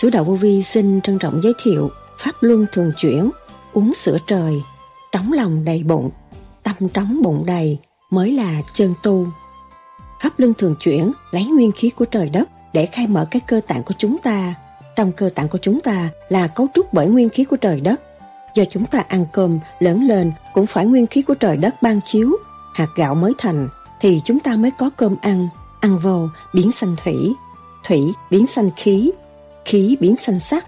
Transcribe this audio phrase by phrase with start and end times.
[0.00, 3.30] Sứ Đạo Vô Vi xin trân trọng giới thiệu Pháp Luân Thường Chuyển,
[3.72, 4.62] uống sữa trời,
[5.12, 6.10] trống lòng đầy bụng,
[6.62, 7.78] tâm trống bụng đầy
[8.10, 9.26] mới là chân tu.
[10.22, 13.60] Pháp Luân Thường Chuyển lấy nguyên khí của trời đất để khai mở các cơ
[13.66, 14.54] tạng của chúng ta.
[14.96, 18.00] Trong cơ tạng của chúng ta là cấu trúc bởi nguyên khí của trời đất.
[18.54, 22.00] Do chúng ta ăn cơm, lớn lên cũng phải nguyên khí của trời đất ban
[22.04, 22.36] chiếu.
[22.74, 23.68] Hạt gạo mới thành
[24.00, 25.48] thì chúng ta mới có cơm ăn.
[25.80, 27.34] Ăn vô biến sanh thủy,
[27.84, 29.10] thủy biến sanh khí,
[29.64, 30.66] khí biến xanh sắc,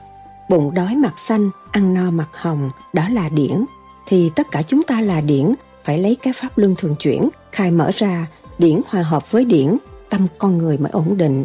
[0.49, 3.65] bụng đói mặt xanh, ăn no mặt hồng, đó là điển.
[4.07, 7.71] Thì tất cả chúng ta là điển, phải lấy cái pháp luân thường chuyển, khai
[7.71, 8.27] mở ra,
[8.59, 9.77] điển hòa hợp với điển,
[10.11, 11.45] tâm con người mới ổn định.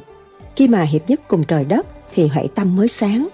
[0.55, 3.27] Khi mà hiệp nhất cùng trời đất thì huệ tâm mới sáng.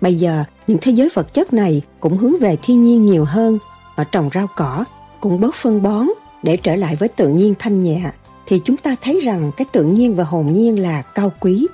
[0.00, 3.58] Bây giờ, những thế giới vật chất này cũng hướng về thiên nhiên nhiều hơn.
[3.94, 4.84] Họ trồng rau cỏ,
[5.20, 6.06] cũng bớt phân bón
[6.42, 8.10] để trở lại với tự nhiên thanh nhẹ.
[8.46, 11.66] Thì chúng ta thấy rằng cái tự nhiên và hồn nhiên là cao quý.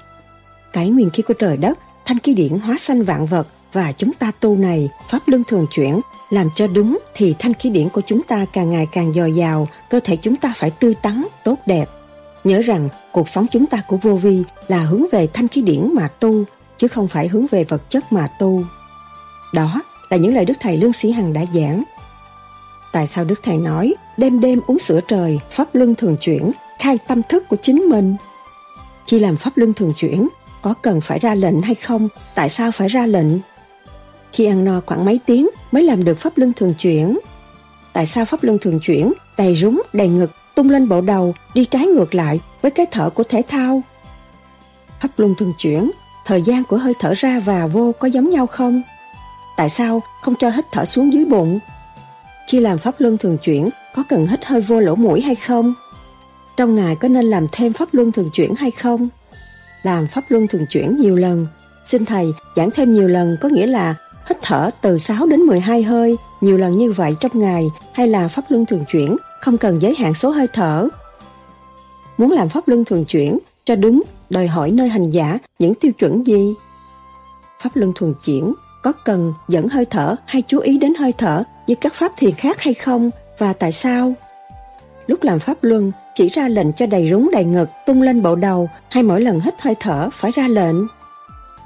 [0.72, 4.12] Cái nguyên khí của trời đất, thanh khí điển hóa sanh vạn vật và chúng
[4.12, 8.02] ta tu này, pháp luân thường chuyển, làm cho đúng thì thanh khí điển của
[8.06, 11.56] chúng ta càng ngày càng dồi dào, cơ thể chúng ta phải tươi tắn, tốt
[11.66, 11.88] đẹp.
[12.44, 15.90] Nhớ rằng cuộc sống chúng ta của vô vi là hướng về thanh khí điển
[15.94, 16.44] mà tu,
[16.78, 18.64] chứ không phải hướng về vật chất mà tu.
[19.54, 21.82] Đó là những lời Đức Thầy Lương Sĩ Hằng đã giảng.
[22.92, 26.98] Tại sao Đức Thầy nói đêm đêm uống sữa trời, pháp luân thường chuyển, khai
[27.08, 28.16] tâm thức của chính mình?
[29.06, 30.28] Khi làm pháp luân thường chuyển,
[30.62, 32.08] có cần phải ra lệnh hay không?
[32.34, 33.26] Tại sao phải ra lệnh?
[34.32, 37.18] Khi ăn no khoảng mấy tiếng mới làm được pháp luân thường chuyển.
[37.92, 41.64] Tại sao pháp luân thường chuyển, đầy rúng, đầy ngực, tung lên bộ đầu, đi
[41.64, 43.82] trái ngược lại với cái thở của thể thao?
[45.00, 45.90] Pháp luân thường chuyển,
[46.24, 48.82] thời gian của hơi thở ra và vô có giống nhau không?
[49.56, 51.58] Tại sao không cho hít thở xuống dưới bụng?
[52.48, 55.74] Khi làm pháp luân thường chuyển, có cần hít hơi vô lỗ mũi hay không?
[56.56, 59.08] Trong ngày có nên làm thêm pháp luân thường chuyển hay không?
[59.82, 61.46] Làm pháp luân thường chuyển nhiều lần.
[61.86, 63.94] Xin Thầy giảng thêm nhiều lần có nghĩa là
[64.28, 68.28] hít thở từ 6 đến 12 hơi, nhiều lần như vậy trong ngày hay là
[68.28, 70.88] pháp luân thường chuyển, không cần giới hạn số hơi thở.
[72.18, 75.92] Muốn làm pháp luân thường chuyển cho đúng, đòi hỏi nơi hành giả những tiêu
[75.92, 76.54] chuẩn gì?
[77.62, 81.42] Pháp luân thường chuyển có cần dẫn hơi thở hay chú ý đến hơi thở
[81.66, 84.14] như các pháp thiền khác hay không và tại sao?
[85.06, 88.34] Lúc làm pháp luân, chỉ ra lệnh cho đầy rúng đầy ngực, tung lên bộ
[88.34, 90.76] đầu hay mỗi lần hít hơi thở phải ra lệnh.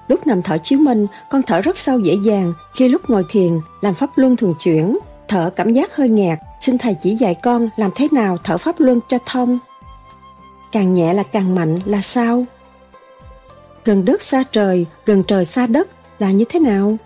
[0.09, 2.53] Lúc nằm thở chiếu minh, con thở rất sâu dễ dàng.
[2.77, 6.39] Khi lúc ngồi thiền, làm pháp luân thường chuyển, thở cảm giác hơi ngạt.
[6.61, 9.59] Xin thầy chỉ dạy con làm thế nào thở pháp luân cho thông.
[10.73, 12.45] Càng nhẹ là càng mạnh là sao?
[13.85, 16.97] Gần đất xa trời, gần trời xa đất là như thế nào?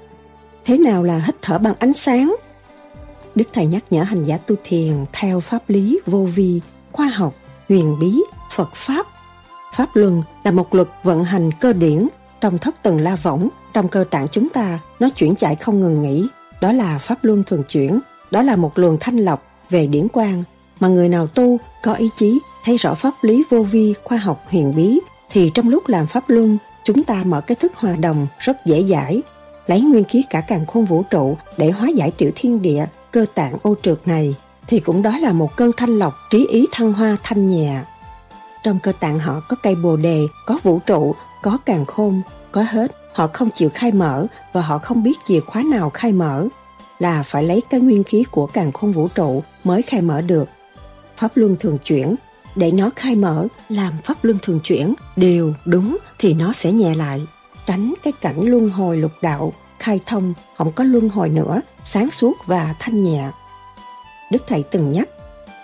[0.64, 2.36] Thế nào là hít thở bằng ánh sáng?
[3.38, 6.60] Đức Thầy nhắc nhở hành giả tu thiền theo pháp lý vô vi,
[6.92, 7.34] khoa học,
[7.68, 8.22] huyền bí,
[8.52, 9.06] Phật Pháp.
[9.74, 12.08] Pháp luân là một luật vận hành cơ điển
[12.40, 16.02] trong thất tầng la võng, trong cơ tạng chúng ta, nó chuyển chạy không ngừng
[16.02, 16.26] nghỉ.
[16.60, 18.00] Đó là pháp luân thường chuyển,
[18.30, 20.44] đó là một luồng thanh lọc về điển quang.
[20.80, 24.44] Mà người nào tu, có ý chí, thấy rõ pháp lý vô vi, khoa học
[24.46, 25.00] huyền bí,
[25.30, 28.82] thì trong lúc làm pháp luân, chúng ta mở cái thức hòa đồng rất dễ
[28.82, 29.22] dãi,
[29.66, 33.26] lấy nguyên khí cả càng khôn vũ trụ để hóa giải tiểu thiên địa, cơ
[33.34, 34.34] tạng ô trượt này,
[34.66, 37.80] thì cũng đó là một cơn thanh lọc trí ý thăng hoa thanh nhẹ.
[38.64, 42.62] Trong cơ tạng họ có cây bồ đề, có vũ trụ, có càng khôn, có
[42.62, 46.46] hết, họ không chịu khai mở và họ không biết chìa khóa nào khai mở,
[46.98, 50.48] là phải lấy cái nguyên khí của càng khôn vũ trụ mới khai mở được.
[51.16, 52.14] Pháp luân thường chuyển,
[52.56, 56.94] để nó khai mở, làm pháp luân thường chuyển, đều đúng thì nó sẽ nhẹ
[56.94, 57.22] lại,
[57.66, 62.10] tránh cái cảnh luân hồi lục đạo, khai thông, không có luân hồi nữa, sáng
[62.10, 63.30] suốt và thanh nhẹ.
[64.32, 65.08] Đức Thầy từng nhắc,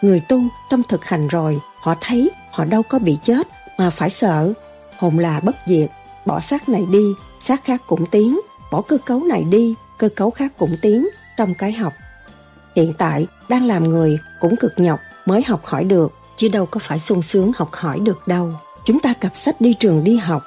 [0.02, 0.40] người tu
[0.70, 4.52] trong thực hành rồi, họ thấy họ đâu có bị chết mà phải sợ,
[4.98, 5.90] hồn là bất diệt,
[6.26, 7.04] bỏ xác này đi,
[7.40, 8.40] xác khác cũng tiến,
[8.70, 11.92] bỏ cơ cấu này đi, cơ cấu khác cũng tiến trong cái học.
[12.76, 16.80] Hiện tại, đang làm người cũng cực nhọc mới học hỏi được, chứ đâu có
[16.82, 18.52] phải sung sướng học hỏi được đâu.
[18.84, 20.42] Chúng ta cặp sách đi trường đi học,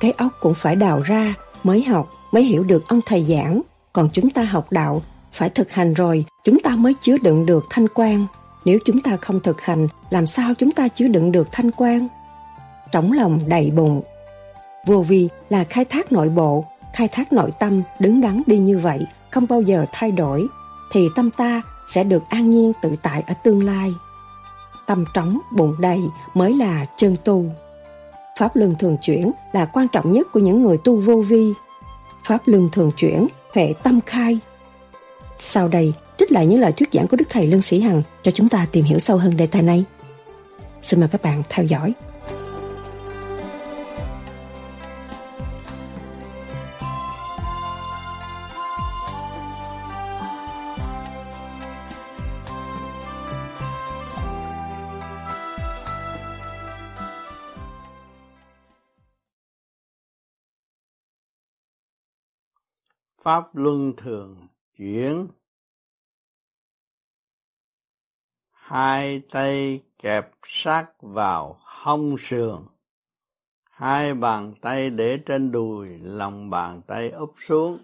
[0.00, 1.34] cái óc cũng phải đào ra,
[1.64, 3.60] mới học, mới hiểu được ông thầy giảng.
[3.92, 5.02] Còn chúng ta học đạo,
[5.32, 8.26] phải thực hành rồi, chúng ta mới chứa đựng được thanh quan.
[8.64, 12.08] Nếu chúng ta không thực hành, làm sao chúng ta chứa đựng được thanh quan?
[12.92, 14.02] trống lòng đầy bụng.
[14.86, 16.64] Vô vi là khai thác nội bộ,
[16.94, 20.46] khai thác nội tâm đứng đắn đi như vậy, không bao giờ thay đổi,
[20.92, 23.90] thì tâm ta sẽ được an nhiên tự tại ở tương lai.
[24.86, 26.00] Tâm trống, bụng đầy
[26.34, 27.44] mới là chân tu.
[28.38, 31.52] Pháp luân thường chuyển là quan trọng nhất của những người tu vô vi.
[32.24, 34.38] Pháp luân thường chuyển, hệ tâm khai.
[35.38, 38.32] Sau đây, trích lại những lời thuyết giảng của Đức Thầy Lương Sĩ Hằng cho
[38.34, 39.84] chúng ta tìm hiểu sâu hơn đề tài này.
[40.82, 41.92] Xin mời các bạn theo dõi.
[63.22, 65.28] Pháp luân thường chuyển.
[68.50, 72.66] Hai tay kẹp sát vào hông sườn.
[73.70, 77.78] Hai bàn tay để trên đùi, lòng bàn tay úp xuống.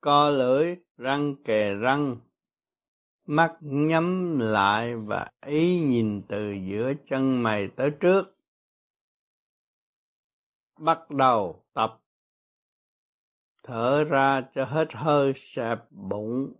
[0.00, 2.16] Co lưỡi, răng kề răng.
[3.26, 8.36] Mắt nhắm lại và ý nhìn từ giữa chân mày tới trước.
[10.78, 11.63] Bắt đầu
[13.64, 16.52] thở ra cho hết hơi xẹp bụng,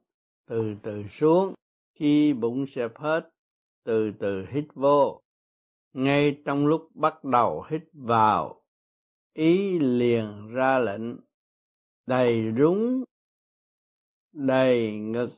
[0.47, 1.55] từ từ xuống.
[1.95, 3.31] Khi bụng xẹp hết,
[3.85, 5.23] từ từ hít vô.
[5.93, 8.65] Ngay trong lúc bắt đầu hít vào,
[9.33, 11.17] ý liền ra lệnh.
[12.06, 13.05] Đầy rúng,
[14.33, 15.31] đầy ngực,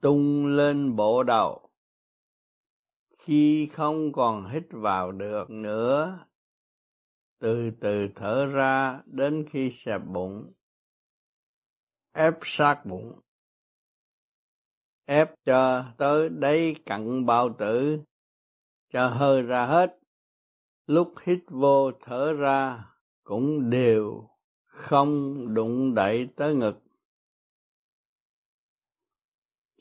[0.00, 1.68] tung lên bộ đầu.
[3.18, 6.18] Khi không còn hít vào được nữa
[7.42, 10.52] từ từ thở ra đến khi xẹp bụng,
[12.12, 13.20] ép sát bụng,
[15.04, 18.00] ép cho tới đây cặn bao tử,
[18.90, 19.98] cho hơi ra hết.
[20.86, 22.84] Lúc hít vô thở ra
[23.22, 24.28] cũng đều
[24.66, 26.78] không đụng đậy tới ngực.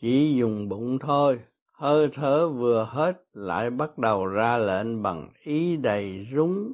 [0.02, 1.40] Chỉ dùng bụng thôi,
[1.74, 6.74] hơi thở vừa hết lại bắt đầu ra lệnh bằng ý đầy rúng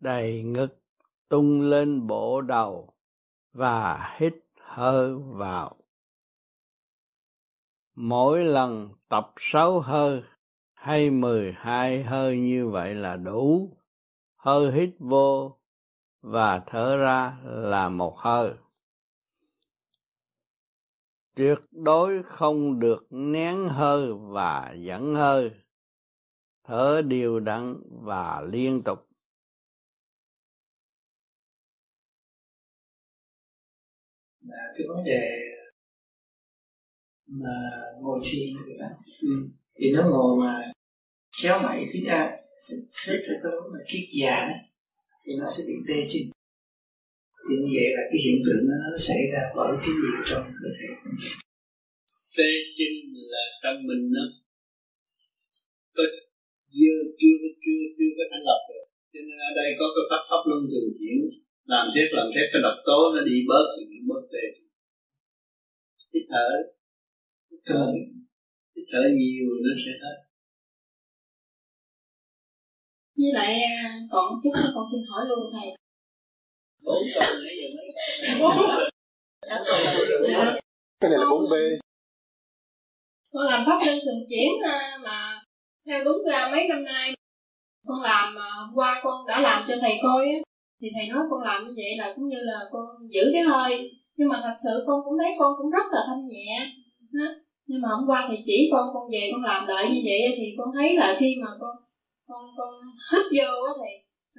[0.00, 0.82] đầy ngực
[1.28, 2.94] tung lên bộ đầu
[3.52, 5.76] và hít hơi vào.
[7.94, 10.22] Mỗi lần tập sáu hơi
[10.74, 13.76] hay mười hai hơi như vậy là đủ.
[14.36, 15.58] Hơi hít vô
[16.22, 18.52] và thở ra là một hơi.
[21.34, 25.50] Tuyệt đối không được nén hơi và dẫn hơi.
[26.64, 29.05] Thở đều đặn và liên tục.
[34.48, 35.22] Là cái vấn đề
[37.26, 37.54] mà
[38.00, 38.48] ngồi thiền
[38.80, 38.86] đó.
[39.22, 39.28] Ừ.
[39.78, 40.72] thì nó ngồi mà
[41.42, 42.36] kéo mày thì ra
[42.90, 44.56] xếp cái đó mà kiết già đó
[45.24, 46.22] thì nó sẽ bị tê chân.
[47.48, 50.44] Thì như vậy là cái hiện tượng đó nó xảy ra bởi cái gì trong
[50.60, 50.88] cơ thể
[52.36, 52.94] tê chân
[53.32, 54.24] là trong mình nó
[55.96, 56.04] có
[56.76, 58.84] chưa chưa chưa chưa có thành lập được.
[59.12, 61.16] Cho nên ở đây có cái pháp pháp luân thường chuyển
[61.66, 64.66] làm thế làm thế cái độc tố nó đi bớt thì nó bớt tê
[66.16, 66.48] hít thở.
[67.50, 67.86] Hít thở.
[68.76, 70.16] Hít thở nhiều nó sẽ hết.
[73.16, 75.68] Với lại à, còn chút nữa con xin hỏi luôn thầy.
[76.84, 77.86] Bốn câu nãy giờ mấy
[81.00, 81.54] cái này là bốn b.
[83.32, 85.42] Con làm pháp luân thường chuyển à, mà
[85.86, 87.14] theo đúng ra mấy năm nay
[87.86, 90.38] con làm mà qua con đã làm cho thầy coi á
[90.80, 93.90] thì thầy nói con làm như vậy là cũng như là con giữ cái hơi.
[94.16, 96.50] Nhưng mà thật sự con cũng thấy con cũng rất là thanh nhẹ.
[97.66, 100.54] Nhưng mà hôm qua thầy chỉ con con về con làm lại như vậy thì
[100.58, 101.74] con thấy là khi mà con
[102.28, 102.70] con con
[103.10, 103.92] hít vô á thì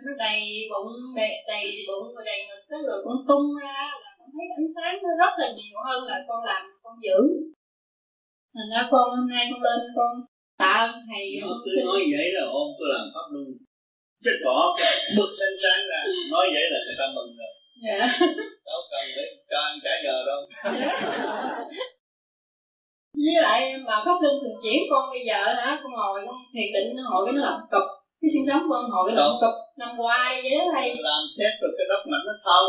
[0.06, 0.42] nó đầy
[0.72, 4.46] bụng đầy, đầy bụng rồi đầy ngực cái rồi con tung ra là con thấy
[4.60, 7.20] ánh sáng nó rất là nhiều hơn là con làm con giữ.
[8.56, 10.12] Thành ra con hôm nay con lên con
[10.58, 11.86] tạ ơn thầy nó cứ xin...
[11.86, 13.48] nói vậy là ôm tôi làm pháp luôn
[14.28, 14.78] chết bỏ
[15.18, 16.00] bực ánh sáng ra
[16.32, 17.52] nói vậy là người ta mừng rồi.
[17.86, 18.00] Dạ.
[18.66, 20.42] Đâu cần phải cho ăn cả giờ đâu.
[23.24, 25.80] Với lại mà pháp luân thường chuyển con bây giờ hả?
[25.84, 27.88] Con ngồi con thiền định hồi cái nó làm cục
[28.22, 30.90] cái xương sống con hồi cái làm cục nằm hoài vậy đó thầy.
[30.90, 32.66] Làm thép rồi cái đất mạnh nó thâu.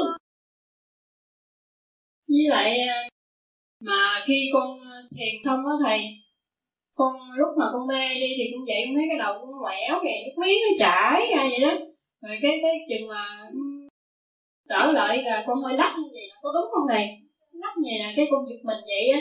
[2.28, 2.78] Với lại
[3.80, 4.78] mà khi con
[5.16, 6.00] thiền xong á thầy
[6.98, 9.94] con lúc mà con mê đi thì con dậy con thấy cái đầu con quẹo
[10.04, 11.72] kìa nước miếng nó chảy ra vậy đó.
[12.22, 13.24] Rồi cái cái chừng mà
[14.68, 17.04] trở lại là con hơi lắc như vậy có đúng không thầy?
[17.62, 19.04] Lắc như vậy là cái con giật mình vậy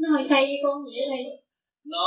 [0.00, 1.42] Nó hơi say con vậy đây
[1.84, 2.06] nó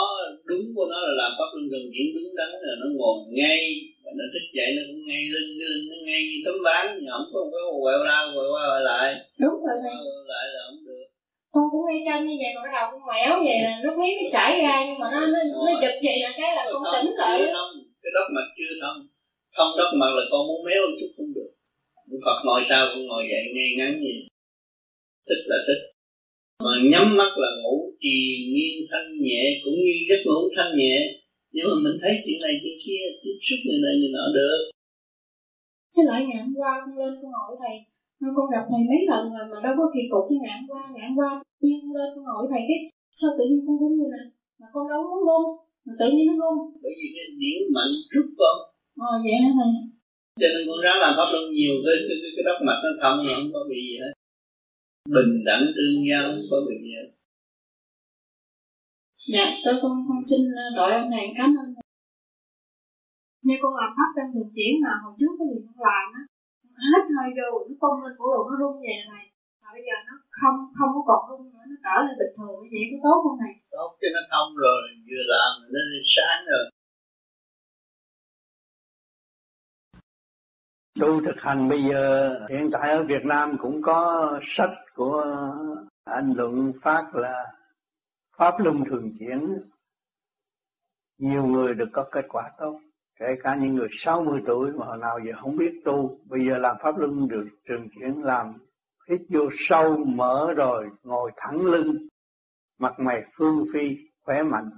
[0.50, 3.62] đúng của nó là làm pháp luân thường chuyển đúng đắn là nó ngồi ngay
[4.03, 6.86] và nó thức dậy nó cũng ngay lưng cái lưng nó ngay như tấm ván
[7.12, 9.08] không có cái quẹo ra quẹo qua quẹo lại.
[9.44, 9.96] Đúng rồi thầy.
[10.32, 10.82] Lại là không
[11.56, 14.16] con cũng ngay chân như vậy mà cái đầu con quẹo vậy là nước miếng
[14.20, 17.12] nó chảy ra nhưng mà nó nó, nó giật vậy là cái là con tỉnh
[17.20, 17.40] lại.
[18.04, 18.98] cái đốc mạch chưa thông.
[19.58, 21.52] Thông đốc mạch là con muốn méo chút không được.
[22.26, 24.16] Phật ngồi sao con ngồi dậy ngay ngắn gì
[25.28, 25.82] thích là thích.
[26.64, 28.18] Mà nhắm mắt là ngủ trì
[28.54, 30.96] nghiêng thanh nhẹ cũng như giấc ngủ thanh nhẹ.
[31.54, 34.60] Nhưng mà mình thấy chuyện này chuyện kia tiếp xúc người này người nọ được.
[35.94, 37.76] Thế lại ngày hôm qua con lên con hỏi thầy
[38.36, 41.13] con gặp thầy mấy lần rồi mà đâu có kỳ cục như hôm qua hôm
[41.19, 41.29] qua
[41.63, 42.79] nhiên lên con hỏi thầy cái
[43.19, 44.24] sao tự nhiên con rung như nè?
[44.60, 45.48] Mà con đâu muốn rung
[45.86, 48.55] mà tự nhiên nó rung bởi vì cái điển mạnh rút con
[49.10, 49.72] ờ vậy hả thầy?
[50.39, 53.17] Cho nên con ráng làm pháp luân nhiều cái cái, cái, đốc mạch nó thông
[53.25, 54.13] nó không có bị gì hết
[55.15, 57.07] bình đẳng tương giao không có bị gì hết
[59.34, 60.41] dạ tôi con con xin
[60.77, 61.67] đội ông này cảm ơn
[63.45, 66.22] như con làm pháp trên thường chuyển mà hồi trước cái gì con làm á
[66.91, 69.25] hết hơi vô nó tung lên cổ đồ nó rung về này.
[69.62, 72.55] Mà bây giờ nó không không có còn rung nữa nó trở lại bình thường
[72.62, 75.79] như vậy có tốt không này tốt cho nó thông rồi vừa làm nó
[76.15, 76.65] sáng rồi.
[81.00, 85.25] Tu thực hành bây giờ hiện tại ở Việt Nam cũng có sách của
[86.03, 87.46] anh luận phát là
[88.38, 89.58] pháp luân thường chuyển.
[91.17, 92.79] Nhiều người được có kết quả tốt
[93.19, 96.57] kể cả những người 60 tuổi mà hồi nào giờ không biết tu, bây giờ
[96.57, 98.53] làm pháp luân được trường chuyển làm
[99.10, 102.07] hít vô sâu mở rồi ngồi thẳng lưng,
[102.77, 104.69] mặt mày phương phi, khỏe mạnh.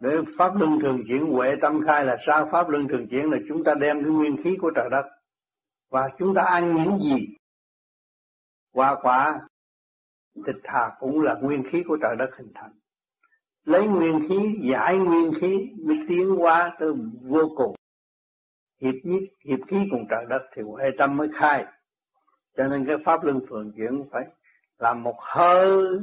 [0.00, 2.48] Để pháp luân thường chuyển, huệ tâm khai là sao?
[2.52, 5.06] Pháp luân thường chuyển là chúng ta đem cái nguyên khí của trời đất
[5.90, 7.36] và chúng ta ăn những gì?
[8.74, 9.40] Hoa quả,
[10.46, 12.72] thịt thà cũng là nguyên khí của trời đất hình thành
[13.64, 16.92] lấy nguyên khí, giải nguyên khí mới tiến hóa tới
[17.22, 17.74] vô cùng.
[18.80, 21.64] Hiệp nhất, hiệp khí cùng trời đất thì huệ tâm mới khai.
[22.56, 24.24] Cho nên cái pháp luân thường chuyển phải
[24.78, 25.98] làm một hơi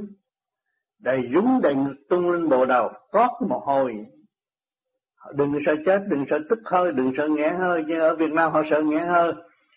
[1.00, 4.06] đầy dũng đầy ngực tung lên bộ đầu, toát mồ hôi.
[5.34, 7.84] Đừng sợ chết, đừng sợ tức hơi, đừng sợ nghẹn hơi.
[7.88, 9.34] Nhưng ở Việt Nam họ sợ nghẹn hơi.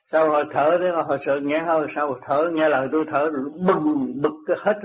[0.07, 1.87] Sau họ thở đấy, họ sợ nghẹn hơi.
[1.95, 3.31] Sau họ thở, nghe lời tôi thở,
[3.67, 4.81] bừng, bực cái hết.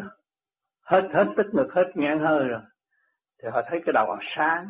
[0.81, 2.61] Hết hết tức ngực, hết nghẹn hơi rồi
[3.43, 4.65] thì họ thấy cái đầu họ sáng,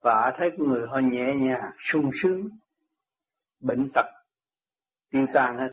[0.00, 2.48] và họ thấy người họ nhẹ nhàng, sung sướng,
[3.60, 4.06] bệnh tật,
[5.10, 5.70] tiêu tan hết.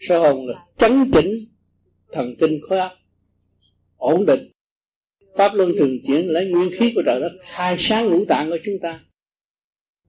[0.00, 1.26] Sơ hồn là chấn chỉnh
[2.12, 2.92] thần kinh khối óc,
[3.96, 4.52] ổn định?
[5.36, 8.58] Pháp luân thường chuyển lấy nguyên khí của trời đất, khai sáng ngũ tạng của
[8.64, 9.04] chúng ta.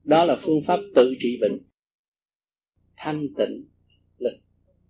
[0.04, 1.66] Đó là phương pháp tự trị bệnh.
[2.96, 3.70] Thanh tịnh
[4.18, 4.30] là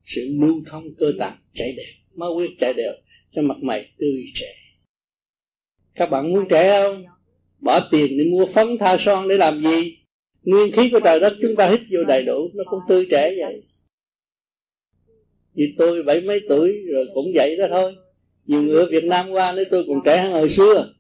[0.02, 2.94] sự lưu thông cơ tạng chảy đều, máu huyết chảy đều
[3.38, 4.54] cho mặt mày tươi trẻ.
[5.96, 7.04] Các bạn muốn trẻ không?
[7.60, 9.98] Bỏ tiền để mua phấn tha son để làm gì?
[10.44, 13.34] Nguyên khí của trời đất chúng ta hít vô đầy đủ nó cũng tươi trẻ
[13.38, 13.62] vậy.
[15.54, 17.96] Vì tôi bảy mấy tuổi rồi cũng vậy đó thôi.
[18.46, 20.94] Nhiều người ở Việt Nam qua nói tôi còn trẻ hơn hồi xưa.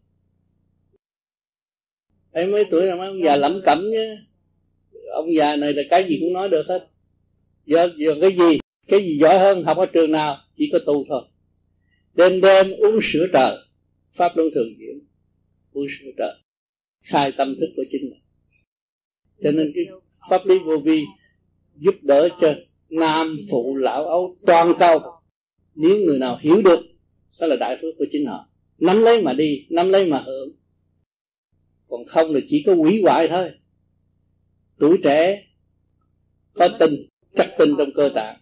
[2.34, 4.18] Bảy mấy tuổi là mấy ông già lẩm cẩm nhé.
[5.14, 6.88] Ông già này là cái gì cũng nói được hết.
[7.66, 8.60] Do, do cái gì?
[8.88, 11.22] Cái gì giỏi hơn học ở trường nào chỉ có tu thôi
[12.18, 13.58] đêm đêm uống sữa trời.
[14.14, 15.08] Pháp luân thường diễn.
[15.72, 16.34] Uống sữa trời.
[17.02, 18.22] Khai tâm thức của chính mình.
[19.44, 19.86] Cho nên cái
[20.30, 21.04] pháp lý vô vi
[21.76, 22.54] giúp đỡ cho
[22.90, 25.00] nam phụ lão ấu toàn cầu.
[25.76, 26.80] Nếu người nào hiểu được,
[27.40, 28.50] đó là đại phước của chính họ.
[28.78, 30.50] Nắm lấy mà đi, nắm lấy mà hưởng.
[31.88, 33.52] Còn không là chỉ có quỷ hoại thôi.
[34.80, 35.44] Tuổi trẻ
[36.54, 36.94] có tinh
[37.36, 38.38] chắc tinh trong cơ tạng.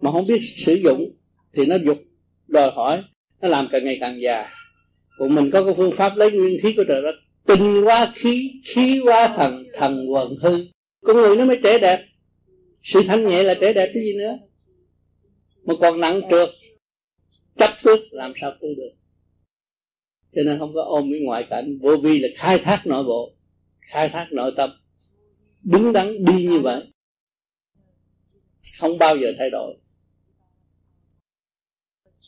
[0.00, 1.04] Mà không biết sử dụng
[1.52, 1.98] thì nó dục,
[2.46, 3.02] đòi hỏi
[3.44, 4.50] nó làm càng ngày càng già.
[5.18, 7.14] Còn mình có cái phương pháp lấy nguyên khí của trời đất.
[7.46, 10.66] Tinh quá khí khí quá thần thần quần hư.
[11.02, 12.04] Con người nó mới trẻ đẹp.
[12.82, 14.38] Sự thanh nhẹ là trẻ đẹp cái gì nữa.
[15.64, 16.48] Mà còn nặng trượt.
[17.56, 18.90] Chấp trước làm sao tu được.
[20.32, 21.78] Cho nên không có ôm cái ngoại cảnh.
[21.82, 23.34] Vô vi là khai thác nội bộ.
[23.80, 24.70] Khai thác nội tâm.
[25.62, 26.82] Đứng đắn đi như vậy.
[28.80, 29.74] Không bao giờ thay đổi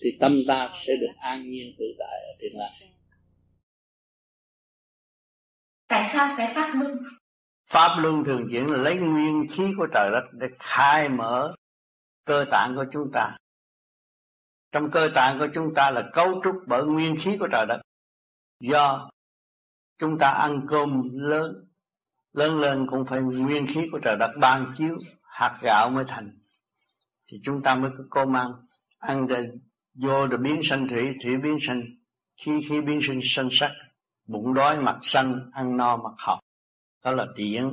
[0.03, 2.71] thì tâm ta sẽ được an nhiên tự tại ở thiên lạc
[5.89, 6.99] tại sao phải phát luân
[7.67, 11.55] pháp luân thường chuyển là lấy nguyên khí của trời đất để khai mở
[12.25, 13.37] cơ tạng của chúng ta.
[14.73, 17.81] Trong cơ tạng của chúng ta là cấu trúc bởi nguyên khí của trời đất.
[18.61, 19.11] Do
[19.99, 21.65] chúng ta ăn cơm lớn
[22.33, 26.39] lớn lên cũng phải nguyên khí của trời đất ban chiếu hạt gạo mới thành.
[27.27, 28.53] Thì chúng ta mới có cơm ăn
[28.99, 29.49] ăn rồi
[29.97, 31.83] vô rồi biến sanh thủy thủy biến sanh.
[32.37, 33.73] Khi khi biến sinh sanh sắc
[34.27, 36.39] bụng đói mặt xanh ăn no mặt học
[37.05, 37.73] đó là điển.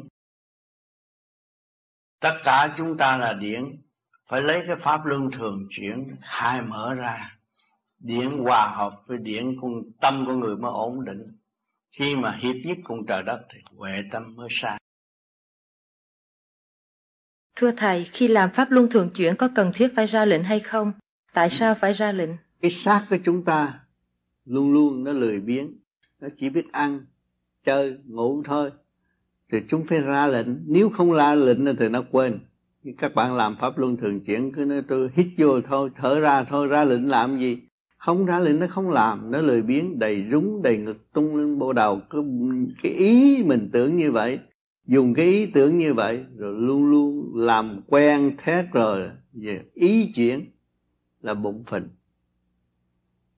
[2.19, 3.81] Tất cả chúng ta là điển.
[4.27, 7.37] Phải lấy cái pháp luân thường chuyển khai mở ra.
[7.99, 11.37] Điển hòa hợp với điển cùng tâm của người mới ổn định.
[11.91, 14.77] Khi mà hiệp nhất cùng trời đất thì huệ tâm mới sáng
[17.55, 20.59] Thưa Thầy, khi làm Pháp Luân Thường Chuyển có cần thiết phải ra lệnh hay
[20.59, 20.93] không?
[21.33, 22.29] Tại sao phải ra lệnh?
[22.61, 23.79] Cái xác của chúng ta
[24.45, 25.73] luôn luôn nó lười biếng,
[26.21, 27.05] nó chỉ biết ăn,
[27.65, 28.71] chơi, ngủ thôi.
[29.51, 32.39] Thì chúng phải ra lệnh, nếu không ra lệnh thì nó quên.
[32.97, 36.43] Các bạn làm Pháp Luân Thường Chuyển cứ nói tôi hít vô thôi, thở ra
[36.43, 37.57] thôi, ra lệnh làm gì?
[38.05, 41.59] không ra lệnh nó không làm nó lười biếng đầy rúng đầy ngực tung lên
[41.59, 42.21] bộ đầu cái,
[42.83, 44.39] cái ý mình tưởng như vậy
[44.87, 50.11] dùng cái ý tưởng như vậy rồi luôn luôn làm quen thét rồi về ý
[50.15, 50.45] chuyển
[51.23, 51.89] là bụng phình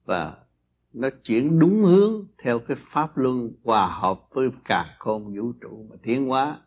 [0.04, 0.44] và
[0.92, 5.86] nó chuyển đúng hướng theo cái pháp luân hòa hợp với cả khôn vũ trụ
[5.90, 6.60] mà tiến hóa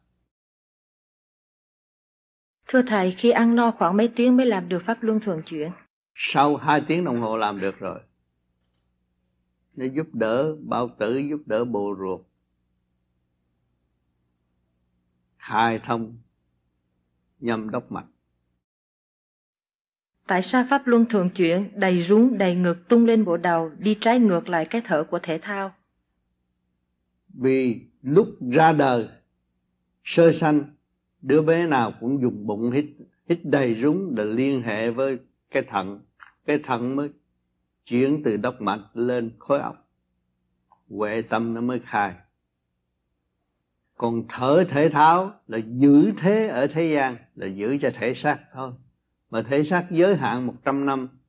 [2.67, 5.71] Thưa Thầy, khi ăn no khoảng mấy tiếng mới làm được pháp luân thường chuyển?
[6.15, 7.99] Sau hai tiếng đồng hồ làm được rồi.
[9.75, 12.21] Nó giúp đỡ bao tử, giúp đỡ bộ ruột.
[15.37, 16.17] Khai thông
[17.39, 18.07] nhâm đốc mạch.
[20.29, 23.97] Tại sao pháp luân thường chuyển, đầy rúng, đầy ngực tung lên bộ đầu, đi
[24.01, 25.71] trái ngược lại cái thở của thể thao?
[27.33, 29.07] Vì lúc ra đời,
[30.03, 30.63] sơ sanh,
[31.21, 32.85] đứa bé nào cũng dùng bụng hít
[33.29, 35.17] hít đầy rúng để liên hệ với
[35.51, 36.01] cái thận.
[36.45, 37.09] Cái thận mới
[37.85, 39.89] chuyển từ đốc mạch lên khối óc.
[40.89, 42.13] Huệ tâm nó mới khai.
[43.97, 48.39] Còn thở thể thao là giữ thế ở thế gian là giữ cho thể xác
[48.53, 48.71] thôi
[49.29, 51.19] mà thể xác giới hạn một trăm năm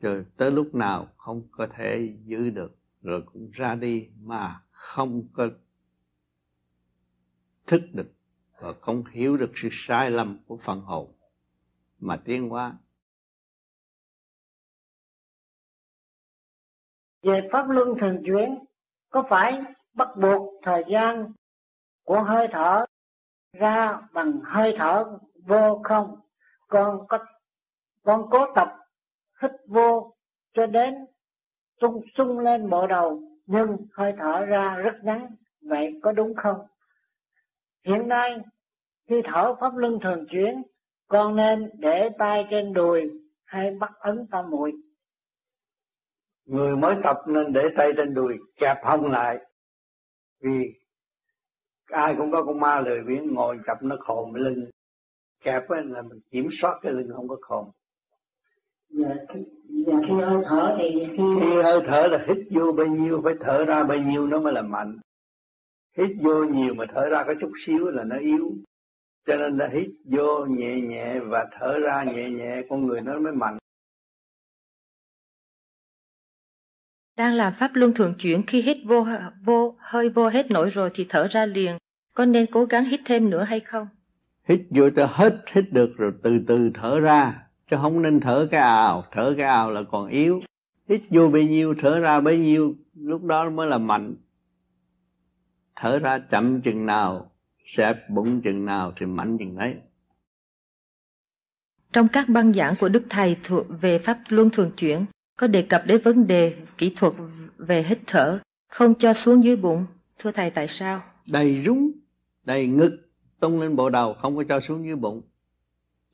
[0.00, 2.76] rồi tới lúc nào không có thể giữ được.
[3.02, 5.48] Rồi cũng ra đi mà không có
[7.66, 8.12] thức được
[8.60, 11.14] và không hiểu được sự sai lầm của phần hồn.
[11.98, 12.78] Mà tiến hóa.
[17.22, 18.58] Về pháp luân thường chuyển,
[19.10, 21.32] có phải bắt buộc thời gian
[22.02, 22.86] của hơi thở
[23.52, 26.20] ra bằng hơi thở vô không?
[26.70, 27.18] Con có,
[28.04, 28.68] con cố tập
[29.42, 30.14] hít vô
[30.52, 30.94] cho đến
[31.80, 35.26] tung sung lên bộ đầu, nhưng hơi thở ra rất ngắn.
[35.60, 36.66] Vậy có đúng không?
[37.86, 38.38] Hiện nay,
[39.08, 40.62] khi thở pháp luân thường chuyển,
[41.08, 43.10] con nên để tay trên đùi
[43.44, 44.72] hay bắt ấn tam muội.
[46.44, 49.38] Người mới tập nên để tay trên đùi kẹp hông lại.
[50.40, 50.74] Vì
[51.86, 54.70] ai cũng có con ma lười biếng ngồi chập nó khồn lưng
[55.40, 57.64] kẹp ấy là mình kiểm soát cái lưng không có khồn
[58.90, 59.14] dạ,
[59.68, 61.22] dạ khi hơi thở thì khi...
[61.40, 64.52] khi hơi thở là hít vô bao nhiêu phải thở ra bao nhiêu nó mới
[64.52, 64.98] là mạnh.
[65.98, 68.52] Hít vô nhiều mà thở ra có chút xíu là nó yếu.
[69.26, 73.18] Cho nên là hít vô nhẹ nhẹ và thở ra nhẹ nhẹ con người nó
[73.18, 73.58] mới mạnh.
[77.16, 79.06] Đang làm pháp luân thường chuyển khi hít vô
[79.44, 81.78] vô hơi vô hết nổi rồi thì thở ra liền.
[82.14, 83.88] Có nên cố gắng hít thêm nữa hay không
[84.48, 87.42] hít vô cho hết hít được rồi từ từ thở ra.
[87.70, 90.40] Chứ không nên thở cái ào thở cái ào là còn yếu.
[90.88, 94.14] Hít vô bấy nhiêu thở ra bấy nhiêu lúc đó mới là mạnh.
[95.76, 97.30] Thở ra chậm chừng nào
[97.64, 99.76] xẹp bụng chừng nào thì mạnh chừng ấy.
[101.92, 105.62] Trong các băng giảng của đức thầy thuộc về pháp luân thường chuyển có đề
[105.62, 107.12] cập đến vấn đề kỹ thuật
[107.56, 108.38] về hít thở.
[108.68, 109.86] Không cho xuống dưới bụng.
[110.18, 111.02] Thưa thầy tại sao?
[111.32, 111.90] Đầy rúng
[112.44, 113.09] đầy ngực
[113.40, 115.22] tung lên bộ đầu không có cho xuống dưới bụng.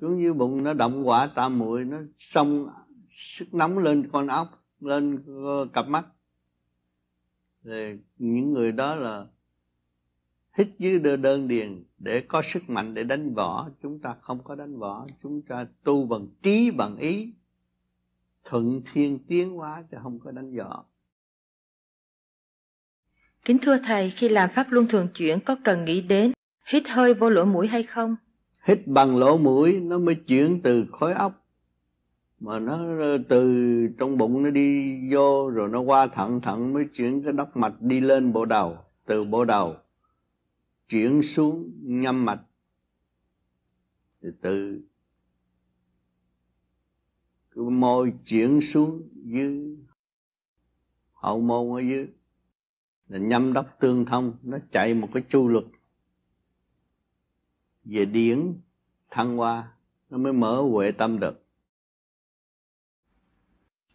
[0.00, 2.68] Xuống dưới bụng nó động quả tam muội nó xông
[3.10, 5.24] sức nóng lên con ốc lên
[5.72, 6.06] cặp mắt.
[7.62, 9.26] Rồi những người đó là
[10.58, 13.68] hít dưới đơn, đơn điền để có sức mạnh để đánh võ.
[13.82, 17.34] Chúng ta không có đánh võ chúng ta tu bằng trí bằng ý.
[18.44, 20.84] Thuận thiên tiến hóa chứ không có đánh võ.
[23.44, 26.32] Kính thưa thầy khi làm pháp luân thường chuyển có cần nghĩ đến
[26.66, 28.16] hít hơi vô lỗ mũi hay không?
[28.64, 31.46] Hít bằng lỗ mũi, nó mới chuyển từ khối óc.
[32.40, 33.52] Mà nó ờ, từ
[33.98, 37.74] trong bụng nó đi vô, rồi nó qua thận thận mới chuyển cái đốc mạch
[37.80, 38.78] đi lên bộ đầu.
[39.06, 39.76] Từ bộ đầu
[40.88, 42.40] chuyển xuống nhâm mạch.
[44.20, 44.80] Từ từ
[47.54, 49.76] cái môi chuyển xuống dưới
[51.12, 52.06] hậu môn ở dưới.
[53.08, 55.64] Là nhâm đốc tương thông, nó chạy một cái chu luật
[57.86, 58.52] về điển
[59.10, 59.68] thăng hoa
[60.10, 61.42] nó mới mở huệ tâm được.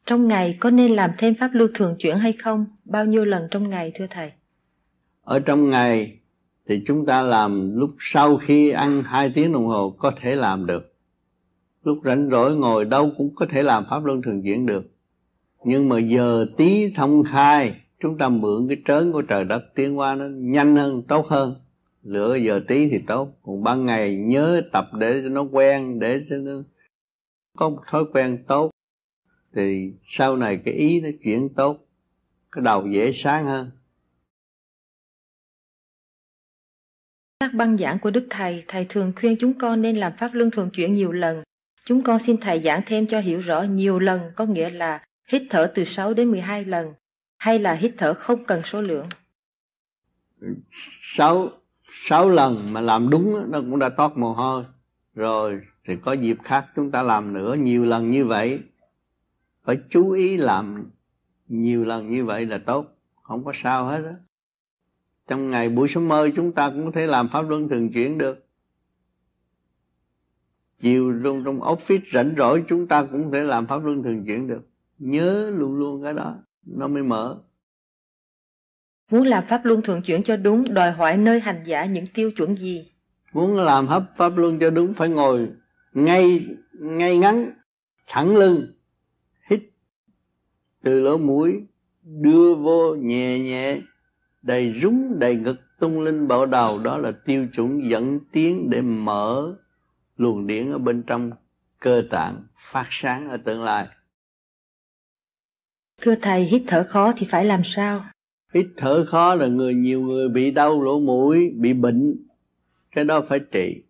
[0.06, 2.66] Trong ngày có nên làm thêm pháp lưu thường chuyển hay không?
[2.86, 4.32] Bao nhiêu lần trong ngày thưa thầy?
[5.22, 6.20] Ở trong ngày
[6.68, 10.66] thì chúng ta làm lúc sau khi ăn hai tiếng đồng hồ có thể làm
[10.66, 10.96] được.
[11.84, 14.84] Lúc rảnh rỗi ngồi đâu cũng có thể làm pháp luân thường chuyển được.
[15.64, 20.00] Nhưng mà giờ tí thông khai chúng ta mượn cái trớn của trời đất tiến
[20.00, 21.56] qua nó nhanh hơn tốt hơn
[22.04, 26.22] lựa giờ tí thì tốt còn ban ngày nhớ tập để cho nó quen để
[26.30, 26.64] cho nó
[27.58, 28.72] có một thói quen tốt
[29.56, 31.88] thì sau này cái ý nó chuyển tốt
[32.52, 33.72] cái đầu dễ sáng hơn
[37.42, 40.52] các băng giảng của Đức Thầy, Thầy thường khuyên chúng con nên làm pháp luân
[40.52, 41.44] thường chuyển nhiều lần.
[41.86, 45.42] Chúng con xin Thầy giảng thêm cho hiểu rõ nhiều lần, có nghĩa là hít
[45.50, 46.94] thở từ 6 đến 12 lần,
[47.38, 49.10] hay là hít thở không cần số lượng?
[51.02, 51.50] 6,
[51.92, 54.66] sáu lần mà làm đúng nó cũng đã toát mồ hôi.
[55.16, 58.60] Rồi thì có dịp khác chúng ta làm nữa nhiều lần như vậy.
[59.64, 60.86] Phải chú ý làm
[61.48, 62.86] nhiều lần như vậy là tốt,
[63.22, 64.12] không có sao hết đó
[65.28, 68.18] Trong ngày buổi sớm mơ chúng ta cũng có thể làm pháp luân thường chuyển
[68.18, 68.48] được
[70.82, 74.48] chiều trong trong office rảnh rỗi chúng ta cũng thể làm pháp luân thường chuyển
[74.48, 74.62] được
[75.00, 77.42] nhớ luôn luôn cái đó nó mới mở
[79.12, 82.32] muốn làm pháp luân thường chuyển cho đúng đòi hỏi nơi hành giả những tiêu
[82.32, 82.91] chuẩn gì?
[83.34, 85.47] Muốn làm pháp pháp luân cho đúng phải ngồi
[85.93, 87.52] ngay ngay ngắn
[88.08, 88.67] thẳng lưng
[89.50, 89.62] hít
[90.84, 91.65] từ lỗ mũi
[92.04, 93.82] đưa vô nhẹ nhẹ
[94.41, 98.82] đầy rúng đầy ngực tung linh bảo đầu đó là tiêu chuẩn dẫn tiến để
[98.82, 99.56] mở
[100.17, 101.32] luồng điển ở bên trong
[101.80, 103.88] cơ tạng phát sáng ở tương lai.
[106.02, 108.04] Thưa thầy hít thở khó thì phải làm sao
[108.54, 112.16] hít thở khó là người nhiều người bị đau lỗ mũi, bị bệnh.
[112.92, 113.84] Cái đó phải trị.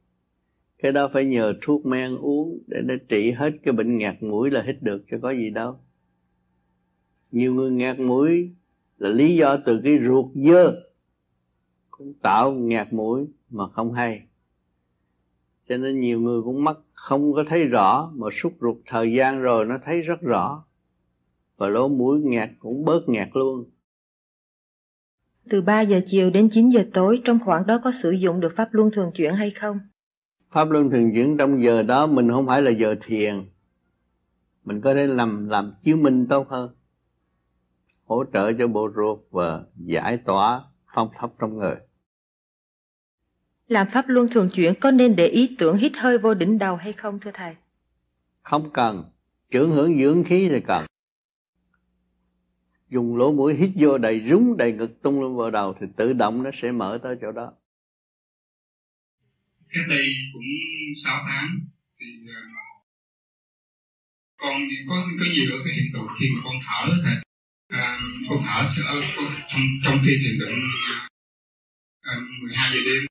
[0.78, 4.52] Cái đó phải nhờ thuốc men uống để nó trị hết cái bệnh ngạt mũi
[4.52, 5.80] là hít được, chứ có gì đâu.
[7.32, 8.52] Nhiều người ngạt mũi
[8.98, 10.74] là lý do từ cái ruột dơ
[11.92, 14.22] cũng tạo ngạt mũi mà không hay.
[15.70, 19.42] Cho nên nhiều người cũng mắc, không có thấy rõ, mà suốt ruột thời gian
[19.42, 20.66] rồi nó thấy rất rõ.
[21.58, 23.66] Và lỗ mũi ngạt cũng bớt ngạt luôn
[25.52, 28.54] từ 3 giờ chiều đến 9 giờ tối trong khoảng đó có sử dụng được
[28.56, 29.80] pháp luân thường chuyển hay không?
[30.52, 33.46] Pháp luân thường chuyển trong giờ đó mình không phải là giờ thiền.
[34.64, 36.76] Mình có thể làm làm chứng minh tốt hơn.
[38.06, 40.64] Hỗ trợ cho bộ ruột và giải tỏa
[40.96, 41.76] phong thấp trong người.
[43.68, 46.76] Làm pháp luân thường chuyển có nên để ý tưởng hít hơi vô đỉnh đầu
[46.76, 47.56] hay không thưa thầy?
[48.42, 49.04] Không cần,
[49.52, 50.86] trưởng hưởng dưỡng khí thì cần.
[52.92, 56.14] Dùng lỗ mũi hít vô đầy rúng đầy ngực tung lên vào đầu thì tự
[56.14, 57.54] động nó sẽ mở tới chỗ đó.
[59.70, 60.44] Cách đây cũng
[61.04, 61.60] 6 tháng
[62.00, 62.42] thì à,
[64.38, 64.56] con
[64.90, 67.16] có có nhiều cái hiện tượng khi mà con thở thầy
[67.80, 67.98] à,
[68.30, 69.02] con thở sẽ con
[69.52, 70.60] trong trong khi thiền định
[72.02, 73.06] à, 12 giờ đêm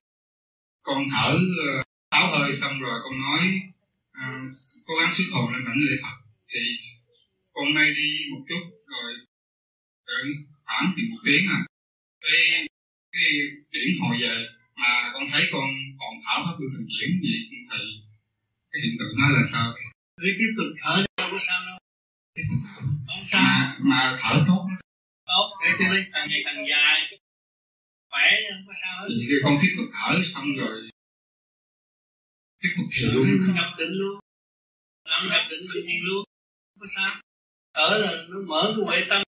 [0.83, 1.29] con thở
[1.67, 3.41] à, sáu hơi xong rồi con nói
[4.11, 4.25] à,
[4.87, 6.17] cố gắng xuất hồn lên cảnh lễ Phật
[6.53, 6.59] thì
[7.53, 9.30] con mê đi một chút rồi
[10.65, 11.59] khoảng thì một tiếng à.
[12.23, 12.41] Cái
[13.13, 13.25] cái
[13.71, 14.35] chuyển hồi về
[14.81, 15.67] mà con thấy con
[15.99, 17.33] còn thở pháp luân thường chuyển gì
[17.69, 17.83] thầy
[18.71, 19.85] cái hiện tượng đó là sao thì
[20.21, 21.77] cứ tiếp tục thở đâu có sao đâu.
[22.35, 22.81] Tiếp tục thở.
[23.07, 23.41] Không sao.
[23.43, 24.63] Mà, mà thở tốt.
[25.31, 25.45] Tốt.
[25.63, 26.97] Để cho nó càng ngày càng dài.
[28.11, 29.07] Khỏe không có sao hết.
[29.29, 30.89] Thì con tiếp tục thở xong rồi
[32.61, 33.53] tiếp tục thiền luôn.
[33.55, 34.19] nhập định luôn.
[35.09, 36.23] Làm nhập định thì thiền luôn.
[36.69, 37.09] Không có sao.
[37.75, 39.21] Thở là nó mở cái huệ tâm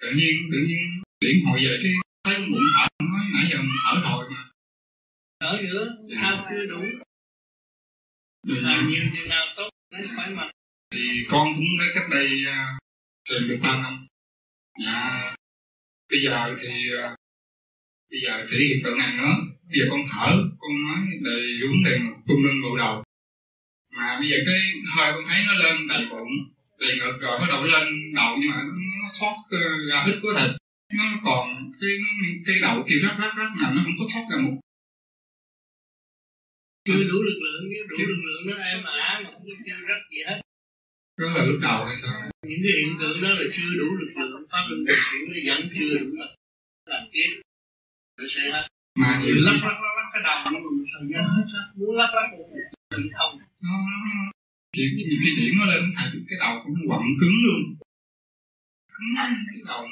[0.00, 1.92] tự nhiên tự nhiên điểm hồi về cái
[2.24, 4.42] thấy bụng thở nói nãy giờ mình thở rồi mà.
[5.40, 5.88] Thở nữa
[6.20, 6.82] sao chưa đủ?
[8.46, 10.50] Làm nhiều chừng nào tốt lấy khỏe mạnh.
[10.94, 13.92] Thì con cũng đã cách đây uh, được ba năm.
[14.84, 15.34] Dạ.
[16.10, 17.16] Bây giờ thì uh,
[18.10, 19.34] bây giờ thì hiện tượng này nữa
[19.68, 23.04] bây giờ con thở con nói đầy rúng đầy tung lên bộ đầu.
[23.96, 24.60] Mà bây giờ cái
[24.96, 26.32] hơi con thấy nó lên đầy bụng
[26.80, 28.60] đầy ngực rồi bắt đầu lên đầu nhưng mà
[29.00, 29.36] nó thoát
[29.90, 30.50] ra ít của thịt
[30.98, 31.90] nó còn cái
[32.46, 34.56] cái đầu kia rắc rắc rắc mà nó không có thoát ra một
[36.86, 40.00] chưa đủ lực lượng nếu đủ lực lượng nó em ả mà không chưa rắc
[40.10, 40.38] gì hết
[41.20, 42.14] đó là lúc đầu hay sao
[42.48, 45.38] những cái hiện tượng đó là chưa đủ lực lượng pháp luân điều khiển nó
[45.48, 46.30] vẫn chưa đủ lực
[46.90, 47.30] làm tiếp
[48.18, 48.66] nó sẽ hết
[48.98, 49.10] mà
[49.46, 51.44] lắc lắc lắc lắc cái đầu nó mình sao nhớ hết
[51.76, 52.26] muốn lắc lắc
[52.96, 53.38] thì không
[54.72, 57.62] khi nhiều khi điểm nó lên thầy cái đầu cũng quặn cứng luôn.
[58.94, 59.82] Cứng cái đầu.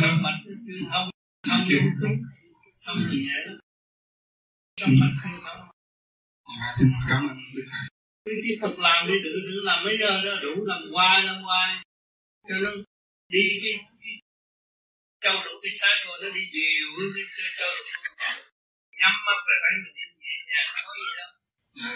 [0.00, 0.74] Không mạch chưa.
[0.90, 1.10] thông
[1.46, 1.78] thông chưa
[2.86, 3.58] thông gì hết
[4.80, 4.94] xin
[6.72, 7.84] xin cảm ơn đức thầy
[8.44, 11.84] tiếp tục làm đi tự tự làm mấy giờ đó đủ làm hoài làm hoài
[12.48, 12.70] cho nó
[13.28, 13.72] đi cái
[15.20, 15.72] trao đổi cái
[16.06, 16.42] rồi nó đi
[16.96, 17.76] hướng cái trao đổi
[19.00, 21.30] nhắm mắt rồi thấy mình nhẹ nhàng có gì đâu
[21.86, 21.90] à,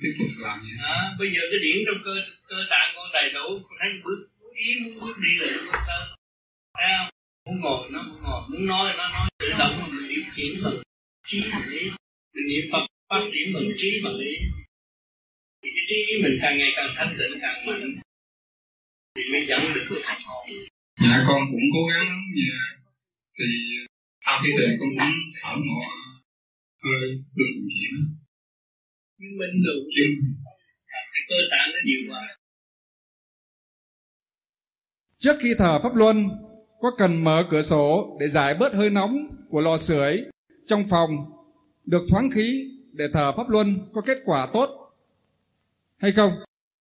[0.00, 2.14] tiếp tục làm vậy à, bây giờ cái điển trong cơ
[2.48, 4.20] cơ tạng con đầy đủ con thấy bước
[4.54, 6.02] ý muốn bước đi là nó tới
[6.76, 7.10] thấy không?
[7.46, 8.42] Muốn ngồi nó muốn ngồi.
[8.50, 9.28] Muốn nói nó nói.
[9.38, 10.78] Tự động mà mình điều khiển bằng
[11.26, 11.82] trí bằng lý.
[12.34, 14.32] Mình niệm phật phát triển bằng trí bằng lý
[15.62, 17.96] thì cái trí mình càng ngày càng thanh tịnh càng mạnh.
[19.14, 20.46] Thì mới dẫn được cái thành hồn
[21.02, 22.62] dạ con cũng cố gắng lắm dạ.
[23.38, 23.44] thì
[24.24, 25.08] sau khi về con cũng
[25.42, 25.82] thở một
[26.84, 27.92] hơi đường thuận chuyển
[29.18, 30.04] chứng minh được chứ
[31.12, 32.36] cái cơ tạng nó điều hòa
[35.18, 36.16] Trước khi thở pháp luân,
[36.80, 39.16] có cần mở cửa sổ để giải bớt hơi nóng
[39.48, 40.24] của lò sưởi
[40.66, 41.10] trong phòng
[41.84, 44.68] được thoáng khí để thở pháp luân có kết quả tốt
[45.96, 46.32] hay không?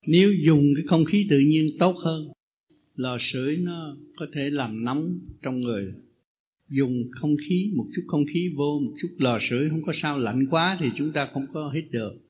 [0.08, 2.32] Nếu dùng cái không khí tự nhiên tốt hơn,
[2.96, 5.94] lò sưởi nó có thể làm nóng trong người.
[6.70, 10.20] Dùng không khí, một chút không khí vô, một chút lò sưởi không có sao
[10.20, 12.25] lạnh quá thì chúng ta không có hít được.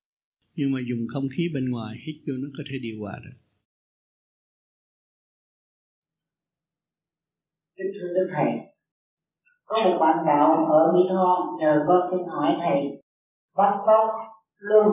[0.56, 3.38] Nhưng mà dùng không khí bên ngoài hít vô nó có thể điều hòa được.
[7.78, 8.52] Kính thưa Đức Thầy,
[9.66, 12.82] có một bạn đạo ở Mỹ Tho nhờ con xin hỏi Thầy,
[13.56, 14.10] bác sóc
[14.58, 14.88] luôn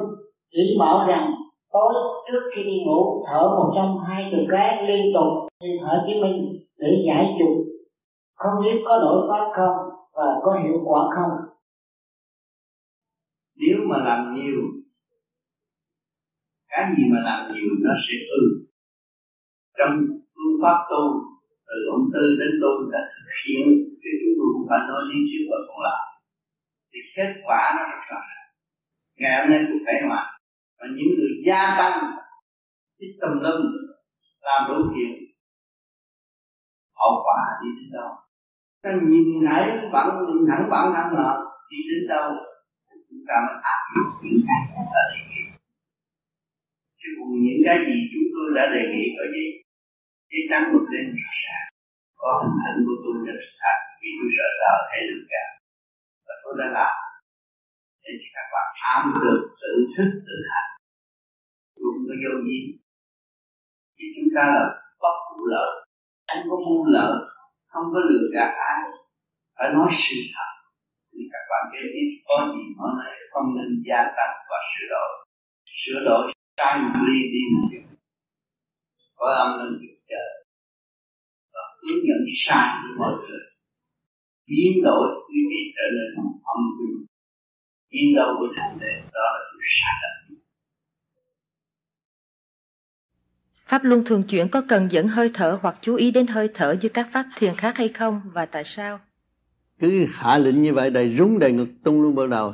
[0.48, 1.30] chỉ bảo rằng
[1.72, 1.92] tối
[2.26, 6.20] trước khi đi ngủ thở một trăm hai chục cái liên tục như thở Chí
[6.20, 7.66] Minh để giải trục
[8.34, 9.76] không biết có đổi pháp không
[10.12, 11.30] và có hiệu quả không
[13.56, 14.81] nếu mà làm nhiều
[16.72, 18.42] cái gì mà làm nhiều nó sẽ hư
[19.78, 19.92] trong
[20.30, 21.02] phương pháp tu,
[21.68, 23.64] từ ông tư đến tu đã thực hiện
[24.02, 26.02] cái chúng tôi cũng phải nói lý trước và còn làm
[26.90, 28.48] thì kết quả nó rất rõ ràng.
[29.20, 30.20] Ngày hôm nay cũng phải mà
[30.78, 31.96] và những người gia tăng
[32.98, 33.58] cái tầm lâm
[34.46, 35.12] làm đủ chuyện,
[37.00, 38.10] hậu quả đi đến đâu?
[38.82, 41.30] Ta nhìn thấy bản, nhìn thẳng bản thân họ,
[41.70, 42.26] đi đến đâu?
[43.10, 45.02] Chúng ta mới áp dụng những cái chúng ta
[47.02, 49.46] đề những cái gì chúng tôi đã đề nghị có gì?
[50.30, 51.66] Giấy trắng mực lên rõ ràng
[52.22, 55.44] có hình ảnh của tôi rất thật, vì tôi sợ đạo thấy được cả
[56.26, 56.94] và tôi đã làm.
[58.02, 60.70] Nên cho các bạn tham được tự thức, tự hành.
[61.82, 62.60] Cũng có vô gì.
[63.96, 64.64] Thì chúng ta là
[65.02, 65.70] bất vụ lợi.
[66.30, 67.14] Không có vu lợi,
[67.72, 68.80] không có lừa gạt ai.
[69.56, 70.50] Phải nói sự thật.
[71.12, 74.86] Thì các bạn biết biết có gì nói này không nên gia tăng và sửa
[74.94, 75.10] đổi.
[75.80, 76.22] Sửa đổi
[76.62, 77.96] sai một ly đi một chút
[79.14, 80.24] có âm nên chút chờ
[81.52, 83.40] và hướng dẫn sai mọi người
[84.46, 87.06] biến đổi quý vị trở nên âm quy
[87.90, 90.38] biến đâu của thành đề đó là sự sai lầm
[93.66, 96.76] Pháp luân thường chuyển có cần dẫn hơi thở hoặc chú ý đến hơi thở
[96.82, 99.00] như các pháp thiền khác hay không và tại sao?
[99.78, 102.52] Cứ hạ lệnh như vậy đầy rúng đầy ngực tung luôn bắt đầu.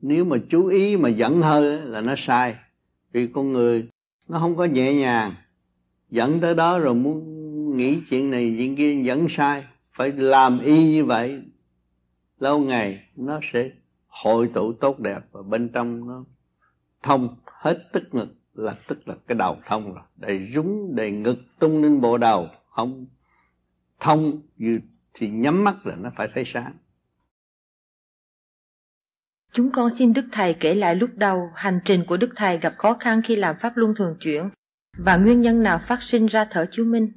[0.00, 2.56] Nếu mà chú ý mà dẫn hơi là nó sai.
[3.16, 3.88] Vì con người
[4.28, 5.34] nó không có nhẹ nhàng.
[6.10, 9.64] Dẫn tới đó rồi muốn nghĩ chuyện này, chuyện kia, dẫn sai.
[9.92, 11.42] Phải làm y như vậy.
[12.38, 13.70] Lâu ngày, nó sẽ
[14.06, 16.24] hội tụ tốt đẹp và bên trong nó
[17.02, 21.38] thông hết tức ngực là tức là cái đầu thông rồi đầy rúng, đầy ngực,
[21.58, 23.06] tung lên bộ đầu không
[24.00, 24.40] thông
[25.14, 26.72] thì nhắm mắt là nó phải thấy sáng
[29.56, 32.74] Chúng con xin Đức Thầy kể lại lúc đầu hành trình của Đức Thầy gặp
[32.78, 34.50] khó khăn khi làm Pháp Luân Thường Chuyển
[34.98, 37.12] và nguyên nhân nào phát sinh ra thở chiếu minh.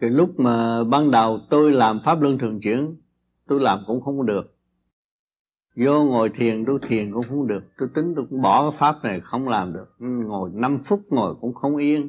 [0.00, 2.96] Cái lúc mà ban đầu tôi làm Pháp Luân Thường Chuyển,
[3.46, 4.56] tôi làm cũng không được.
[5.76, 7.62] Vô ngồi thiền tôi thiền cũng không được.
[7.78, 9.94] Tôi tính tôi cũng bỏ cái pháp này không làm được.
[9.98, 12.08] Ngồi 5 phút ngồi cũng không yên.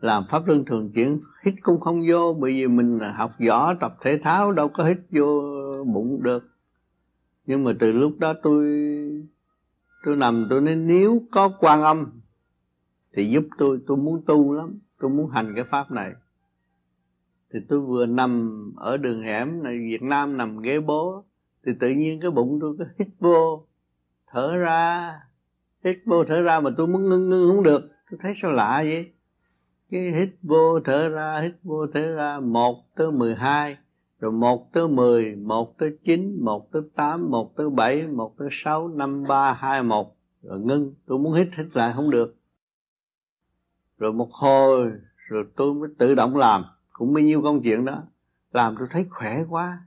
[0.00, 3.96] Làm pháp luân thường chuyển hít cũng không vô bởi vì mình học võ tập
[4.00, 5.42] thể thao đâu có hít vô
[5.84, 6.55] bụng được
[7.46, 8.66] nhưng mà từ lúc đó tôi
[10.04, 12.20] tôi nằm, tôi nói nếu có quan âm
[13.12, 16.12] thì giúp tôi tôi muốn tu lắm, tôi muốn hành cái pháp này.
[17.52, 21.24] Thì tôi vừa nằm ở đường hẻm này, Việt Nam nằm ghế bố,
[21.66, 23.66] thì tự nhiên cái bụng tôi cứ hít vô,
[24.26, 25.14] thở ra,
[25.84, 27.90] hít vô thở ra mà tôi muốn ngưng ngưng không được.
[28.10, 29.12] Tôi thấy sao lạ vậy?
[29.90, 33.76] Cái hít vô thở ra, hít vô thở ra, một tới mười hai
[34.20, 38.48] rồi một tới mười, một tới chín, một tới tám, một tới bảy, một tới
[38.52, 40.16] sáu, năm, ba, hai, một.
[40.42, 40.94] Rồi ngưng.
[41.06, 42.36] Tôi muốn hít hít lại không được.
[43.98, 44.92] Rồi một hồi,
[45.28, 46.64] rồi tôi mới tự động làm.
[46.92, 48.02] Cũng bao nhiêu công chuyện đó.
[48.52, 49.78] Làm tôi thấy khỏe quá.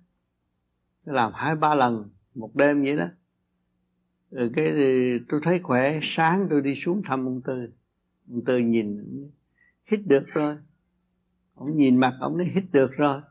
[1.05, 3.07] Làm hai, ba lần một đêm vậy đó.
[4.31, 5.99] Rồi cái, thì tôi thấy khỏe.
[6.03, 7.69] Sáng tôi đi xuống thăm ông tư.
[8.29, 9.05] Ông tư nhìn,
[9.91, 10.57] hít được rồi.
[11.55, 13.21] Ông nhìn mặt ông nói hít được rồi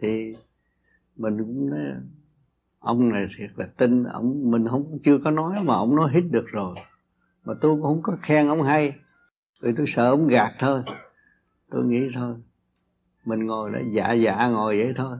[0.00, 0.36] thì
[1.16, 1.80] mình cũng nói
[2.78, 6.22] ông này thiệt là tin ông mình không chưa có nói mà ông nói hết
[6.30, 6.74] được rồi.
[7.44, 8.94] Mà tôi cũng không có khen ông hay
[9.60, 10.82] vì tôi sợ ông gạt thôi.
[11.70, 12.34] Tôi nghĩ thôi
[13.24, 15.18] mình ngồi đó dạ dạ ngồi vậy thôi.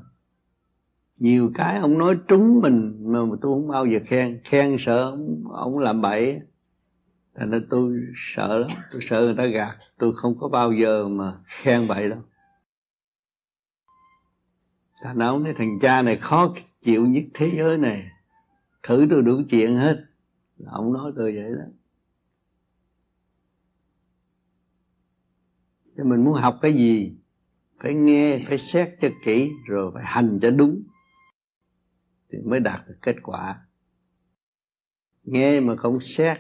[1.19, 4.41] Nhiều cái ông nói trúng mình mà tôi không bao giờ khen.
[4.45, 6.41] Khen sợ ông, ông làm bậy.
[7.35, 9.77] Thành nên tôi sợ lắm tôi sợ người ta gạt.
[9.99, 12.19] Tôi không có bao giờ mà khen bậy đâu
[15.03, 18.11] thằng ông nói thằng cha này khó chịu nhất thế giới này.
[18.83, 20.05] Thử tôi đủ chuyện hết.
[20.67, 21.65] Ông nói tôi vậy đó.
[25.97, 27.17] Thế mình muốn học cái gì?
[27.83, 30.83] Phải nghe phải xét cho kỹ rồi phải hành cho đúng.
[32.31, 33.61] Thì mới đạt được kết quả.
[35.23, 36.39] Nghe mà không xét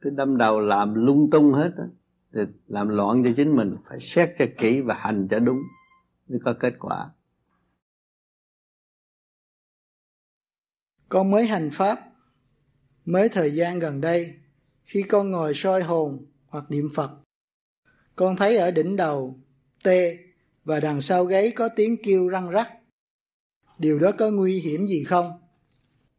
[0.00, 1.84] cứ đâm đầu làm lung tung hết đó,
[2.32, 5.58] thì làm loạn cho chính mình phải xét cho kỹ và hành cho đúng
[6.28, 7.10] mới có kết quả.
[11.08, 12.00] Con mới hành pháp.
[13.04, 14.34] Mới thời gian gần đây,
[14.84, 17.10] khi con ngồi soi hồn hoặc niệm phật,
[18.16, 19.40] con thấy ở đỉnh đầu
[19.82, 20.18] tê
[20.64, 22.72] và đằng sau gáy có tiếng kêu răng rắc.
[23.78, 25.32] Điều đó có nguy hiểm gì không?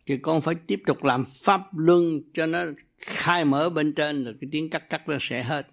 [0.05, 2.59] Thì con phải tiếp tục làm pháp luân cho nó
[2.97, 5.67] khai mở bên trên, rồi cái tiếng cắt cắt nó sẽ hết.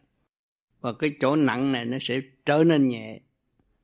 [0.80, 3.20] Và cái chỗ nặng này nó sẽ trở nên nhẹ.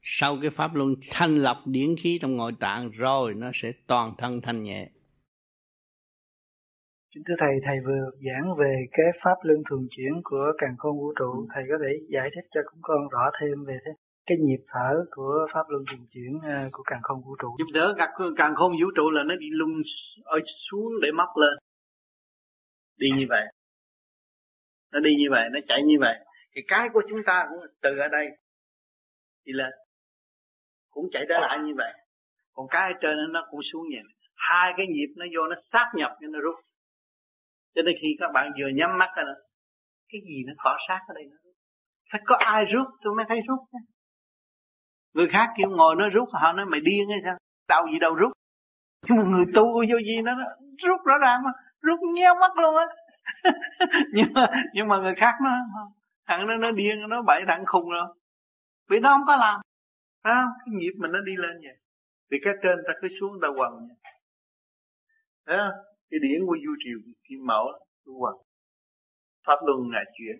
[0.02, 4.14] Sau cái pháp luân thanh lọc điển khí trong ngồi tạng, rồi nó sẽ toàn
[4.18, 4.90] thân thanh nhẹ.
[7.14, 10.98] Kính thưa Thầy, Thầy vừa giảng về cái pháp luân thường chuyển của càng khôn
[10.98, 11.30] vũ trụ.
[11.32, 11.46] Ừ.
[11.54, 13.92] Thầy có thể giải thích cho chúng con rõ thêm về thế,
[14.26, 17.48] cái nhịp thở của pháp luân thường chuyển à, của càng khôn vũ trụ.
[17.58, 19.74] Nhịp thở càng, càng khôn vũ trụ là nó đi lung
[20.24, 20.38] ở
[20.70, 21.54] xuống để móc lên.
[22.98, 23.44] Đi như vậy.
[24.92, 26.16] Nó đi như vậy, nó chạy như vậy.
[26.54, 28.26] Thì cái của chúng ta cũng từ ở đây
[29.44, 29.72] đi lên.
[30.90, 31.92] Cũng chạy trở lại như vậy.
[32.52, 34.14] Còn cái ở trên nó cũng xuống như vậy.
[34.34, 36.54] Hai cái nhịp nó vô nó sát nhập cho nó rút
[37.74, 39.22] cho nên khi các bạn vừa nhắm mắt ra
[40.12, 41.54] cái gì nó cọ sát ở đây nó rút.
[42.12, 43.58] Phải có ai rút tôi mới thấy rút
[45.14, 47.36] người khác kêu ngồi nó rút họ nói mày điên hay sao?
[47.68, 48.32] Đâu gì đâu rút.
[49.08, 50.32] Nhưng mà người tu vô gì nó
[50.88, 51.50] rút rõ ràng mà
[51.82, 52.86] rút nheo mắt luôn á.
[54.12, 55.50] Nhưng mà nhưng mà người khác nó
[56.26, 58.06] thằng nó nó điên nó bậy thằng khùng rồi.
[58.88, 59.60] Vì nó không có làm.
[60.22, 61.76] À, cái nhịp mình nó đi lên vậy.
[62.30, 63.96] Vì cái trên ta cứ xuống ta quần vậy.
[65.58, 65.70] À,
[66.10, 67.64] cái điển của du triều kim mẫu
[68.06, 68.34] tu quần
[69.46, 70.36] pháp luân là chuyện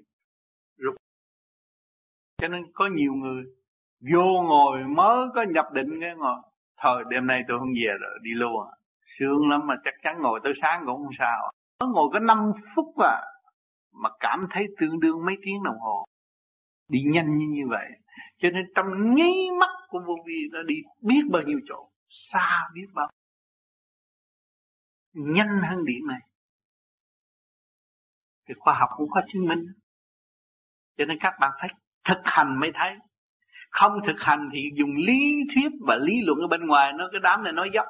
[0.78, 0.94] rút
[2.40, 3.44] cho nên có nhiều người
[4.12, 6.36] vô ngồi mới có nhập định cái ngồi.
[6.82, 8.70] Thời đêm nay tôi không về rồi, đi luôn à.
[9.18, 11.50] sướng lắm mà chắc chắn ngồi tới sáng cũng không sao.
[11.80, 13.20] Mới ngồi có 5 phút à
[13.92, 16.04] mà cảm thấy tương đương mấy tiếng đồng hồ.
[16.88, 17.86] Đi nhanh như như vậy.
[18.38, 22.68] Cho nên trong nháy mắt của vô vi nó đi biết bao nhiêu chỗ, xa
[22.74, 23.08] biết bao
[25.12, 26.20] nhanh hơn điện này.
[28.48, 29.64] Thì khoa học cũng có chứng minh.
[30.98, 31.68] Cho nên các bạn phải
[32.08, 32.90] thực hành mới thấy.
[33.70, 37.20] Không thực hành thì dùng lý thuyết và lý luận ở bên ngoài, nó, cái
[37.22, 37.86] đám này nói dốc.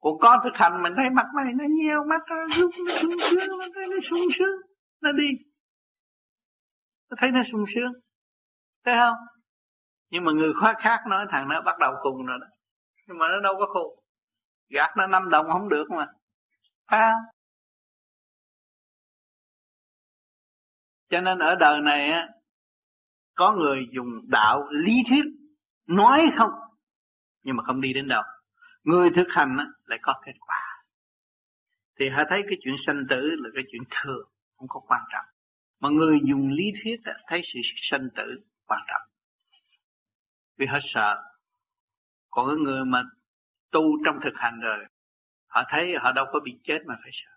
[0.00, 3.18] Còn con thực hành mình thấy mặt này nó nhiều mắt nó rút nó sung
[3.30, 4.56] sướng nó thấy nó sung sướng,
[5.02, 5.28] nó đi.
[7.10, 7.92] Nó thấy nó sung sướng.
[8.84, 9.16] Thấy không?
[10.10, 12.46] Nhưng mà người khoa khác nói, thằng nó bắt đầu cùng rồi đó.
[13.08, 14.01] Nhưng mà nó đâu có khùng
[14.72, 16.06] gạt nó năm đồng không được mà.
[16.86, 17.12] À.
[21.10, 22.28] cho nên ở đời này á
[23.34, 25.24] có người dùng đạo lý thuyết
[25.86, 26.50] nói không
[27.42, 28.22] nhưng mà không đi đến đâu.
[28.84, 30.84] Người thực hành á, lại có kết quả.
[31.98, 35.24] Thì hãy thấy cái chuyện sanh tử là cái chuyện thường không có quan trọng.
[35.80, 39.08] Mà người dùng lý thuyết á, thấy sự sanh tử quan trọng.
[40.58, 41.22] Vì họ sợ
[42.30, 43.02] còn cái người mà
[43.72, 44.86] tu trong thực hành rồi.
[45.48, 47.30] Họ thấy họ đâu có bị chết mà phải sợ.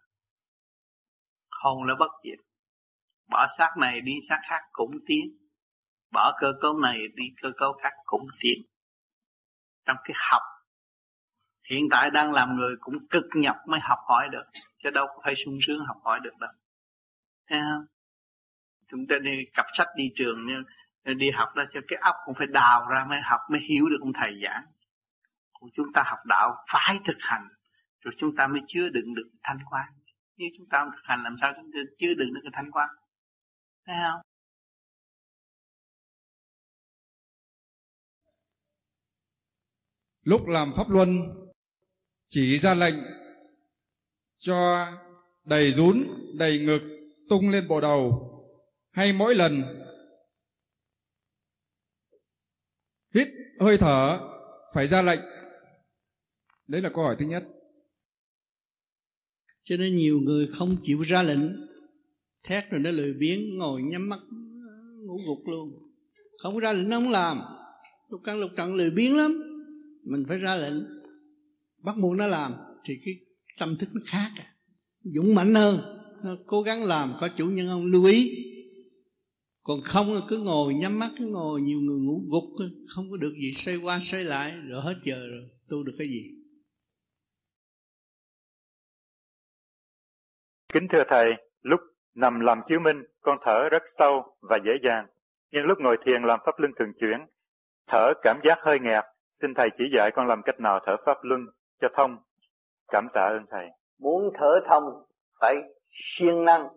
[1.51, 2.39] Hồn là bất diệt.
[3.29, 5.37] Bỏ xác này đi xác khác cũng tiến.
[6.11, 8.61] Bỏ cơ cấu này đi cơ cấu khác cũng tiến.
[9.85, 10.41] Trong cái học,
[11.69, 14.43] hiện tại đang làm người cũng cực nhập mới học hỏi được,
[14.83, 16.51] chứ đâu có phải sung sướng học hỏi được đâu.
[17.49, 17.85] Thấy không?
[18.87, 20.47] Chúng ta đi cặp sách đi trường,
[21.03, 23.97] đi học ra cho cái óc cũng phải đào ra mới học, mới hiểu được
[24.01, 24.65] ông thầy giảng
[25.59, 27.47] của chúng ta học đạo phải thực hành,
[28.03, 29.85] rồi chúng ta mới chứa đựng được thanh quan.
[30.37, 32.71] Nếu chúng ta không thực hành, làm sao chúng ta chứa đựng được cái thanh
[32.71, 32.89] quan?
[33.85, 34.21] Thấy không?
[40.23, 41.09] Lúc làm pháp luân,
[42.27, 42.95] chỉ ra lệnh
[44.37, 44.87] cho
[45.45, 45.97] đầy rún,
[46.39, 46.81] đầy ngực
[47.29, 48.31] tung lên bộ đầu.
[48.91, 49.51] Hay mỗi lần
[53.15, 53.27] hít
[53.59, 54.19] hơi thở,
[54.73, 55.19] phải ra lệnh
[56.67, 57.43] đấy là câu hỏi thứ nhất.
[59.63, 61.39] Cho nên nhiều người không chịu ra lệnh,
[62.43, 64.19] thét rồi nó lười biếng ngồi nhắm mắt,
[65.05, 65.69] ngủ gục luôn.
[66.43, 67.41] Không ra lệnh nó không làm.
[68.09, 69.41] Lục căn lục trận lười biếng lắm,
[70.03, 70.83] mình phải ra lệnh.
[71.83, 72.53] Bắt buộc nó làm,
[72.85, 73.15] thì cái
[73.59, 74.55] tâm thức nó khác à.
[75.03, 75.79] dũng mãnh hơn,
[76.23, 78.45] nó cố gắng làm, có chủ nhân ông lưu ý.
[79.63, 83.33] Còn không cứ ngồi nhắm mắt, cứ ngồi, nhiều người ngủ gục không có được
[83.41, 86.23] gì, xoay qua xoay lại, rồi hết giờ rồi, tu được cái gì?
[90.75, 91.79] Kính thưa Thầy, lúc
[92.15, 95.07] nằm làm chiếu minh, con thở rất sâu và dễ dàng.
[95.51, 97.25] nhưng lúc ngồi thiền làm pháp luân thường chuyển
[97.87, 99.03] thở cảm giác hơi nghẹt.
[99.31, 101.41] Xin thầy chỉ dạy con làm cách nào thở pháp luân
[101.81, 102.17] cho thông.
[102.87, 103.67] Cảm tạ ơn thầy.
[103.99, 104.83] Muốn thở thông
[105.39, 105.55] phải
[105.89, 106.67] siêng năng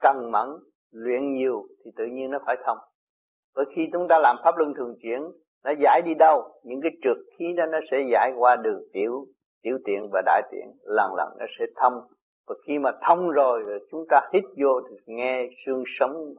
[0.00, 0.48] cần mẫn
[0.90, 2.78] luyện nhiều thì tự nhiên nó phải thông.
[3.54, 5.22] Bởi khi chúng ta làm pháp luân thường chuyển
[5.64, 9.26] nó giải đi đâu những cái trượt khí đó nó sẽ giải qua đường tiểu
[9.62, 11.94] tiểu tiện và đại tiện lần lần nó sẽ thông
[12.46, 16.34] và khi mà thông rồi, rồi chúng ta hít vô thì nghe xương sống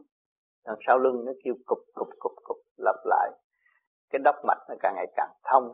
[0.65, 3.31] đằng sau lưng nó kêu cục cục cục cục lặp lại.
[4.09, 5.73] Cái đốc mạch nó càng ngày càng thông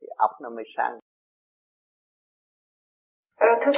[0.00, 0.98] thì óc nó mới sáng.
[3.36, 3.72] À, thưa.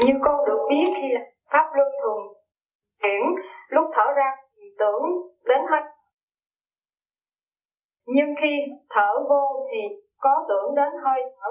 [0.00, 2.34] Như con được biết khi là pháp luân thường
[3.02, 3.22] chuyển
[3.68, 5.02] lúc thở ra thì tưởng
[5.44, 5.80] đến hơi
[8.06, 8.56] nhưng khi
[8.90, 9.78] thở vô thì
[10.18, 11.50] có tưởng đến hơi thở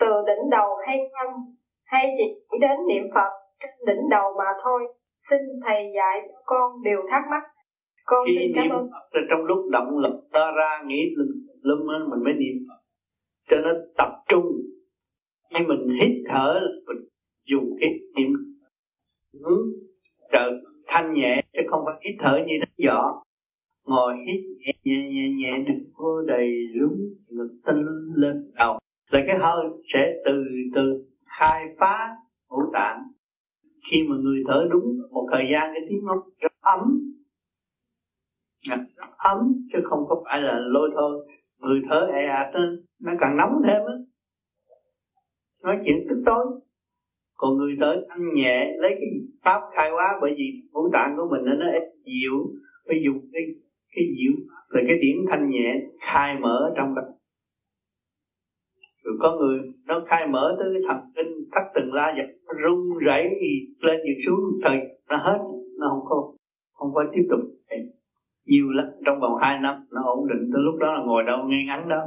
[0.00, 1.32] từ đỉnh đầu hay không
[1.84, 3.30] hay chỉ đến niệm Phật
[3.60, 4.80] trên đỉnh đầu mà thôi.
[5.30, 7.42] Xin thầy dạy cho con điều thắc mắc.
[8.04, 8.88] Con khi xin cảm ơn.
[9.30, 11.14] Trong lúc động lực ta ra nghĩ
[11.62, 11.78] lâm
[12.10, 12.80] mình mới niệm Phật.
[13.50, 14.46] Cho nó tập trung.
[15.50, 17.04] Khi mình hít thở mình
[17.44, 18.32] dùng cái niệm
[19.44, 19.66] hướng
[20.32, 20.50] trợ
[20.86, 23.22] thanh nhẹ chứ không phải hít thở như đánh giỏ.
[23.84, 26.98] Ngồi hít nhẹ nhẹ nhẹ, nhẹ đừng có đầy đúng
[27.28, 28.79] ngực tinh lên đầu
[29.10, 30.44] là cái hơi sẽ từ
[30.74, 31.04] từ
[31.38, 32.16] khai phá
[32.48, 33.02] ngũ tạng.
[33.90, 36.80] Khi mà người thở đúng một thời gian, cái tiếng nó rất ấm.
[38.68, 39.38] Rất ấm
[39.72, 41.26] chứ không có phải là lôi thôi.
[41.58, 42.54] Người thở ẹ ạt
[43.00, 43.94] nó càng nóng thêm á.
[45.62, 46.46] Nói chuyện tức tối.
[47.36, 49.10] Còn người thở thanh nhẹ, lấy cái
[49.44, 52.38] pháp khai hóa, bởi vì ngũ tạng của mình nó ít dịu
[52.86, 53.42] phải dùng cái
[53.96, 54.32] cái dịu
[54.68, 57.02] rồi cái điểm thanh nhẹ khai mở trong đó
[59.10, 62.52] rồi có người nó khai mở tới cái thần kinh thắt từng la giật nó
[62.64, 63.24] rung rẩy
[63.78, 64.76] lên như xuống thời,
[65.08, 65.38] nó hết,
[65.78, 66.32] nó không có
[66.72, 67.40] không có tiếp tục.
[68.44, 71.38] Nhiều lắm, trong vòng 2 năm, nó ổn định, tới lúc đó là ngồi đâu
[71.48, 72.02] ngay ngắn đó.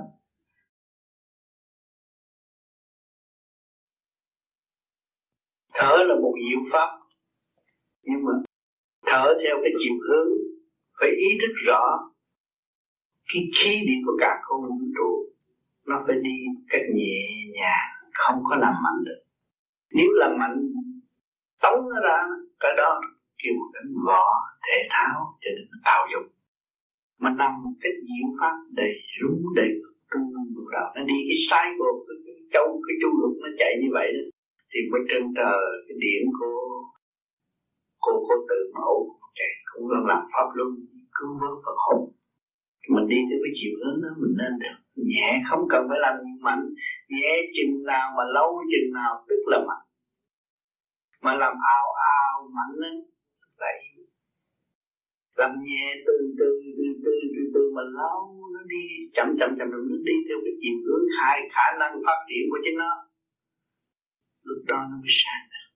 [5.73, 6.89] Thở là một diệu pháp,
[8.07, 8.33] nhưng mà
[9.05, 10.27] thở theo cái chiều hướng
[10.99, 11.83] phải ý thức rõ
[13.33, 15.32] cái khí điển của cả không vũ trụ
[15.87, 16.35] nó phải đi
[16.69, 17.15] cách nhẹ
[17.53, 19.21] nhàng không có làm mạnh được.
[19.91, 20.57] Nếu làm mạnh
[21.61, 22.17] tống nó ra
[22.59, 23.01] cái đó
[23.39, 24.23] kêu một cái võ
[24.65, 26.29] thể thao cho nên tạo dụng
[27.19, 29.71] mà nằm một cái diệu pháp đầy rúng đầy
[30.11, 33.49] tung lúc đầu nó đi cái sai của cái, cái châu cái chu lục nó
[33.59, 34.23] chạy như vậy đó.
[34.71, 36.61] Thì mới trên trời cái điểm của
[38.03, 38.97] cô cô tự mẫu
[39.37, 40.69] chạy cũng là làm pháp luân
[41.15, 41.99] cứu vớt Phật hồn
[42.89, 46.15] mình đi theo cái chiều hướng đó, mình nên được nhẹ, không cần phải làm
[46.41, 46.63] mạnh,
[47.09, 49.85] nhẹ chừng nào mà lâu chừng nào, tức là mạnh.
[51.21, 51.85] Mà làm ao
[52.19, 52.95] ao mạnh lên
[53.59, 53.79] vậy
[55.35, 58.19] làm nhẹ từ từ từ từ từ từ mà lâu,
[58.53, 61.93] nó đi chậm chậm chậm chậm, nó đi theo cái chiều hướng khai khả năng
[62.05, 62.91] phát triển của chính nó.
[64.43, 65.67] Lúc đó nó mới sáng được.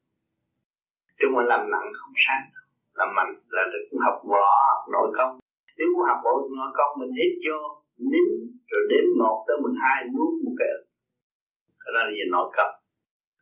[1.20, 4.46] Chứ mà làm nặng không sáng đâu làm mạnh là được học võ
[4.92, 5.40] nội công
[5.78, 7.58] nếu muốn học bộ nội công mình hít vô,
[8.12, 8.30] nín,
[8.72, 10.74] rồi đếm một tới mười hai nuốt một cái.
[11.82, 12.24] Cái đó là gì?
[12.36, 12.70] Nội cấp.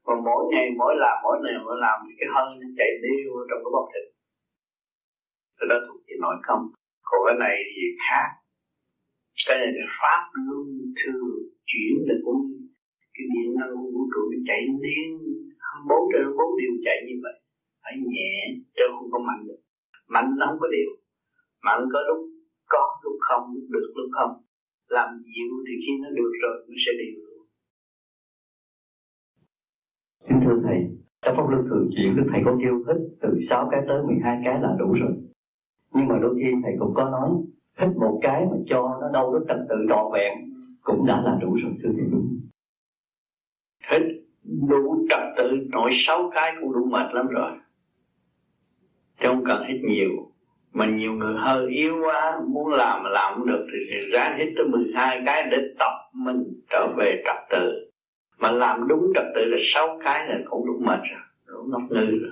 [0.06, 3.28] Còn mỗi ngày, mỗi làm, mỗi ngày, mỗi làm, thì cái hơi nó chạy tiêu
[3.50, 4.06] trong cái bắp thịt.
[5.58, 6.64] Cái đó thuộc về nội công
[7.10, 8.30] còn cái này thì khác?
[9.48, 10.66] Cái này là pháp luân
[11.00, 11.36] thường
[11.70, 12.42] chuyển là cũng
[13.16, 15.12] cái điện năng của vũ trụ nó chạy liên
[15.90, 17.36] bốn trên bốn điều chạy như vậy.
[17.84, 18.34] Phải nhẹ,
[18.76, 19.62] chứ không có mạnh được.
[20.14, 20.90] Mạnh nó không có điều
[21.66, 22.20] mạnh có lúc
[22.74, 24.32] có lúc không lúc được lúc không?
[24.90, 27.36] Làm dịu thì khi nó được rồi nó sẽ điều luôn
[30.28, 30.78] xin thưa thầy
[31.22, 34.42] trong pháp luân thường chuyển đức thầy có kêu hít từ 6 cái tới 12
[34.46, 35.12] cái là đủ rồi.
[35.94, 37.30] Nhưng mà đôi khi thầy cũng có nói
[37.80, 40.34] hít một cái mà cho nó đâu nó trật tự trọn vẹn
[40.82, 42.40] cũng đã là đủ rồi thưa thầy đúng.
[43.92, 44.02] Hít
[44.70, 47.52] đủ trật tự nội sáu cái cũng đủ mệt lắm rồi.
[49.20, 50.32] Chứ không cần hít nhiều
[50.76, 54.48] mà nhiều người hơi yếu quá muốn làm mà làm không được thì ráng hít
[54.58, 57.92] tới 12 cái để tập mình trở về trật tự.
[58.38, 61.82] Mà làm đúng trật tự là sáu cái là cũng đúng mệt rồi đúng ngốc
[61.90, 62.32] ngư rồi.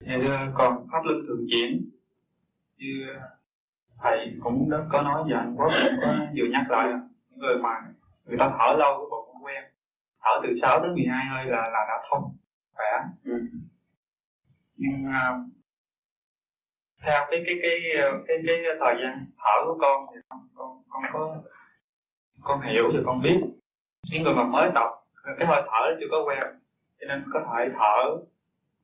[0.00, 1.90] Dạ còn pháp luân thường chuyển
[2.76, 3.06] như
[4.02, 7.56] thầy cũng đã có nói và anh Quốc cũng có vừa nhắc lại những người
[7.62, 7.70] mà
[8.24, 9.64] người ta thở lâu cái bộ không quen
[10.22, 12.36] thở từ 6 đến 12 hơi là là đã thông
[12.72, 12.86] khỏe.
[13.24, 13.32] Ừ
[14.82, 15.50] nhưng uh,
[17.02, 17.80] theo cái cái cái
[18.28, 21.42] cái cái, cái thời gian thở của con thì con con, con có
[22.42, 23.40] con hiểu thì con biết.
[24.10, 24.88] Những người mà mới tập
[25.38, 26.38] cái hơi thở chưa có quen
[27.00, 28.16] cho nên có thể thở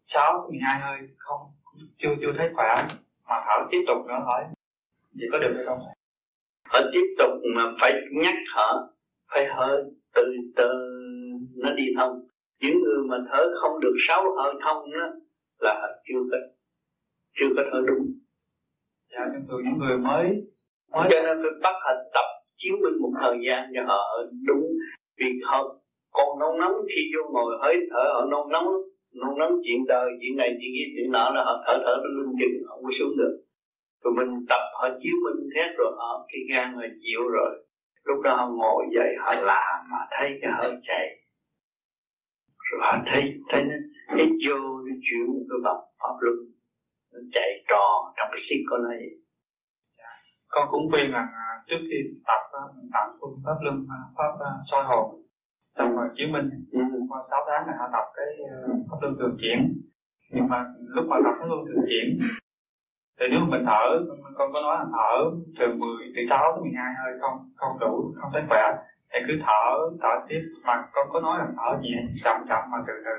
[0.07, 1.41] 6 12 hơi không
[1.99, 2.87] chưa chưa thấy khỏe
[3.29, 4.45] mà thở tiếp tục nữa hỏi
[5.15, 5.79] vậy có được hay không?
[6.71, 8.89] Thở tiếp tục mà phải nhắc thở
[9.35, 9.83] phải hơi
[10.15, 10.71] từ từ
[11.57, 12.27] nó đi thông.
[12.61, 15.26] Những người mà thở không được sáu hơi thông đó
[15.59, 16.37] là họ chưa có
[17.39, 18.07] chưa có thở đúng.
[19.13, 20.29] Dạ nhưng thường những người mới
[20.93, 21.07] mới.
[21.11, 24.03] Cho nên phải bắt họ tập chiếu minh một thời gian cho họ
[24.47, 24.67] đúng
[25.19, 25.81] vì họ
[26.11, 28.67] còn nôn nóng khi vô ngồi hơi thở họ nôn nóng
[29.13, 32.09] nôn nóng chuyện đời chuyện này chuyện kia chuyện nọ là họ thở thở nó
[32.17, 33.43] lưng chừng không có xuống được.
[34.05, 37.67] Rồi mình tập họ chiếu minh thét rồi họ cái gan họ chịu rồi.
[38.05, 41.07] Lúc đó họ ngồi dậy họ làm mà thấy cái hơi chạy.
[42.59, 43.75] Rồi họ thấy thấy nó
[44.15, 46.37] ít vô nó chuyển cái vòng pháp luân
[47.13, 49.01] nó chạy tròn trong cái xích con này
[50.49, 52.43] con cũng khuyên rằng à, trước khi tập
[52.77, 53.85] mình tập phương pháp luân
[54.17, 55.27] pháp à, soi hồn
[55.79, 56.81] xong rồi chứng minh ừ.
[57.09, 58.73] qua 6 tháng này họ tập cái ừ.
[58.91, 59.59] pháp luân thường chuyển.
[60.31, 62.17] Nhưng mà lúc mà tập pháp luân thường chuyển
[63.21, 63.85] thì nếu mình thở
[64.39, 65.13] con có nói là thở
[65.59, 68.63] từ 10 từ 6 tới 12 hơi không không đủ không thấy khỏe
[69.13, 69.65] thì cứ thở
[70.03, 70.41] thở tiếp.
[70.67, 73.15] Mà con có nói là thở nhẹ chậm chậm mà từ từ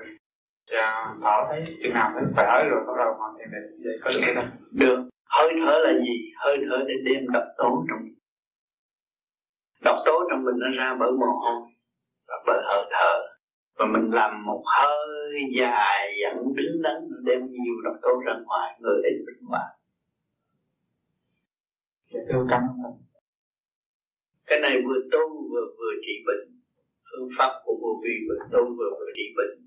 [0.72, 4.12] và thở thấy chừng nào thấy khỏe rồi bắt đầu hoàn thiện định vậy có
[4.26, 6.32] được không được hơi thở là gì?
[6.38, 8.00] Hơi thở để đem độc tố trong
[9.84, 11.62] độc tố trong mình nó ra bởi mồ hôi
[12.28, 13.28] và bởi hơi thở.
[13.76, 16.96] Và mình làm một hơi dài dẫn đứng đắn
[17.26, 19.68] đem nhiều độc tố ra ngoài người ít bệnh hoạn
[24.48, 26.62] cái này vừa tu vừa vừa trị bệnh.
[27.12, 29.67] Phương pháp của vô vi vừa tu vừa vừa trị bệnh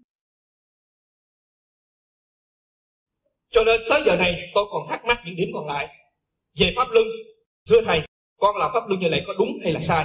[3.50, 5.88] cho nên tới giờ này tôi còn thắc mắc những điểm còn lại.
[6.58, 7.06] Về pháp luân
[7.68, 8.02] thưa thầy
[8.38, 10.04] con làm pháp luân như vậy có đúng hay là sai?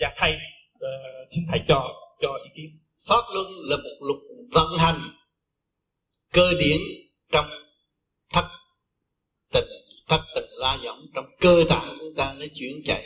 [0.00, 0.34] Và thầy
[0.74, 0.88] uh,
[1.30, 1.88] xin thầy cho
[2.20, 2.78] cho ý kiến.
[3.06, 4.18] Pháp luân là một luật
[4.52, 5.00] vận hành
[6.32, 6.78] cơ điển
[7.32, 7.46] trong
[8.30, 8.44] thất
[9.52, 9.68] tình
[10.08, 13.04] thất tình la giọng trong cơ tạng chúng ta nó chuyển chạy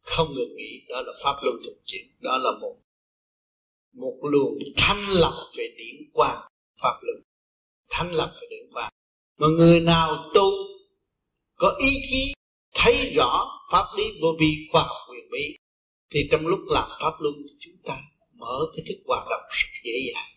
[0.00, 0.86] không ngừng nghỉ.
[0.88, 2.76] Đó là pháp luân thực chuyển đó là một
[3.92, 6.48] một luồng thanh lọc về điển quang
[6.82, 7.22] pháp luân
[7.96, 8.90] thanh lập và điện qua
[9.38, 10.50] mà người nào tu
[11.54, 12.34] có ý chí
[12.74, 15.56] thấy rõ pháp lý vô vi khoa học quyền bí,
[16.10, 18.00] thì trong lúc làm pháp luân chúng ta
[18.32, 20.30] mở cái thức hoạt động rất dễ dàng.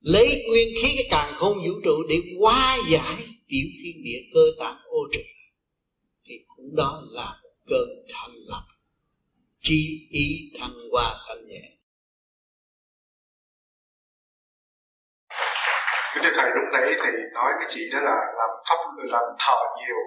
[0.00, 3.16] Lấy nguyên khí cái càng không vũ trụ để hóa giải
[3.48, 5.22] tiểu thiên địa cơ tạng ô trực
[6.24, 8.64] thì cũng đó là một cơn thanh lập
[9.62, 11.73] trí ý thăng hoa thanh nhẹ.
[16.14, 19.58] Kính thưa thầy lúc nãy thầy nói với chị đó là làm pháp làm thở
[19.78, 19.98] nhiều.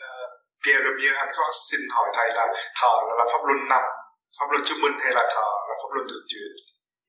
[0.00, 0.12] Ờ,
[0.62, 2.46] Pierre Lemieux anh có xin hỏi thầy là
[2.80, 3.84] thở là, làm pháp luân nằm
[4.38, 6.50] pháp luân chứng minh hay là thở là pháp luân thường chuyển?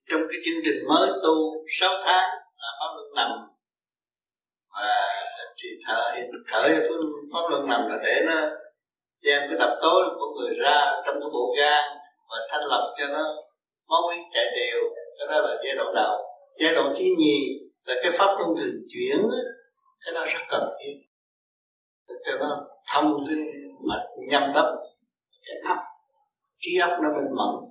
[0.09, 1.35] Trong cái chương trình mới tu
[1.79, 2.29] 6 tháng
[2.61, 3.31] là pháp luân nằm
[4.75, 5.07] và
[5.63, 6.01] thì thở
[6.51, 6.61] thở
[7.33, 8.35] pháp luân nằm là để nó
[9.23, 11.83] đem cái đập tối của người ra trong cái bộ gan
[12.29, 13.23] và thanh lọc cho nó
[13.89, 14.79] máu huyết chạy đều.
[15.19, 16.17] Cái đó là giai đoạn đầu.
[16.59, 19.17] Giai đoạn thứ nhì là cái pháp luân thường chuyển
[20.05, 20.93] cái đó rất cần thiết.
[22.25, 23.45] Cho nó thông linh
[23.87, 23.95] mà
[24.29, 24.65] nhâm đắp
[25.45, 25.83] cái ấp
[26.59, 27.69] trí áp nó minh mẫn.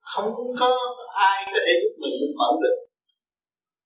[0.00, 0.30] Không
[0.60, 0.66] có
[1.14, 2.76] ai có thể giúp mình minh mẫn được.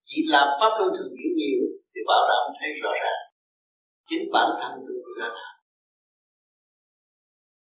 [0.04, 1.61] Chỉ làm pháp luân thường chuyển nhiều
[1.94, 3.22] thì bảo đảm thấy rõ ràng.
[4.09, 5.54] Chính bản thân tôi đã làm.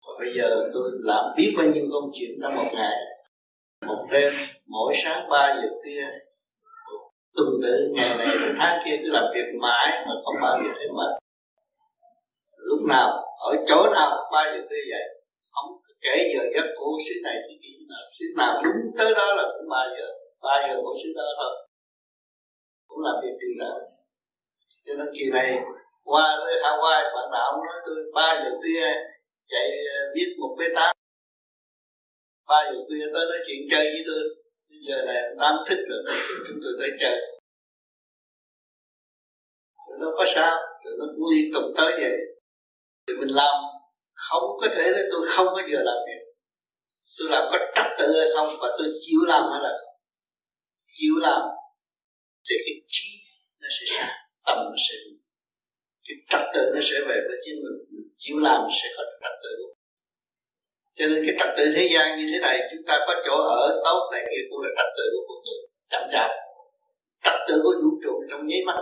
[0.07, 2.97] Và bây giờ tôi làm biết bao nhiêu công chuyện trong một ngày.
[3.87, 4.33] Một đêm,
[4.65, 6.07] mỗi sáng 3 giờ kia
[7.35, 10.71] tuần tự ngày này đến tháng kia cứ làm việc mãi mà không bao giờ
[10.77, 11.21] thấy mệt
[12.69, 13.09] lúc nào,
[13.49, 15.05] ở chỗ nào bao giờ khuya vậy.
[15.51, 15.69] Không
[16.01, 18.03] kể giờ giấc của xứ này xứ kia xứ nào.
[18.19, 20.07] Xứ nào đúng tới đó là cũng ba giờ
[20.41, 21.67] ba giờ của xứ đó thôi.
[22.87, 23.79] Cũng làm việc tiền lợi
[24.85, 25.59] cho nên kỳ này,
[26.03, 28.87] qua tới Hawaii, bạn nào nói tôi ba giờ khuya
[29.47, 30.95] chạy ờ, viết một bê tám
[32.47, 34.23] ba giờ khuya tới nói chuyện chơi với tôi
[34.87, 36.15] giờ này tám thích rồi,
[36.47, 37.21] chúng tôi tới chơi.
[39.99, 40.57] Nó có sao?
[40.83, 42.17] Rồi nó cũng liên tục tới vậy.
[43.07, 43.55] Thì mình làm,
[44.13, 46.21] không có thể là tôi không có giờ làm việc.
[47.19, 49.95] Tôi làm có trật tự hay không, và tôi chịu làm hay là không?
[50.97, 51.41] Chịu làm,
[52.49, 53.09] thì cái trí
[53.59, 54.15] nó sẽ sáng
[54.45, 54.95] tâm nó sẽ
[56.03, 59.55] cái trật tự nó sẽ về với chính mình chịu làm sẽ có trật tự
[61.01, 63.81] cho nên cái trật tự thế gian như thế này, chúng ta có chỗ ở
[63.85, 65.61] tốt này kia cũng là trật tự của con người.
[65.91, 66.29] Chậm chạp.
[67.25, 68.77] Trật tự của vũ trụ trong nháy mắt.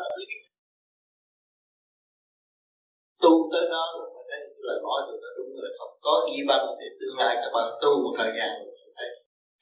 [3.24, 6.39] Tu tới đó rồi mà thấy lời nói tôi đã đúng rồi không có ghi
[6.49, 8.49] văn thì tương lai các bạn tu một thời gian
[8.97, 9.09] thấy.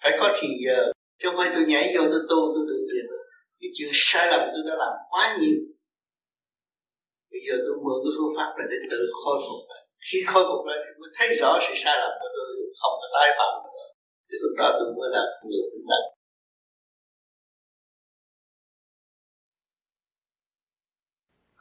[0.04, 0.80] Phải có thì giờ.
[1.20, 3.06] Chứ không phải tôi nhảy vô tôi tu, tôi được tiền
[3.62, 5.58] cái chuyện sai lầm tôi đã làm quá nhiều.
[7.32, 9.60] Bây giờ tôi mượn cái phương pháp này để tự khôi phục
[10.08, 12.50] khi khôi phục lại thì mới thấy rõ sự sai lầm của tôi,
[12.82, 13.88] không có tái phạm nữa
[14.28, 16.08] thì lúc đó tôi mới là người vững mạnh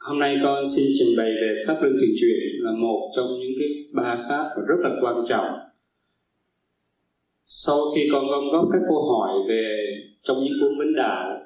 [0.07, 3.55] Hôm nay con xin trình bày về Pháp Luân Thường Chuyển là một trong những
[3.59, 5.49] cái ba pháp rất là quan trọng.
[7.45, 9.65] Sau khi con gom góp các câu hỏi về
[10.23, 11.39] trong những cuốn vấn đạo,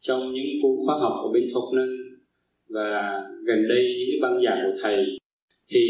[0.00, 1.96] trong những cuốn khoa học của bên Thục Nâng
[2.68, 5.19] và gần đây những cái băng giảng của thầy
[5.70, 5.80] thì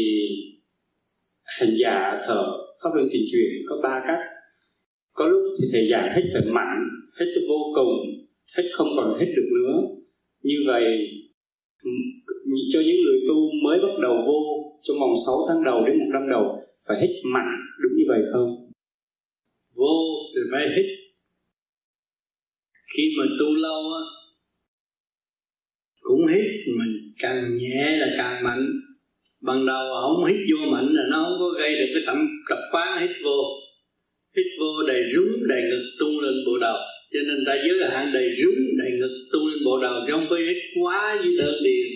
[1.59, 2.43] hành giả thở
[2.83, 4.23] pháp luân thiền chuyển có ba cách.
[5.13, 6.83] Có lúc thì thầy giảng hết phải mạnh
[7.19, 7.93] hết vô cùng,
[8.57, 9.81] hết không còn hết được nữa.
[10.41, 10.83] Như vậy
[12.73, 14.41] cho những người tu mới bắt đầu vô,
[14.81, 16.43] trong vòng 6 tháng đầu đến một năm đầu,
[16.87, 18.71] phải hết mạnh đúng như vậy không?
[19.73, 19.95] Vô
[20.35, 20.87] thì phải hết.
[22.95, 24.03] Khi mà tu lâu á,
[26.01, 28.67] cũng hết, mình càng nhẹ là càng mạnh
[29.41, 32.17] ban đầu không hít vô mạnh là nó không có gây được cái tập
[32.49, 33.39] tập quán hít vô.
[34.37, 36.77] Hít vô đầy rúng, đầy ngực tung lên bộ đầu.
[37.13, 40.27] Cho nên ta giới hạn đầy rúng, đầy ngực tung lên bộ đầu, chứ không
[40.29, 41.87] có hít quá như đơn điền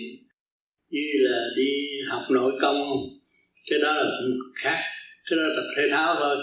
[0.90, 1.70] như là đi
[2.08, 3.04] học nội công không?
[3.70, 4.10] Cái đó là
[4.54, 4.80] khác.
[5.30, 6.36] Cái đó là tập thể thao thôi.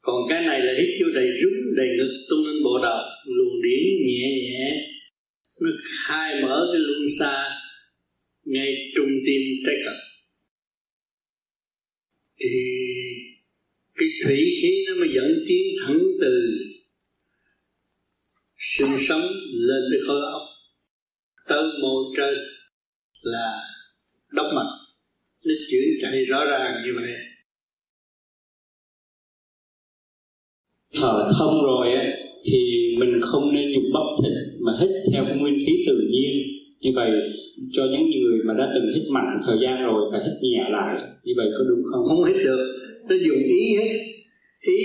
[0.00, 2.98] Còn cái này là hít vô đầy rúng, đầy ngực tung lên bộ đầu.
[3.26, 4.86] Luồng điển nhẹ nhẹ.
[5.62, 5.70] Nó
[6.06, 7.48] khai mở cái luân xa,
[8.44, 10.07] ngay trung tim trái cật
[12.40, 12.48] thì
[13.94, 16.58] cái thủy khí nó mới dẫn tiến thẳng từ
[18.58, 19.22] sinh sống
[19.52, 20.42] lên tới khối óc.
[21.48, 22.34] Tới môi trên
[23.22, 23.62] là
[24.32, 24.72] đốc mạch.
[25.46, 27.12] Nó chuyển chạy rõ ràng như vậy.
[30.94, 32.04] Thở thông rồi á,
[32.44, 32.58] thì
[32.98, 37.10] mình không nên dùng bắp thịt mà hít theo nguyên khí tự nhiên như vậy,
[37.72, 40.94] cho những người mà đã từng hít mạnh thời gian rồi phải hít nhẹ lại.
[41.24, 42.02] Như vậy có đúng không?
[42.08, 42.64] Không hít được.
[43.08, 43.98] Nó dùng ý hết
[44.60, 44.80] ý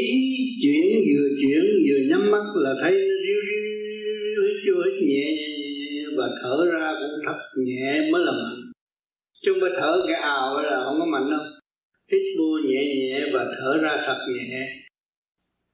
[0.62, 5.26] chuyển vừa chuyển vừa nhắm mắt là thấy nó riu riu hít vô hít nhẹ
[6.18, 8.72] và thở ra cũng thật nhẹ mới là mạnh.
[9.46, 11.42] Chứ không phải thở cái ào là không có mạnh đâu.
[12.12, 14.68] Hít vô nhẹ nhẹ và thở ra thật nhẹ.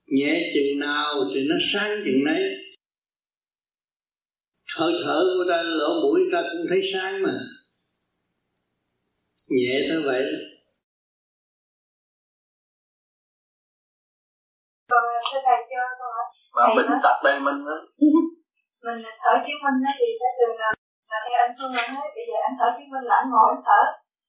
[0.07, 2.43] Nhẹ chừng nào thì nó sáng chừng nấy
[4.79, 7.35] hơi thở của ta lỗ mũi ta cũng thấy sáng mà.
[9.55, 10.23] Nhẹ tới vậy.
[14.89, 16.25] Đó còn thưa thầy cho con hỏi
[16.55, 17.77] mà mình tập đây mình đó
[18.85, 20.69] mình thở chứng minh á thì sẽ thường là
[21.25, 23.63] theo anh phương anh nói bây giờ anh thở chứng minh là anh ngồi anh
[23.67, 23.81] thở.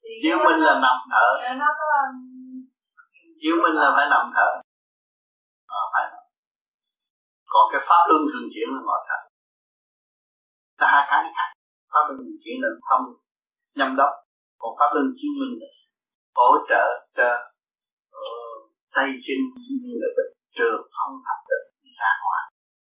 [0.02, 1.26] Thì chứng minh là nằm thở.
[1.62, 1.86] nó có
[3.42, 4.48] chứng minh là phải nằm thở.
[5.78, 6.22] À, phải nằm.
[7.52, 9.29] còn cái pháp luân thường chuyển là ngồi thở
[10.80, 11.48] là hai cái khác
[11.92, 13.04] pháp luân thường chuyển là không
[13.78, 14.12] nhâm đốc
[14.60, 15.06] còn pháp luân
[15.40, 15.68] minh là
[16.38, 16.84] hỗ trợ
[17.16, 17.28] cho
[18.18, 18.58] uh,
[18.94, 19.40] tay chân
[19.82, 21.64] như là bệnh trường không tập được
[22.00, 22.44] ra ngoài.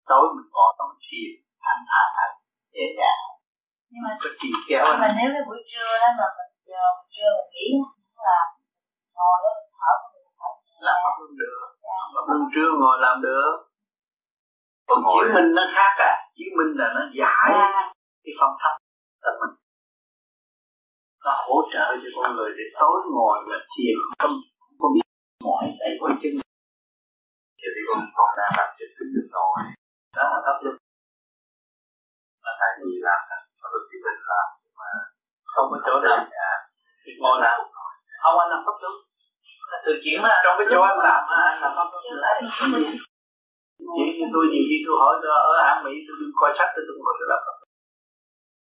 [0.09, 1.29] Tối mình ngồi trong thiền
[1.63, 2.35] thanh thản thanh
[2.75, 3.21] dễ dàng.
[3.91, 6.83] Nhưng mà có trì kéo nhưng mà nếu cái buổi trưa đó mà mình giờ
[6.97, 8.39] mình trưa mình nghỉ cũng là
[9.17, 10.49] ngồi đó mình thở mình thở
[10.87, 11.63] là luân được.
[12.13, 13.53] Pháp luân trưa ngồi làm được.
[14.87, 17.49] Còn chứng minh nó khác à chứng minh là nó giải
[18.23, 18.73] cái phong thấp
[19.23, 19.53] tâm mình.
[21.25, 25.07] Nó hỗ trợ cho con người để tối ngồi mà thiền không không có biết
[25.47, 26.33] mỏi tay mỏi chân.
[27.59, 29.53] Thì thì con còn đang làm trên kinh được rồi
[30.17, 30.75] đó là pháp luật.
[32.45, 33.21] Là tại vì làm
[33.59, 34.89] pháp luật thì mình làm nhưng mà
[35.53, 36.49] không có chỗ nào dạ
[37.03, 37.57] thì ngồi làm
[38.21, 38.95] không anh làm pháp luật.
[39.71, 41.97] Là từ chuyển mà trong cái chỗ anh làm anh làm pháp luật
[43.95, 46.71] chỉ như tôi nhiều khi tôi hỏi tôi ở hãng Mỹ tôi đi coi sách
[46.75, 47.43] tôi tôi ngồi tôi luật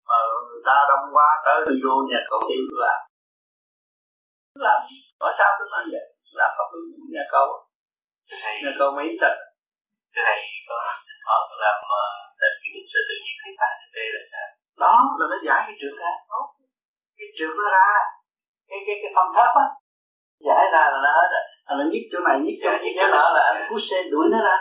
[0.08, 2.98] mà người ta đông quá tới tôi vô nhà cậu đi tôi làm.
[4.66, 4.78] Làm
[5.20, 6.04] có sao tôi nói vậy?
[6.40, 6.84] Làm pháp luật
[7.14, 7.48] nhà cậu.
[8.62, 9.34] Nhà cậu Mỹ thật.
[10.28, 10.38] này
[10.68, 10.76] có
[11.28, 11.76] họ làm
[12.40, 14.46] tại cái định sự tự nhiên thấy thực tế là sao?
[14.84, 16.12] Đó là nó giải cái trường ra.
[17.18, 17.88] Cái trường nó ra.
[18.68, 19.66] Cái cái cái phong thấp á.
[20.46, 21.44] Giải ra là nó hết rồi.
[21.68, 24.26] À, nó nhích chỗ này nhích chỗ nhích chỗ nọ là anh push xe đuổi
[24.32, 24.56] nó ra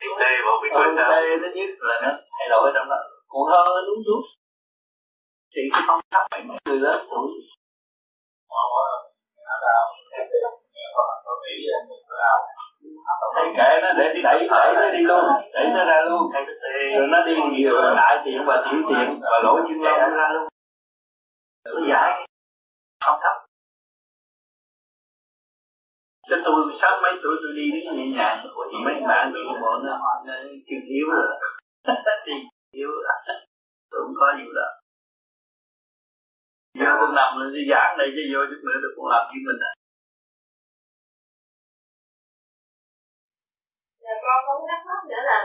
[0.00, 2.98] thì đây vào cái ừ, đây nó nhích là nó thay đổi trong đó.
[3.52, 4.22] Hơn nó đúng thuốc
[5.54, 7.28] thì cái phong thấp phải mấy người lớn tuổi
[13.34, 15.24] thầy kệ nó để đi đẩy đẩy nó đi luôn.
[15.54, 16.32] Đẩy nó ra luôn.
[16.96, 19.98] Rồi nó đi nhiều đại tiện và tiểu tiện và lỗ chân lông.
[19.98, 20.48] nó ra luôn.
[21.64, 22.26] Nó giải.
[23.04, 23.45] Không thấp
[26.28, 28.36] Chứ tôi sáu mấy tuổi tôi đi đến nhẹ nhàng
[28.86, 30.34] Mấy bạn tôi bộ nó hỏi nó
[30.66, 31.28] kêu yếu rồi.
[32.26, 32.32] Thì
[32.70, 33.04] yếu rồi.
[33.90, 34.68] Tôi cũng có nhiều đó
[36.80, 39.40] Giờ tôi nằm lên tôi giảng này cho vô chút nữa tôi cũng làm với
[39.46, 39.72] mình à.
[44.02, 45.40] Dạ con có thắc mắc nữa là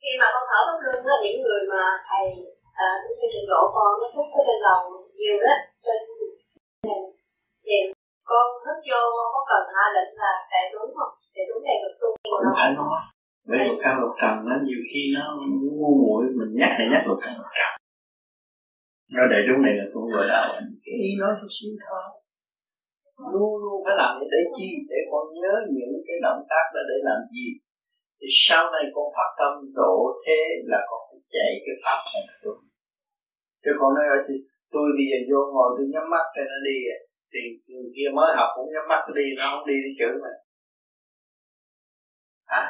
[0.00, 2.26] khi mà con thở bất lương đó những người mà thầy
[2.84, 4.84] à, cũng như trình độ con nó xuất cái trên lòng
[5.18, 5.54] nhiều đó
[5.84, 5.98] trên
[7.64, 7.76] thì
[8.30, 11.12] con hít vô con có cần hạ lệnh là để đúng không?
[11.34, 13.00] Để đúng đầy ngực tu cũng phải nói.
[13.48, 15.24] Với lục căn lục trần nó nhiều khi nó
[15.78, 17.72] ngu muội mình nhắc này nhắc lục căn lục trần.
[19.16, 20.46] Nó để đúng này là cũng vừa đạo
[20.84, 22.04] cái ý nói chút xíu thôi.
[23.32, 26.96] Luôn luôn phải làm để chi để con nhớ những cái động tác đó để
[27.08, 27.46] làm gì.
[28.18, 29.94] Thì sau này con phát tâm độ
[30.24, 30.38] thế
[30.70, 32.24] là con phải chạy cái pháp này.
[32.44, 32.58] Luôn
[33.62, 34.34] chứ con nói thì
[34.74, 36.76] tôi bây giờ vô ngồi tôi nhắm mắt cho nó đi
[37.34, 40.32] thì người kia mới học cũng nhắm mắt đi nó không đi đi chữ mà.
[42.44, 42.62] À,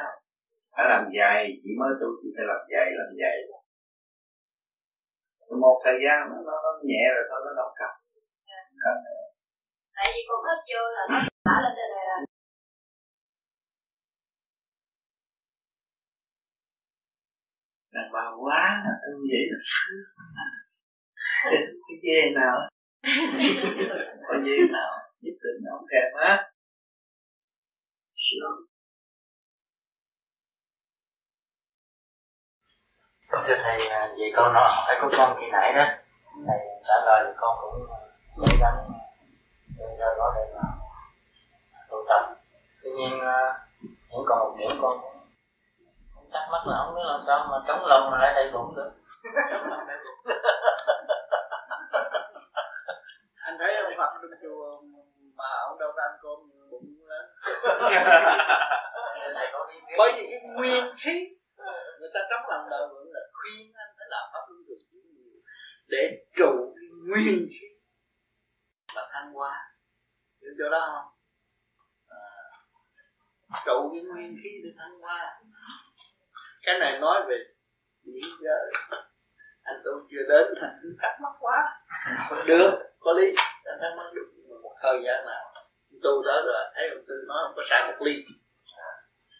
[0.73, 3.37] phải làm dày chỉ mới tu chỉ phải làm dày làm dày
[5.61, 7.93] một thời gian nó, nó, nó nhẹ rồi thôi nó đâu cần
[9.95, 12.25] tại vì con hít vô là nó thả lên đây này rồi
[17.93, 19.59] đàn bà quá như vậy là
[21.87, 22.55] cái dê nào
[24.27, 24.91] có dê nào?
[25.21, 26.49] Nhất định không kèm á
[28.13, 28.57] sướng.
[33.47, 33.79] Thưa thầy
[34.17, 35.85] về câu nói hỏi của con khi nãy đó.
[36.47, 37.87] Thầy trả lời thì con cũng
[38.37, 38.89] cố gắng
[39.79, 40.63] để cho có thể mà
[41.89, 42.35] tu tập.
[42.83, 43.19] Tuy nhiên
[44.09, 44.99] vẫn còn một điểm con
[46.15, 48.75] cũng thắc mắc là không biết làm sao mà trống lòng mà lại đầy bụng
[48.75, 48.91] được
[53.65, 54.81] thấy ông Phật trong chùa
[55.51, 56.39] mà ông đâu có ăn cơm
[56.71, 57.25] bụng lớn.
[59.97, 61.37] Bởi vì cái nguyên khí
[61.99, 65.03] người ta trống lòng đời vẫn là khuyên anh phải làm pháp luân thường chuyển
[65.15, 65.37] nhiều
[65.87, 67.67] để trụ cái nguyên khí
[68.95, 69.53] và thăng hoa.
[70.41, 71.11] Hiểu chỗ đó không?
[72.07, 72.21] À,
[73.65, 75.41] trụ cái nguyên khí để thăng hoa.
[76.61, 77.37] Cái này nói về
[78.03, 78.71] biển giới.
[79.63, 81.57] Anh tu chưa đến thành thắc mắc quá.
[82.45, 83.35] Được có lý.
[83.65, 84.31] Anh thắc mắc được
[84.85, 85.53] thời gian nào
[86.03, 88.25] tu đó rồi thấy ông tư nói không có sai một ly.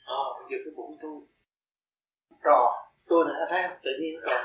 [0.05, 1.27] À, bây giờ cái bụng tu.
[2.43, 4.37] Trò tôi đã thấy tự nhiên trò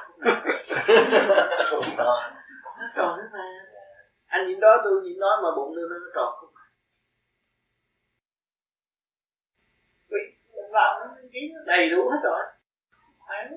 [1.96, 2.22] trò
[2.96, 3.44] trò nữa mà.
[4.26, 6.54] Anh nhìn đó tôi nhìn nói mà bụng tôi nó tròn không
[10.08, 11.06] mình vào nó
[11.66, 12.40] đầy đủ hết rồi.
[13.28, 13.50] Phải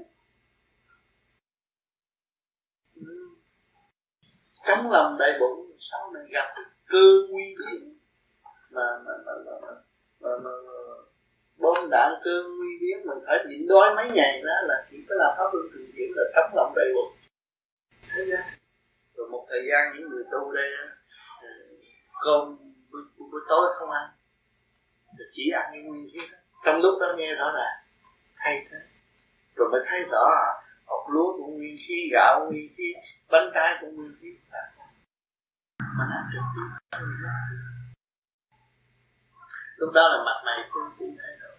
[4.64, 6.56] chống lòng đầy bụng sau này gặp
[6.94, 7.74] cơ nguyên lý.
[8.72, 9.72] Mà mà mà mà mà,
[10.22, 10.52] mà, mà,
[11.58, 15.16] bom đạn cơ nguy biến mình phải nhịn đói mấy ngày đó là chỉ có
[15.18, 17.14] làm pháp luân thường chuyển là thấm lòng đầy bụng.
[18.16, 18.42] Thế ra
[19.16, 20.72] rồi một thời gian những người tu đây
[22.24, 22.58] cơm
[22.92, 24.10] buổi, buổi tối không ăn
[25.36, 26.20] chỉ ăn những nguyên khí
[26.66, 27.84] trong lúc đó nghe rõ là
[28.36, 28.78] hay thế.
[29.56, 30.50] Rồi mới thấy rõ à
[30.86, 32.94] học lúa cũng nguyên khí gạo nguyên khí
[33.32, 34.28] bánh trái cũng nguyên khí.
[35.80, 36.83] Mà làm được
[39.78, 41.52] lúc đó là mặt mày phương tiện thay đổi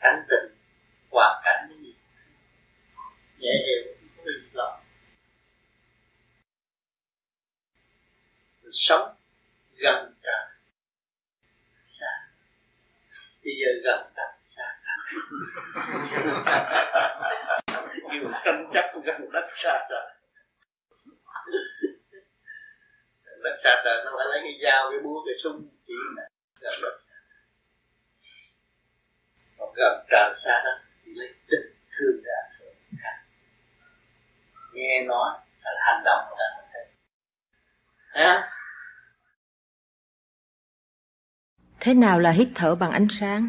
[0.00, 0.58] cảnh tình,
[1.10, 1.94] hoàn cảnh cái gì
[3.38, 4.80] dễ hiểu không tùy lòng
[8.72, 9.14] sống
[9.76, 10.56] gần cả
[11.86, 12.06] xa.
[13.44, 14.78] Bây giờ gần cả xa.
[18.10, 20.15] Nhiều tranh chấp gần đất xa rồi
[23.46, 26.22] đất xa trời nó phải lấy cái dao cái búa cái súng chỉ là
[26.60, 26.96] gần đất
[29.58, 30.70] còn gần trời xa đó
[31.04, 31.66] thì lấy tình
[31.98, 32.40] thương ra
[33.02, 33.16] khác
[34.72, 36.46] nghe nói là hành động ta
[38.16, 38.48] thấy à?
[41.80, 43.48] Thế nào là hít thở bằng ánh sáng?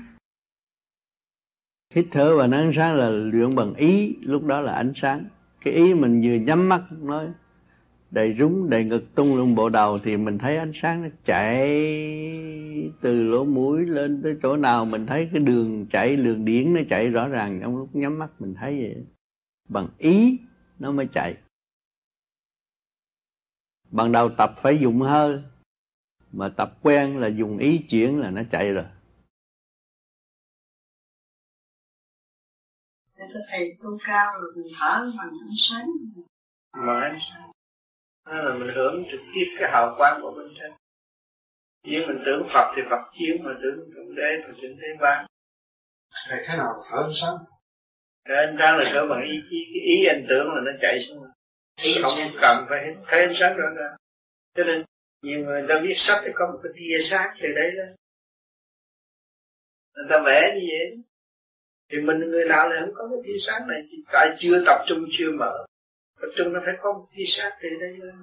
[1.93, 5.25] Hít thở bằng ánh sáng là luyện bằng ý, lúc đó là ánh sáng.
[5.61, 7.27] Cái ý mình vừa nhắm mắt nói
[8.11, 11.67] đầy rúng đầy ngực tung luôn bộ đầu thì mình thấy ánh sáng nó chạy
[13.01, 14.85] từ lỗ mũi lên tới chỗ nào.
[14.85, 17.59] Mình thấy cái đường chạy đường điển nó chạy rõ ràng.
[17.61, 19.05] Trong lúc nhắm mắt mình thấy vậy.
[19.69, 20.39] Bằng ý
[20.79, 21.37] nó mới chạy.
[23.91, 25.43] Ban đầu tập phải dùng hơi
[26.31, 28.85] mà tập quen là dùng ý chuyển là nó chạy rồi.
[33.51, 35.87] Thầy tu cao rồi mình thở bằng ánh sáng.
[36.73, 37.51] Mà ánh sáng
[38.29, 40.71] đó là mình hưởng trực tiếp cái hào quang của bên trên
[41.89, 45.25] nếu mình tưởng Phật thì Phật chiếu mà tưởng Thượng Đế thì Thượng Đế ban.
[46.29, 47.35] Thầy thế nào thở ánh sáng?
[48.25, 51.05] Cái ánh sáng là thở bằng ý chí cái ý anh tưởng là nó chạy
[51.07, 51.23] xuống.
[52.03, 53.97] Không cần phải thấy ánh sáng rõ ràng
[54.55, 54.85] cho nên
[55.21, 57.83] nhiều người ta viết sách thì có một cái tia sáng từ đấy đó.
[59.93, 60.97] Người ta vẽ như vậy.
[61.91, 63.83] Thì mình người nào lại không có cái tia sáng này.
[64.11, 65.65] Tại chưa tập trung chưa mở
[66.21, 68.15] tập trung nó phải có một di sát từ đây lên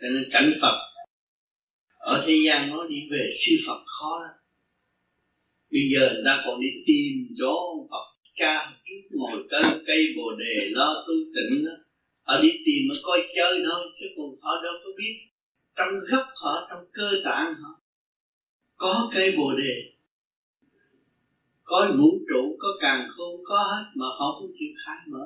[0.00, 0.78] cho nên cảnh Phật,
[1.98, 4.34] ở thế gian nó đi về sư Phật khó lắm.
[5.70, 10.36] Bây giờ người ta còn đi tìm chỗ Phật ca trước ngồi cây cây bồ
[10.38, 11.72] đề lo tu tịnh đó.
[12.22, 15.14] Họ đi tìm mà coi chơi thôi, chứ còn họ đâu có biết.
[15.76, 17.80] Trong gốc họ, trong cơ tạng họ,
[18.76, 19.92] có cây bồ đề
[21.70, 25.24] có vũ trụ, có càng khôn, có hết, mà họ không chịu khai mở.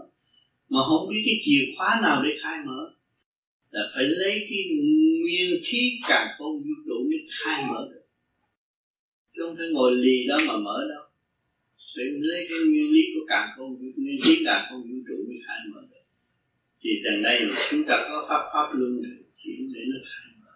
[0.68, 2.80] Mà không biết cái chìa khóa nào để khai mở.
[3.70, 4.62] Là phải lấy cái
[5.20, 8.04] nguyên khí càng khôn, vũ trụ mới khai mở được.
[9.32, 11.04] Chứ không phải ngồi lì đó mà mở đâu.
[11.96, 15.38] Phải lấy cái nguyên lý của càng khôn nguyên lý càng khôn, vũ trụ mới
[15.46, 16.06] khai mở được.
[16.80, 19.02] Thì đằng đây chúng ta có pháp pháp luân
[19.36, 20.52] chuyển để nó khai mở.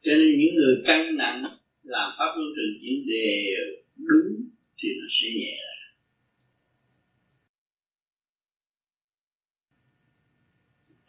[0.00, 1.57] Cho nên những người căng nặng
[1.88, 3.64] làm pháp luân thường chuyển đều
[3.96, 5.88] đúng thì nó sẽ nhẹ lại.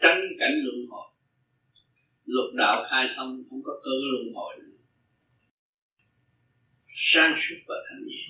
[0.02, 1.08] Tránh cảnh luân hồi.
[2.26, 4.56] Lục đạo khai thông không có cơ luân hồi.
[4.60, 4.70] Nữa
[7.02, 8.24] sáng suốt và thanh nhẹ.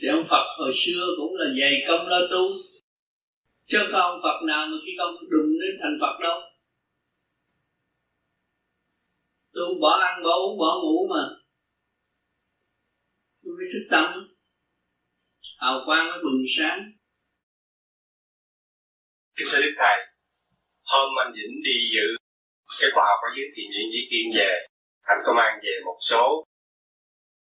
[0.00, 2.42] Thì ông Phật hồi xưa cũng là dày công lo tu.
[3.64, 6.51] Chứ có ông Phật nào mà khi công đụng đến thành Phật đâu
[9.54, 11.24] tôi bỏ ăn bỏ uống bỏ ngủ mà.
[13.42, 14.04] Tôi mới thức tâm.
[15.58, 16.78] Hào quang mới bừng sáng.
[19.36, 19.98] Kính thưa đức thầy
[20.92, 22.06] hôm anh vĩnh đi dự
[22.80, 24.66] cái khoa học ở dưới thiền viện Di Kiên về.
[25.02, 26.44] Anh có mang về một số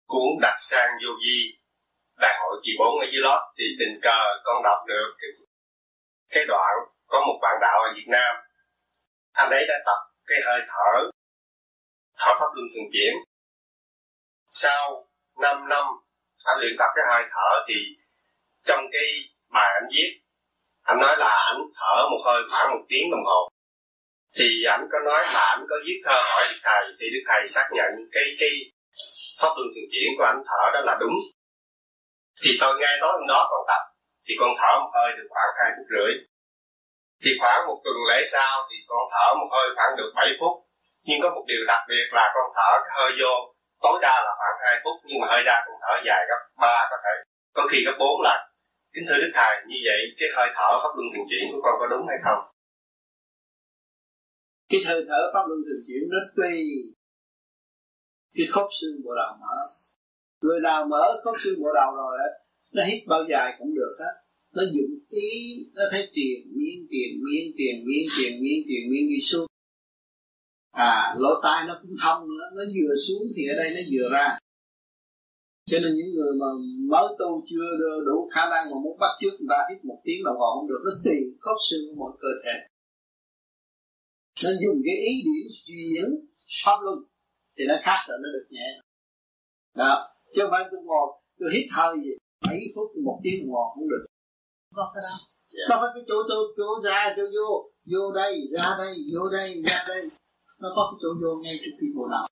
[0.06, 1.40] cuốn đặt sang vô vi.
[2.18, 5.08] Đại hội kỳ bốn ở dưới lót thì tình cờ con đọc được.
[5.20, 5.30] Cái,
[6.34, 6.74] cái đoạn
[7.06, 8.36] có một bạn đạo ở Việt Nam.
[9.32, 11.17] Anh ấy đã tập cái hơi thở
[12.18, 13.14] thở pháp luân thường chuyển.
[14.50, 15.08] Sau
[15.42, 15.86] 5 năm,
[16.44, 17.76] anh luyện tập cái hơi thở thì
[18.66, 19.08] trong cái
[19.54, 20.12] bài anh viết,
[20.84, 23.50] anh nói là anh thở một hơi khoảng một tiếng đồng hồ.
[24.36, 27.48] Thì ảnh có nói là ảnh có viết thơ hỏi đức thầy, thì đức thầy
[27.48, 28.54] xác nhận cái cái
[29.40, 31.18] pháp luân thường chuyển của ảnh thở đó là đúng.
[32.42, 33.84] Thì tôi nghe tối hôm đó còn tập,
[34.26, 36.12] thì con thở một hơi được khoảng hai phút rưỡi.
[37.24, 40.67] Thì khoảng một tuần lễ sau thì con thở một hơi khoảng được 7 phút
[41.08, 43.34] nhưng có một điều đặc biệt là con thở cái hơi vô.
[43.84, 46.78] Tối đa là khoảng 2 phút, nhưng mà hơi ra con thở dài gấp ba
[46.92, 47.14] có thể.
[47.58, 48.40] Có khi gấp bốn lần.
[48.94, 51.76] Kính thưa đức thầy, như vậy cái hơi thở pháp luân thường chuyển của con
[51.80, 52.42] có đúng hay không?
[54.72, 56.56] Cái hơi thở pháp luân thường chuyển nó tùy
[58.36, 59.58] cái khớp xương bộ đầu mở.
[60.44, 62.18] Người nào mở khớp xương bộ đầu rồi
[62.76, 64.14] nó hít bao dài cũng được hết
[64.56, 65.32] nó dụng ý,
[65.74, 69.48] nó thấy tiền miên tiền miên tiền miên tiền miên tiền miên đi xuống
[70.78, 74.08] à lỗ tai nó cũng thông nữa nó vừa xuống thì ở đây nó vừa
[74.16, 74.38] ra.
[75.70, 76.50] Cho nên những người mà
[76.92, 77.68] mới tu chưa
[78.08, 80.68] đủ khả năng mà muốn bắt chước người ta hít một tiếng đồng hồ không
[80.70, 82.56] được nó tùy khớp xương của mỗi cơ thể.
[84.44, 86.06] Nó dùng cái ý điểm chuyển
[86.66, 86.98] pháp luân
[87.58, 88.70] thì nó khác rồi nó được nhẹ.
[89.76, 89.94] Đó
[90.34, 91.08] chứ không phải tôi ngồi
[91.40, 92.14] tôi hít hơi gì
[92.48, 94.04] mấy phút một tiếng đồng hồ cũng được.
[94.06, 95.16] Không có cái đó.
[95.56, 95.70] Yeah.
[95.70, 97.72] nó phải cái chỗ chỗ chỗ ra chỗ vô.
[97.92, 100.02] Vô đây ra đây vô đây ra đây
[100.62, 102.26] nó có cái chỗ vô ngay trước khi bộ não.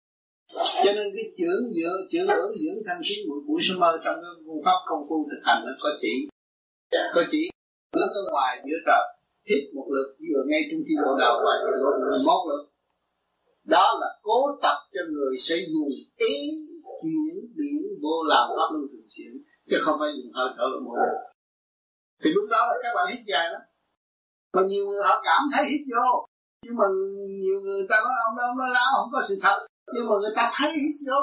[0.84, 4.16] cho nên cái dưỡng dưỡng dưỡng dưỡng dưỡng thanh khí buổi buổi sớm mơ trong
[4.24, 6.14] cái phương pháp công phu thực hành nó có chỉ.
[7.16, 7.42] Có chỉ
[7.98, 9.04] lớn ở ngoài giữa trời,
[9.50, 11.92] hít một lượt vừa ngay trung khi bộ đầu và vừa bộ
[12.30, 12.64] một lượt
[13.76, 16.36] đó là cố tập cho người sẽ dùng ý
[17.02, 19.32] chuyển biến vô làm pháp luân thường chuyển,
[19.70, 21.36] chứ không phải dùng hơi thở một lượt
[22.24, 23.62] thì lúc đó là các bạn hít dài lắm.
[24.54, 26.26] Mà nhiều người họ cảm thấy hít vô,
[26.64, 26.86] nhưng mà
[27.40, 29.58] nhiều người ta nói ông đó ông nói láo không có sự thật.
[29.94, 31.22] Nhưng mà người ta thấy hít vô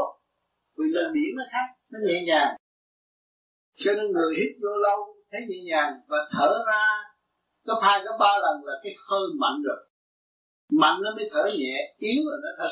[0.79, 2.57] vì lần điểm nó khác nó nhẹ nhàng.
[3.75, 4.99] Cho nên người hít vô lâu
[5.31, 6.85] thấy nhẹ nhàng và thở ra
[7.65, 9.81] gấp hai gấp ba lần là cái hơi mạnh rồi.
[10.81, 12.71] Mạnh nó mới thở nhẹ yếu là nó thở.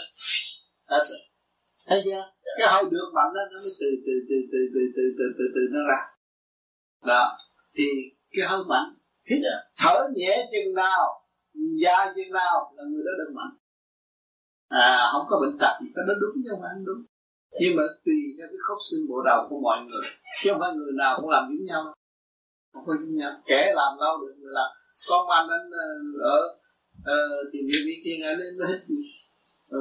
[1.86, 2.24] Thấy chưa?
[2.58, 5.44] Cái hơi được mạnh đó nó mới từ từ từ từ từ từ từ từ
[5.54, 6.00] từ nó ra.
[7.04, 7.38] Đó.
[7.76, 7.84] Thì
[8.30, 8.88] cái hơi mạnh
[9.30, 9.38] hít
[9.78, 11.06] thở nhẹ chừng nào
[11.76, 13.54] dài như nào là người đó được mạnh.
[14.68, 17.02] À không có bệnh tật thì có nó đúng chứ không phải đúng.
[17.60, 20.06] Nhưng mà tùy theo cái khớp xương bộ đầu của mọi người
[20.42, 21.94] chứ không phải người nào cũng làm giống nhau.
[22.72, 23.32] Không có giống nhau.
[23.46, 24.70] Kẻ làm lâu được người làm.
[25.10, 25.88] Con anh anh ờ,
[26.34, 26.38] ở
[27.12, 28.80] uh, thì vị kia anh ấy nó hít
[29.68, 29.80] ờ.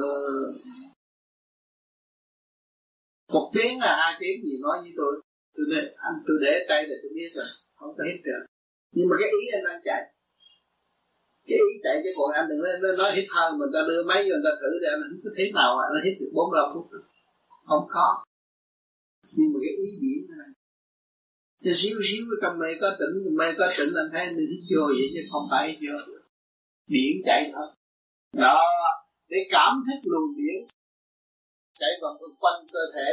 [3.32, 5.20] một tiếng là hai tiếng gì nói với tôi.
[5.54, 8.42] Tôi để anh tôi để tay là tôi biết rồi không có hít được.
[8.92, 10.02] Nhưng mà cái ý anh đang chạy
[11.50, 14.20] cái ý chạy chứ còn anh đừng lên nói hít hơi mình ta đưa máy
[14.26, 16.48] vô người ta thử để anh không có thế nào anh nó hít được bốn
[16.56, 16.86] năm phút.
[17.68, 18.06] Không có.
[19.36, 20.50] Nhưng mà cái ý điểm này.
[21.62, 24.82] Thì xíu xíu trong mê có tỉnh mê có tỉnh anh thấy mình hít vô
[24.86, 25.96] vậy chứ không phải vô.
[26.92, 27.68] Điển chạy thôi.
[28.44, 28.60] Đó
[29.28, 30.58] để cảm thức luồng điện
[31.78, 33.08] chạy vòng quanh cơ thể.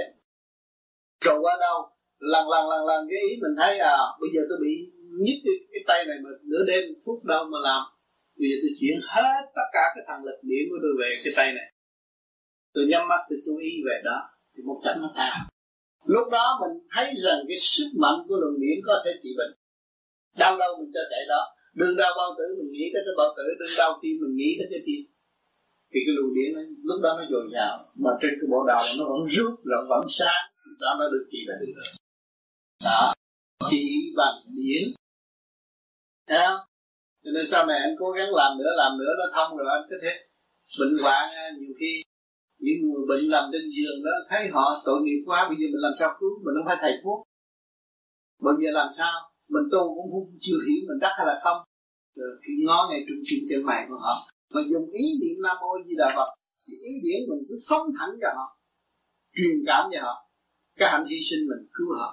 [1.26, 4.58] Rồi qua đâu lần lần lần lần cái ý mình thấy à bây giờ tôi
[4.62, 4.92] bị
[5.26, 7.84] nhức cái, cái tay này mà nửa đêm phút đâu mà làm
[8.40, 11.34] bây giờ tôi chuyển hết tất cả cái thằng lực điểm của tôi về cái
[11.38, 11.68] tay này.
[12.74, 14.18] Tôi nhắm mắt tôi chú ý về đó
[14.54, 15.36] thì một trận nó tan.
[16.14, 19.54] Lúc đó mình thấy rằng cái sức mạnh của luồng điển có thể trị bệnh.
[20.42, 21.42] Đau đâu mình cho chạy đó.
[21.80, 24.50] Đừng đau bao tử mình nghĩ tới cái bao tử đừng đau tim mình nghĩ
[24.60, 25.02] tới cái tim.
[25.92, 27.74] Thì cái luồng điển nó, lúc đó nó dồi dào
[28.04, 30.44] mà trên cái bộ đầu nó vẫn rút nó vẫn sáng.
[30.82, 31.62] Đó nó được trị bệnh
[32.86, 33.14] đó.
[33.72, 33.86] Trị
[34.20, 34.84] bằng điển
[36.28, 36.67] Thấy không?
[37.28, 39.86] Cho nên sau này anh cố gắng làm nữa, làm nữa nó thông rồi anh
[39.90, 40.18] thích hết
[40.80, 41.92] bệnh hoạn à, nhiều khi
[42.66, 45.84] những người bệnh nằm trên giường đó thấy họ tội nghiệp quá bây giờ mình
[45.88, 46.34] làm sao cứu?
[46.44, 47.20] Mình không phải thầy thuốc.
[48.46, 49.16] Bây giờ làm sao?
[49.54, 51.60] Mình tu cũng không chưa hiểu mình đắc hay là không.
[52.16, 54.16] Rồi khi ngó ngay trung tim chân mày của họ.
[54.54, 56.30] Mà dùng ý niệm nam mô di đà phật
[56.64, 58.48] thì ý niệm mình cứ phóng thẳng cho họ
[59.36, 60.16] truyền cảm cho họ.
[60.80, 62.10] Cái hạnh hy sinh mình cứu họ.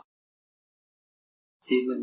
[1.66, 2.02] Thì mình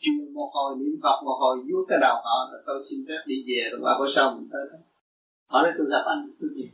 [0.00, 3.20] chuyên một hồi niệm phật một hồi vuốt cái đầu họ rồi tôi xin phép
[3.30, 4.78] đi về rồi qua bữa sau mình tới đó.
[5.50, 6.66] Họ nói, tôi gặp anh, tôi về.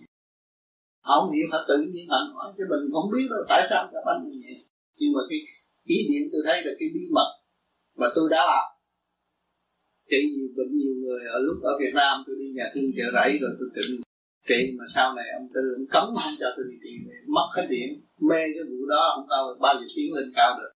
[1.06, 3.80] Họ không hiểu, họ tự nhiên họ nói, chứ mình không biết đâu, tại sao
[3.92, 4.54] gặp anh như vậy?
[4.98, 5.38] Nhưng mà cái
[5.94, 7.30] ý niệm tôi thấy là cái bí mật
[8.00, 8.66] mà tôi đã làm.
[10.10, 13.06] Trị nhiều bệnh, nhiều người ở lúc ở Việt Nam tôi đi nhà thương chợ
[13.16, 14.02] rẫy rồi tôi trị
[14.48, 16.92] trị mà sau này ông tư ông cấm không cho tôi đi trị
[17.26, 17.90] mất hết điện
[18.28, 20.72] mê cái vụ đó, ông cao bao giờ tiến lên cao được.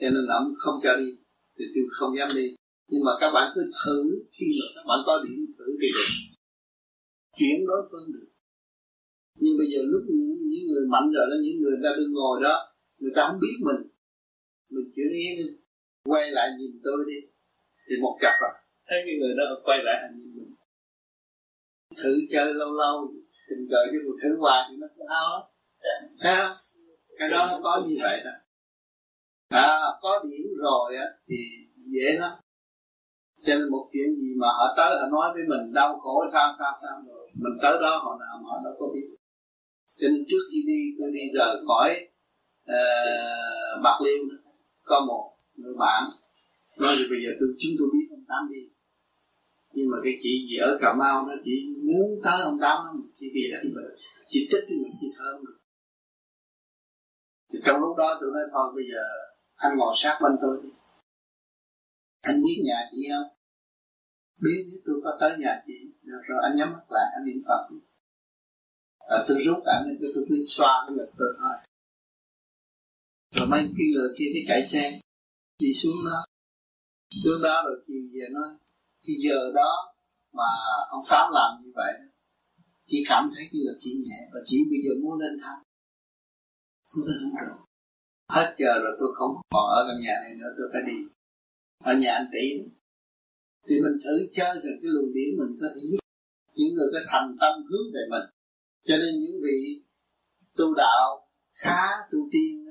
[0.00, 1.10] Cho nên ông không cho đi
[1.56, 2.46] thì tôi không dám đi.
[2.90, 3.98] Nhưng mà các bạn cứ thử
[4.34, 6.10] khi mà các bạn có điểm thử thì được.
[7.38, 8.28] Chuyển đối phương được.
[9.42, 10.02] Nhưng bây giờ lúc
[10.52, 12.54] những người mạnh rồi đó, những người ta đang ngồi đó,
[12.98, 13.82] người ta không biết mình.
[14.74, 15.36] Mình chuyển yên
[16.04, 17.18] quay lại nhìn tôi đi.
[17.86, 18.52] Thì một cặp à.
[18.86, 20.50] Thấy cái người đó quay lại hành nhìn mình.
[22.02, 23.14] Thử chơi lâu lâu,
[23.48, 25.42] tình cờ cái một thứ hoài thì nó cũng hao lắm.
[26.20, 26.56] Thấy không?
[27.18, 28.30] Cái đó nó có như vậy đó
[29.48, 31.36] à, có điểm rồi á thì
[31.76, 32.32] dễ lắm.
[33.42, 36.54] Cho nên một chuyện gì mà họ tới họ nói với mình đau khổ sao
[36.58, 39.08] sao sao rồi mình tới đó họ nào họ đâu có biết.
[40.00, 42.08] Cho nên trước khi đi tôi đi rời khỏi
[42.70, 44.18] uh, bạc liêu
[44.84, 46.02] có một người bạn
[46.80, 48.62] nói thì bây giờ tôi chúng tôi biết ông tám đi.
[49.72, 52.92] Nhưng mà cái chị gì ở cà mau nó chỉ muốn tới ông tám nó
[53.12, 53.58] chỉ vì là
[54.28, 55.55] chỉ thích cái mình chỉ thơm
[57.56, 59.02] thì trong lúc đó tôi nói thôi bây giờ
[59.54, 60.68] anh ngồi sát bên tôi đi.
[62.22, 63.28] Anh biết nhà chị không?
[64.42, 65.78] Biết nếu tôi có tới nhà chị.
[66.02, 67.76] Được rồi anh nhắm mắt lại anh niệm phật đi.
[68.98, 71.56] À, tôi rút ảnh tôi, tôi cứ xoa cái ngực tôi thôi.
[73.34, 75.00] Rồi mấy cái người kia cái chạy xe.
[75.58, 76.24] Đi xuống đó.
[77.24, 78.48] Xuống đó rồi chiều về nói
[79.06, 79.70] cái giờ đó
[80.32, 80.50] mà
[80.90, 81.92] ông tám làm như vậy
[82.86, 85.65] chỉ cảm thấy cái ngực chỉ nhẹ và chỉ bây giờ muốn lên thăm
[86.92, 87.04] tôi
[88.28, 90.98] hết giờ rồi tôi không còn ở căn nhà này nữa, tôi phải đi.
[91.84, 92.46] Ở nhà anh tỷ
[93.66, 95.98] thì mình thử chơi rồi cái luồng điển mình có thể giúp
[96.54, 98.26] những người có thành tâm hướng về mình.
[98.86, 99.58] Cho nên những vị
[100.56, 101.28] tu đạo
[101.62, 101.80] khá
[102.10, 102.66] tu tiên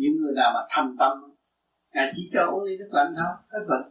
[0.00, 1.14] những người nào mà thành tâm,
[1.94, 3.90] ngài chỉ cho uống ly nước lạnh thôi, hết bệnh.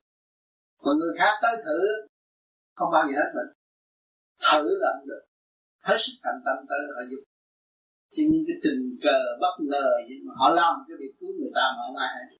[0.77, 1.79] Còn người khác tới thử,
[2.75, 3.51] không bao giờ hết bệnh.
[4.51, 5.23] Thử là không được.
[5.83, 7.23] Hết sức thành tâm tới họ giúp
[8.13, 11.51] chứ những cái tình cờ bất ngờ nhưng mà họ làm cái việc cứu người
[11.55, 12.39] ta mà không hay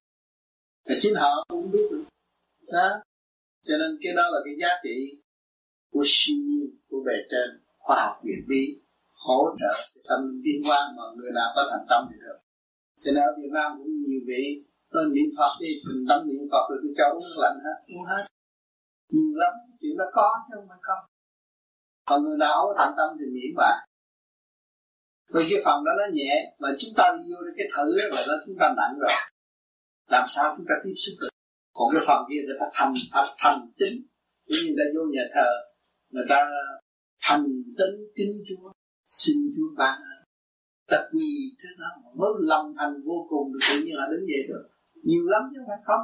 [0.86, 2.04] và chính họ cũng không biết được.
[2.74, 2.90] Đó.
[3.68, 5.22] Cho nên cái đó là cái giá trị
[5.92, 8.64] của siêu nhiên của bề trên khoa học viện bí
[9.26, 9.74] hỗ trợ
[10.10, 12.40] tâm liên quan mà người nào có thành tâm thì được.
[12.98, 14.44] Cho nên ở Việt Nam cũng nhiều vị
[14.94, 17.78] nó niệm Phật đi thành tâm niệm Phật rồi tôi cho uống nước lạnh hết,
[17.94, 18.24] uống hết.
[19.14, 21.04] Nhiều lắm, chuyện đó có chứ không phải không.
[22.08, 23.89] Còn người nào có thành tâm thì miễn bạn
[25.34, 28.34] vì cái phần đó nó nhẹ mà chúng ta đi vô cái thử là nó
[28.46, 29.12] chúng ta nặng rồi.
[30.08, 31.30] Làm sao chúng ta tiếp xúc được?
[31.74, 33.96] Còn cái phần kia người ta thành thành, thành tính
[34.48, 35.50] như người ta vô nhà thờ
[36.10, 36.50] người ta
[37.22, 37.44] thành
[37.78, 38.72] tính kính chúa
[39.08, 40.02] xin chúa ban
[40.88, 44.44] tập gì thế đó mới lòng thành vô cùng được tự nhiên là đến vậy
[44.50, 44.64] được
[45.04, 46.04] nhiều lắm chứ không phải không.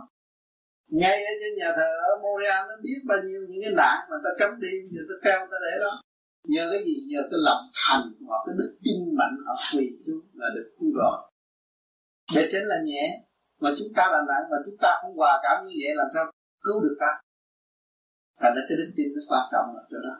[0.99, 4.17] Ngay ở trên nhà thờ ở Montreal nó biết bao nhiêu những cái nạn mà
[4.23, 5.93] ta cấm đi rồi ta treo ta để đó
[6.47, 6.95] nhờ cái gì?
[7.07, 10.89] Nhờ cái lòng thành hoặc cái đức tin mạnh họ quỳ xuống là được cứu
[10.95, 11.17] rồi
[12.35, 13.05] để trên là nhẹ.
[13.61, 16.31] Mà chúng ta là nặng mà chúng ta không hòa cảm như vậy, làm sao
[16.63, 17.21] cứu được ta?
[18.41, 20.15] Thành ra cái đức tin nó quan trọng là chỗ đó.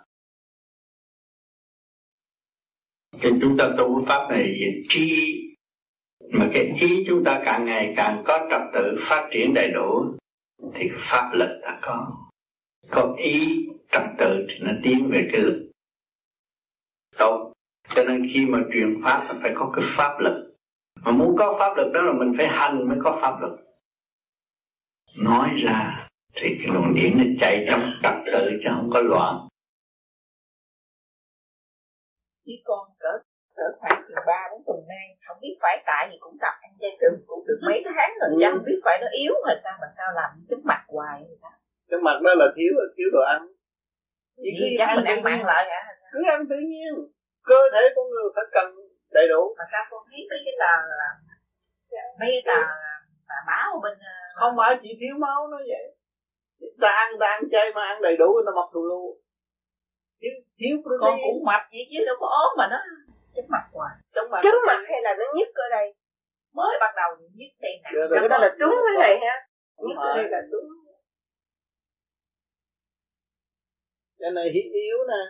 [3.22, 4.56] Cái chúng ta tu pháp này
[4.90, 5.36] trí
[6.20, 10.18] mà cái ý chúng ta càng ngày càng có trật tự, phát triển đầy đủ,
[10.76, 12.08] thì pháp lực đã có.
[12.90, 15.65] Có ý trật tự thì nó tiến về cái lực
[17.20, 17.56] tốt
[17.90, 20.56] cho nên khi mà truyền pháp là phải có cái pháp lực.
[21.04, 23.58] Mà muốn có pháp lực đó là mình phải hành mới có pháp lực.
[25.18, 29.48] Nói ra thì cái luồng điển nó chạy trong trật tự chứ không có loạn.
[32.46, 33.14] Chỉ còn cỡ
[33.56, 36.72] cỡ khoảng từ ba bốn tuần nay không biết phải tại vì cũng tập ăn
[36.80, 38.38] chay trường cũng được mấy tháng rồi ừ.
[38.42, 41.50] chẳng biết phải nó yếu rồi sao mà sao làm chút mặt hoài vậy ta?
[41.90, 43.48] Cái mặt nó là thiếu thiếu đồ ăn.
[44.44, 46.94] Chỉ cứ chắc mình ăn mặn lại hả cứ ăn tự nhiên.
[47.52, 48.68] Cơ thể của người phải cần
[49.12, 49.56] đầy đủ.
[49.58, 50.76] Mà sao con thấy mấy cái tờ
[52.20, 52.60] mấy cái tờ
[53.30, 55.86] tờ báo bên ờ, không phải chỉ thiếu máu nó vậy.
[56.82, 59.02] Ta ăn ta ăn chay mà ăn đầy đủ nó mập thù lu
[60.22, 62.78] thiếu thiếu con cũng mập vậy chứ đâu có ốm mà nó
[63.36, 63.94] chóng mặt hoài.
[64.16, 64.42] Chóng mặt.
[64.44, 65.96] Chóng mặt hay là nó nhức ở đây?
[66.54, 67.90] Mới ban đầu nhức đây nè.
[68.20, 69.36] Cái đó là trúng cái này ha
[69.78, 70.70] nhức ở đây là trúng
[74.20, 75.22] cái này yếu nè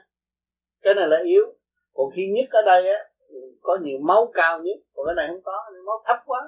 [0.85, 1.45] cái này là yếu.
[1.93, 2.99] Còn khi nhất ở đây á
[3.61, 5.55] có nhiều máu cao nhất còn cái này không có
[5.85, 6.41] máu thấp quá.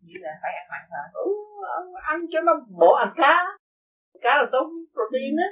[0.00, 1.04] Như là phải ăn mặn hả?
[1.12, 1.30] Ừ,
[2.02, 3.44] ăn, cho nó bộ ăn cá
[4.20, 5.50] cá là tốt protein á.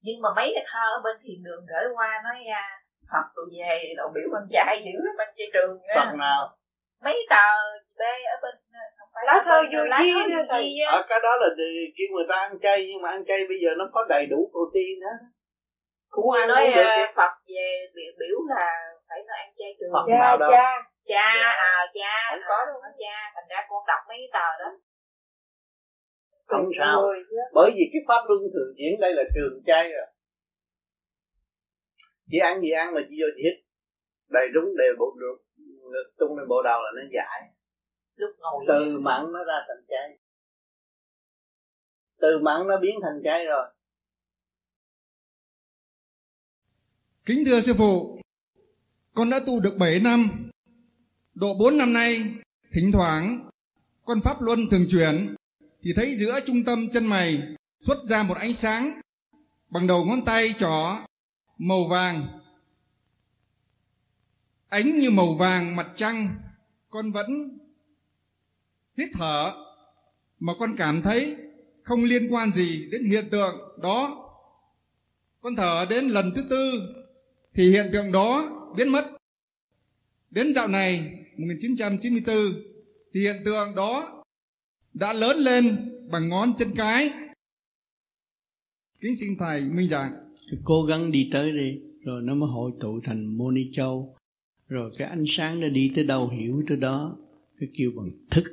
[0.00, 2.62] Nhưng mà mấy cái thơ ở bên thiền đường gửi qua nói ra
[3.12, 6.56] Phật tôi về đầu biểu con trai dữ bên chơi trường Phật nào?
[7.04, 7.48] Mấy tờ
[7.98, 8.00] b
[8.34, 8.54] ở bên
[9.26, 11.48] lá thơ vô di ở cái đó là
[11.96, 14.50] kêu người ta ăn chay nhưng mà ăn chay bây giờ nó có đầy đủ
[14.52, 15.18] protein hết
[16.08, 18.68] cũng qua nói uh, Phật về biểu, biểu là
[19.08, 20.50] phải nó ăn chay trường Phật cha, nào đâu.
[20.52, 20.68] cha.
[21.08, 21.28] Cha
[21.70, 22.80] à cha không có đâu.
[22.98, 24.70] cha thành ra con đọc mấy tờ đó.
[26.46, 27.02] Không sao.
[27.54, 30.06] bởi vì cái pháp luân thường diễn đây là trường chay rồi.
[32.30, 33.56] Chỉ ăn gì ăn mà chỉ vô chỉ hít.
[34.30, 35.14] Đầy đúng đều bộ
[35.92, 37.40] được tung lên bộ đầu là nó giải.
[38.16, 40.18] Lúc ngồi từ mặn nó ra thành chay.
[42.20, 43.66] Từ mặn nó biến thành chay rồi
[47.26, 48.20] Kính thưa sư phụ,
[49.14, 50.50] con đã tu được 7 năm.
[51.34, 52.34] Độ 4 năm nay,
[52.72, 53.50] thỉnh thoảng
[54.04, 55.34] con pháp luân thường chuyển
[55.82, 57.42] thì thấy giữa trung tâm chân mày
[57.80, 59.00] xuất ra một ánh sáng
[59.70, 60.98] bằng đầu ngón tay trỏ
[61.58, 62.26] màu vàng.
[64.68, 66.34] Ánh như màu vàng mặt trăng,
[66.90, 67.58] con vẫn
[68.98, 69.52] hít thở
[70.38, 71.36] mà con cảm thấy
[71.82, 74.22] không liên quan gì đến hiện tượng đó.
[75.40, 76.72] Con thở đến lần thứ tư
[77.56, 79.04] thì hiện tượng đó biến mất.
[80.30, 82.36] Đến dạo này 1994
[83.12, 84.24] thì hiện tượng đó
[84.94, 87.10] đã lớn lên bằng ngón chân cái.
[89.00, 90.12] Kính xin thầy minh giảng.
[90.64, 94.16] Cố gắng đi tới đi, rồi nó mới hội tụ thành mô ni Châu.
[94.68, 97.16] Rồi cái ánh sáng nó đi tới đâu hiểu tới đó.
[97.60, 98.44] Cái kêu bằng thức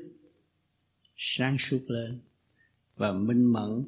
[1.17, 2.19] sáng suốt lên
[2.95, 3.83] và minh mẫn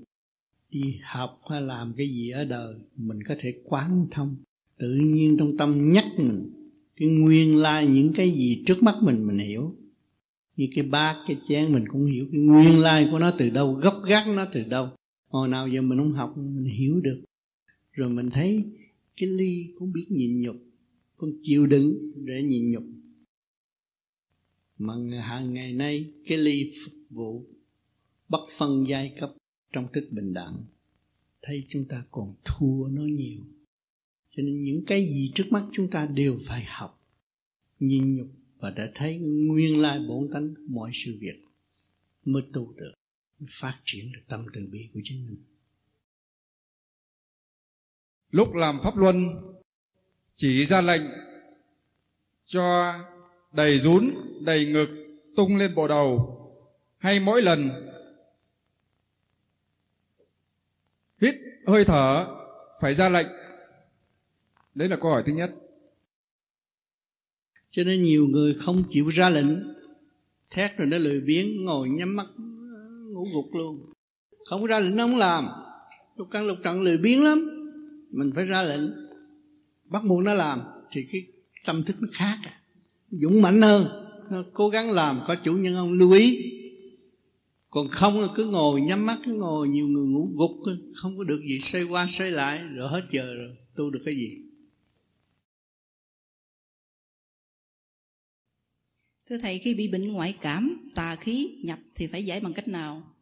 [0.70, 4.36] đi học hay làm cái gì ở đời mình có thể quán thông
[4.78, 6.52] tự nhiên trong tâm nhắc mình,
[6.96, 9.76] cái nguyên lai những cái gì trước mắt mình mình hiểu.
[10.56, 13.74] Như cái bát, cái chén, mình cũng hiểu cái nguyên lai của nó từ đâu,
[13.74, 14.90] gốc gác nó từ đâu.
[15.28, 17.24] Hồi nào giờ mình không học, mình hiểu được.
[17.92, 18.64] Rồi mình thấy
[19.18, 20.56] cái ly cũng biết nhịn nhục,
[21.18, 22.84] con chịu đựng để nhịn nhục.
[24.78, 27.46] Mà hàng ngày nay, cái ly phục vụ
[28.30, 29.30] bất phân giai cấp
[29.74, 30.64] trong thức bình đẳng,
[31.42, 33.42] thấy chúng ta còn thua nó nhiều
[34.36, 37.02] cho nên những cái gì trước mắt chúng ta đều phải học
[37.80, 38.28] nhìn nhục
[38.60, 41.46] và đã thấy nguyên lai bổn tánh mọi sự việc
[42.26, 42.92] mới tu được,
[43.40, 45.44] mới phát triển được tâm từ bi của chính mình.
[48.32, 49.16] Lúc làm pháp luân,
[50.34, 51.02] chỉ ra lệnh
[52.46, 52.94] cho
[53.52, 54.10] đầy rún,
[54.42, 54.90] đầy ngực
[55.36, 56.32] tung lên bộ đầu.
[56.98, 57.70] Hay mỗi lần
[61.22, 61.36] hít
[61.68, 62.28] hơi thở,
[62.82, 63.28] phải ra lệnh
[64.76, 65.56] đấy là câu hỏi thứ nhất.
[67.72, 69.48] Cho nên nhiều người không chịu ra lệnh,
[70.50, 72.28] thét rồi nó lười biếng, ngồi nhắm mắt,
[73.12, 73.94] ngủ gục luôn.
[74.46, 75.48] Không ra lệnh nó không làm.
[76.18, 77.50] Lục căn lục trận lười biếng lắm.
[78.12, 78.82] Mình phải ra lệnh.
[79.86, 80.62] Bắt buộc nó làm.
[80.92, 81.26] Thì cái
[81.66, 82.60] tâm thức nó khác à.
[83.12, 83.86] dũng mạnh hơn.
[84.32, 86.52] Nó cố gắng làm, có chủ nhân ông lưu ý.
[87.70, 90.52] Còn không là cứ ngồi nhắm mắt, cứ ngồi, nhiều người ngủ gục,
[90.96, 94.16] không có được gì xoay qua xoay lại, rồi hết giờ rồi, tu được cái
[94.16, 94.45] gì?
[99.30, 102.68] Thưa Thầy, khi bị bệnh ngoại cảm, tà khí nhập thì phải giải bằng cách
[102.68, 103.16] nào?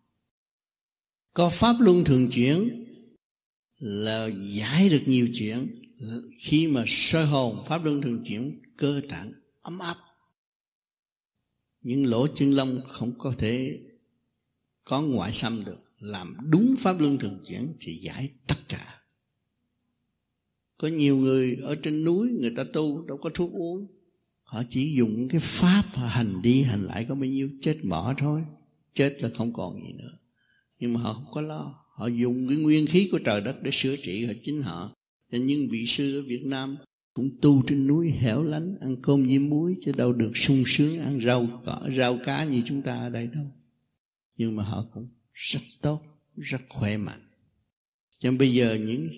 [1.34, 2.86] Có pháp luân thường chuyển
[3.80, 5.68] là giải được nhiều chuyện.
[6.40, 9.32] Khi mà sơ hồn, pháp luân thường chuyển, cơ tạng
[9.62, 9.96] ấm áp.
[11.82, 13.80] Những lỗ chân lông không có thể
[14.84, 15.78] có ngoại xâm được.
[16.00, 19.02] Làm đúng pháp luân thường chuyển thì giải tất cả.
[20.78, 24.03] Có nhiều người ở trên núi người ta tu đâu có thuốc uống
[24.54, 28.42] họ chỉ dùng cái pháp hành đi hành lại có bao nhiêu, chết bỏ thôi.
[28.94, 30.18] Chết là không còn gì nữa.
[30.80, 31.76] Nhưng mà họ không có lo.
[31.96, 34.96] Họ dùng cái nguyên khí của trời đất để sửa trị họ, chính họ.
[35.32, 36.78] Nên những vị sư ở Việt Nam
[37.14, 41.00] cũng tu trên núi hẻo lánh, ăn cơm với muối, chứ đâu được sung sướng
[41.00, 43.46] ăn rau cỏ, rau cá như chúng ta ở đây đâu.
[44.38, 46.02] Nhưng mà họ cũng rất tốt,
[46.38, 47.22] rất khỏe mạnh.
[48.20, 49.10] Cho nên bây giờ những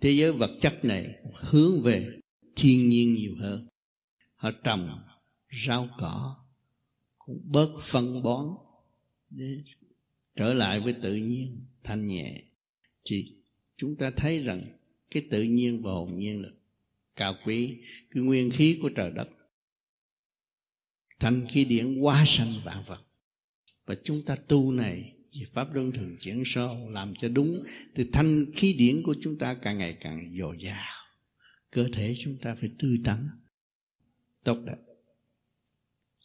[0.00, 2.10] thế giới vật chất này hướng về
[2.56, 3.66] thiên nhiên nhiều hơn
[4.36, 4.88] họ trồng
[5.66, 6.36] rau cỏ,
[7.18, 8.46] cũng bớt phân bón
[9.30, 9.62] để
[10.36, 12.42] trở lại với tự nhiên, thanh nhẹ.
[13.04, 13.32] Thì
[13.76, 14.62] chúng ta thấy rằng
[15.10, 16.48] cái tự nhiên và hồn nhiên là
[17.16, 17.76] cao quý,
[18.10, 19.28] cái nguyên khí của trời đất.
[21.20, 23.02] Thanh khí điển quá sanh vạn vật.
[23.86, 27.64] Và chúng ta tu này, vì pháp luân thường chuyển sâu, làm cho đúng,
[27.94, 30.94] thì thanh khí điển của chúng ta càng ngày càng dồi dào.
[31.70, 33.28] Cơ thể chúng ta phải tươi tắn
[34.46, 34.76] tốt đẹp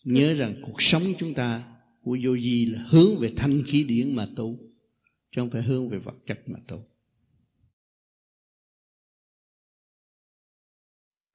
[0.03, 1.64] nhớ rằng cuộc sống chúng ta
[2.03, 4.56] của vô vi là hướng về thanh khí điển mà tu,
[5.31, 6.77] chứ không phải hướng về vật chất mà tu.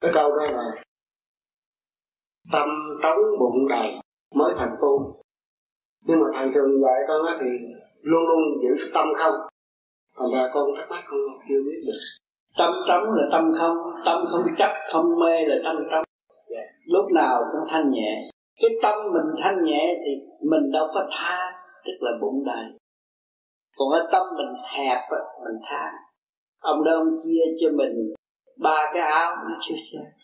[0.01, 0.83] Cái câu đó là,
[2.51, 2.69] tâm
[3.03, 3.91] trống bụng đầy
[4.35, 5.23] mới thành tu.
[6.07, 7.47] Nhưng mà thầy thường dạy con á thì
[8.01, 9.35] luôn luôn giữ tâm không.
[10.17, 11.19] Thành ra con thắc mắc không
[11.49, 11.99] chưa biết được.
[12.57, 16.06] Tâm trống là tâm không tâm không chấp không mê là tâm trống
[16.97, 18.21] lúc nào cũng thanh nhẹ.
[18.61, 20.11] Cái tâm mình thanh nhẹ thì
[20.49, 21.37] mình đâu có tha,
[21.85, 22.65] tức là bụng đầy.
[23.77, 24.99] Còn cái tâm mình hẹp
[25.43, 25.91] mình tha.
[26.61, 28.13] Ông đó ông chia cho mình
[28.59, 29.35] ba cái áo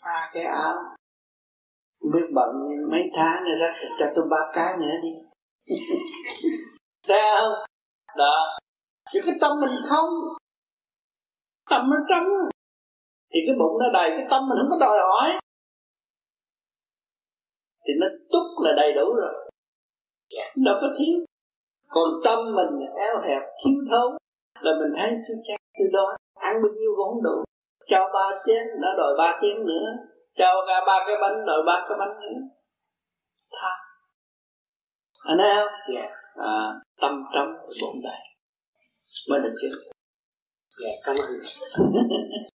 [0.04, 0.74] ba cái áo.
[2.12, 2.48] Biết bận
[2.90, 5.12] mấy tháng nữa đó cho tôi ba cái nữa đi.
[7.08, 7.52] Thấy không?
[8.16, 8.58] Đó.
[9.12, 10.10] Chứ cái tâm mình không.
[11.70, 12.28] Tâm nó trống
[13.34, 15.40] thì cái bụng nó đầy, cái tâm mình không có đòi hỏi
[17.84, 19.34] thì nó túc là đầy đủ rồi.
[20.56, 21.16] Đâu có thiếu.
[21.88, 24.16] Còn tâm mình eo hẹp thiếu thốn
[24.60, 27.44] là mình thấy chưa chắc từ đó ăn bao nhiêu cũng không đủ.
[27.90, 29.86] Cho ba chén nó đòi ba chén nữa.
[30.38, 32.40] Cho cả ba cái bánh đòi ba cái bánh nữa.
[33.52, 33.74] Tha.
[35.24, 35.96] Anh thấy không?
[35.96, 36.10] Yeah.
[36.36, 38.20] à, tâm trống bụng đầy
[39.30, 39.68] mới được chứ.
[40.82, 41.40] Dạ cảm ơn.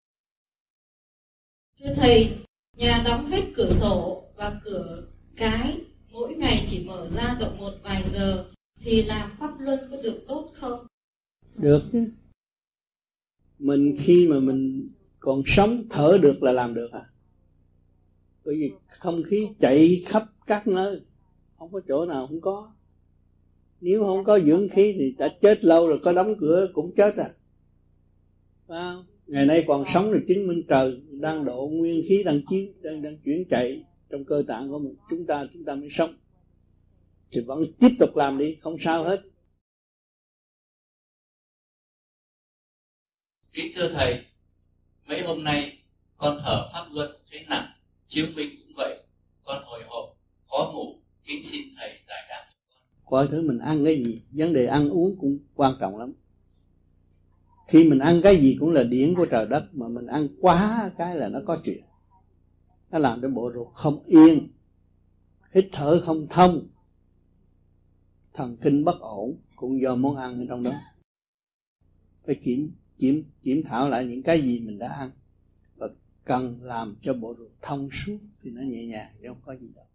[1.81, 2.39] Thưa thầy
[2.77, 5.03] nhà đóng hết cửa sổ và cửa
[5.37, 5.81] cái
[6.11, 8.45] mỗi ngày chỉ mở ra độ một vài giờ
[8.81, 10.87] thì làm pháp luân có được tốt không?
[11.59, 12.11] Được chứ.
[13.59, 14.89] Mình khi mà mình
[15.21, 17.05] còn sống thở được là làm được à.
[18.45, 21.01] Bởi vì không khí chạy khắp các nơi,
[21.59, 22.73] không có chỗ nào không có.
[23.81, 27.15] Nếu không có dưỡng khí thì đã chết lâu rồi, có đóng cửa cũng chết
[27.17, 27.31] à.
[29.27, 33.03] Ngày nay còn sống thì chứng minh trời đang độ nguyên khí đang chiếu đang
[33.03, 36.17] đang chuyển chạy trong cơ tạng của mình chúng ta chúng ta mới sống.
[37.31, 39.23] Thì vẫn tiếp tục làm đi không sao hết.
[43.53, 44.25] Kính thưa thầy
[45.07, 45.79] mấy hôm nay
[46.17, 47.73] con thở pháp luân thấy nặng
[48.07, 49.05] chiếu minh cũng vậy.
[49.45, 50.17] Con hồi hộp
[50.51, 52.47] khó ngủ kính xin thầy giải đáp
[53.07, 56.13] coi thứ mình ăn cái gì vấn đề ăn uống cũng quan trọng lắm.
[57.69, 60.91] Khi mình ăn cái gì cũng là điển của trời đất mà mình ăn quá
[60.99, 61.83] cái là nó có chuyện
[62.97, 64.49] nó làm cho bộ ruột không yên.
[65.55, 66.69] Hít thở không thông.
[68.33, 70.73] Thần kinh bất ổn cũng do món ăn ở trong đó.
[72.27, 75.11] Phải kiểm kiểm kiểm thảo lại những cái gì mình đã ăn.
[75.77, 75.89] Và
[76.25, 79.69] cần làm cho bộ ruột thông suốt thì nó nhẹ nhàng, chứ không có gì
[79.75, 79.87] đâu.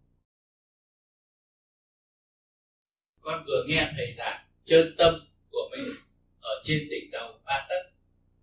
[3.21, 5.13] Con vừa nghe thầy giảng, chân tâm
[5.51, 5.95] của mình
[6.41, 7.93] ở trên đỉnh đầu ba tấc.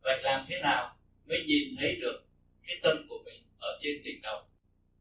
[0.03, 0.97] Vậy làm thế nào
[1.29, 2.25] mới nhìn thấy được
[2.67, 4.48] cái tâm của mình ở trên đỉnh đầu?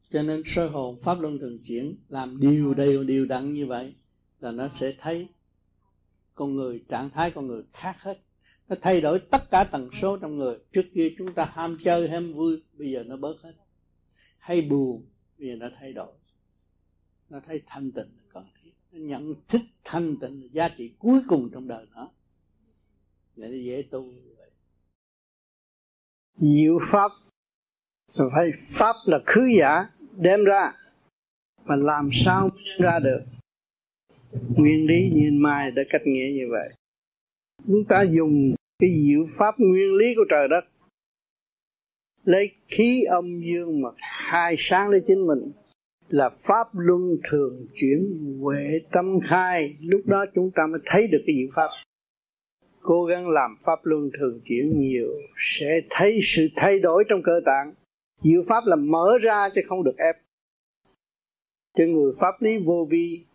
[0.09, 3.95] Cho nên soi hồn pháp luân thường chuyển làm điều đều điều đặn như vậy
[4.39, 5.27] là nó sẽ thấy
[6.35, 8.19] con người trạng thái con người khác hết.
[8.67, 10.57] Nó thay đổi tất cả tần số trong người.
[10.73, 13.53] Trước kia chúng ta ham chơi ham vui bây giờ nó bớt hết.
[14.37, 15.05] Hay buồn
[15.37, 16.13] bây giờ nó thay đổi.
[17.29, 20.93] Nó thấy thanh tịnh là cần thiết nó nhận thức thanh tịnh là giá trị
[20.99, 22.11] cuối cùng trong đời nó.
[23.35, 24.05] Để nó dễ tu
[26.35, 27.11] diệu pháp
[28.17, 30.73] phải pháp là khứ giả đem ra.
[31.65, 33.21] Mà làm sao đem ra được?
[34.57, 36.69] Nguyên lý nhiên mai đã cách nghĩa như vậy.
[37.67, 40.65] Chúng ta dùng cái diệu pháp nguyên lý của trời đất,
[42.23, 43.89] lấy khí âm dương mà
[44.29, 45.51] khai sáng lấy chính mình,
[46.09, 47.99] là pháp luân thường chuyển
[48.41, 49.77] huệ tâm khai.
[49.81, 51.69] Lúc đó chúng ta mới thấy được cái diệu pháp.
[52.81, 55.07] Cố gắng làm pháp luân thường chuyển nhiều,
[55.37, 57.73] sẽ thấy sự thay đổi trong cơ tạng
[58.21, 60.15] diệu pháp là mở ra chứ không được ép.
[61.77, 63.25] Cho người pháp lý vô vi,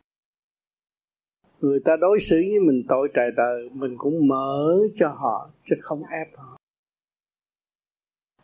[1.60, 5.76] người ta đối xử với mình tội trời tờ, mình cũng mở cho họ chứ
[5.80, 6.56] không ép họ.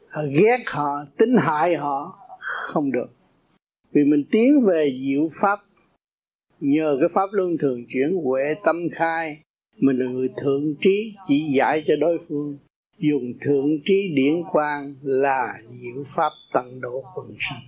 [0.08, 3.06] Họ ghét họ, tính hại họ, không được.
[3.92, 5.58] Vì mình tiến về diệu pháp,
[6.60, 9.42] nhờ cái pháp luân thường chuyển huệ tâm khai,
[9.76, 12.58] mình là người thượng trí, chỉ dạy cho đối phương
[12.98, 17.60] dùng thượng trí điển quang là diệu pháp tận độ quần sanh.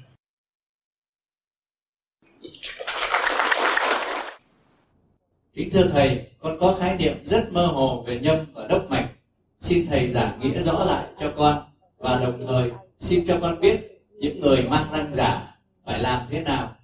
[5.52, 9.10] Kính thưa Thầy, con có khái niệm rất mơ hồ về nhâm và đốc mạch.
[9.58, 11.62] Xin Thầy giảng nghĩa rõ lại cho con
[11.98, 13.80] và đồng thời xin cho con biết
[14.18, 16.76] những người mang răng giả phải làm thế nào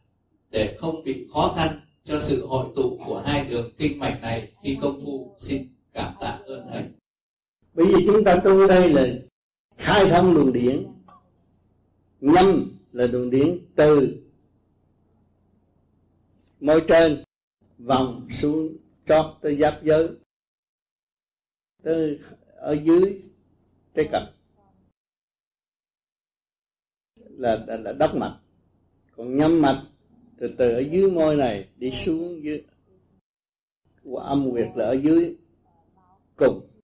[0.51, 4.53] để không bị khó khăn cho sự hội tụ của hai đường kinh mạch này
[4.63, 5.37] khi công phu.
[5.39, 6.83] Xin cảm tạ ơn thầy
[7.77, 9.07] bởi vì chúng ta tu đây là
[9.77, 10.87] khai thông luồng điển.
[12.21, 14.23] Nhâm là luồng điển từ
[16.61, 17.25] môi trên
[17.79, 20.09] vòng xuống chót tới giáp giới
[21.83, 22.21] tới
[22.57, 23.23] ở dưới
[23.95, 24.27] cái cạnh.
[27.17, 28.39] Là, là, là đất mạch.
[29.17, 29.87] Còn nhâm mạch
[30.39, 32.65] từ từ ở dưới môi này đi xuống dưới.
[34.05, 35.37] Của âm nguyệt là ở dưới
[36.37, 36.76] cùng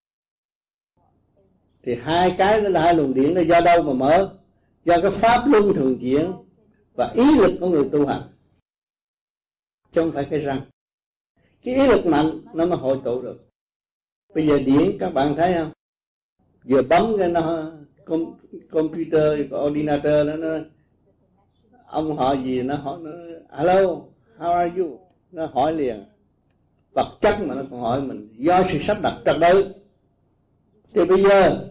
[1.82, 4.36] thì hai cái đó là hai luồng điện là do đâu mà mở?
[4.84, 6.32] Do cái pháp luân thường chuyển
[6.94, 8.22] và ý lực của người tu hành.
[9.90, 10.60] Chứ không phải cái răng.
[11.64, 13.48] Cái ý lực mạnh nó mới hội tụ được.
[14.34, 15.70] Bây giờ điện các bạn thấy không?
[16.64, 17.72] Vừa bấm cái nó
[18.04, 18.24] com,
[18.70, 20.58] computer ordinator nó, nó
[21.86, 23.10] ông họ gì nó hỏi nó
[23.56, 24.00] hello
[24.38, 25.00] how are you?
[25.32, 26.04] Nó hỏi liền.
[26.94, 29.81] Vật chất mà nó còn hỏi mình do sự sắp đặt trật tự?
[30.94, 31.68] Thì bây giờ,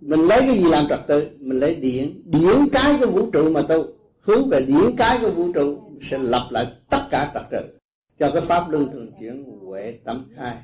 [0.00, 1.28] mình lấy cái gì làm trật tự?
[1.38, 2.22] Mình lấy điện.
[2.24, 3.84] Điển cái của vũ trụ mà tu.
[4.20, 7.78] Hướng về điển cái của vũ trụ sẽ lập lại tất cả trật tự
[8.18, 10.56] cho cái pháp luân thường chuyển huệ tâm khai.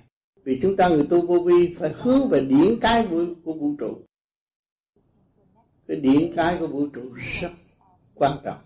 [0.44, 3.06] Vì chúng ta người tu vô vi phải hướng về điển cái
[3.44, 3.96] của vũ trụ.
[5.88, 7.02] Cái điển cái của vũ trụ
[7.40, 7.50] rất
[8.14, 8.58] quan trọng.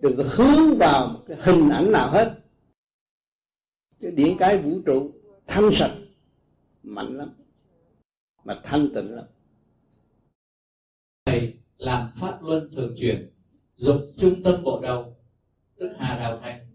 [0.00, 2.38] Đừng có hướng vào một cái hình ảnh nào hết.
[4.00, 5.10] Cái điển cái vũ trụ
[5.46, 5.94] thanh sạch,
[6.82, 7.28] mạnh lắm
[8.46, 9.24] mà thanh tịnh lắm.
[11.24, 13.30] Thầy làm pháp luân thường chuyển
[13.76, 15.16] dụng trung tâm bộ đầu
[15.78, 16.66] tức hà đào thành.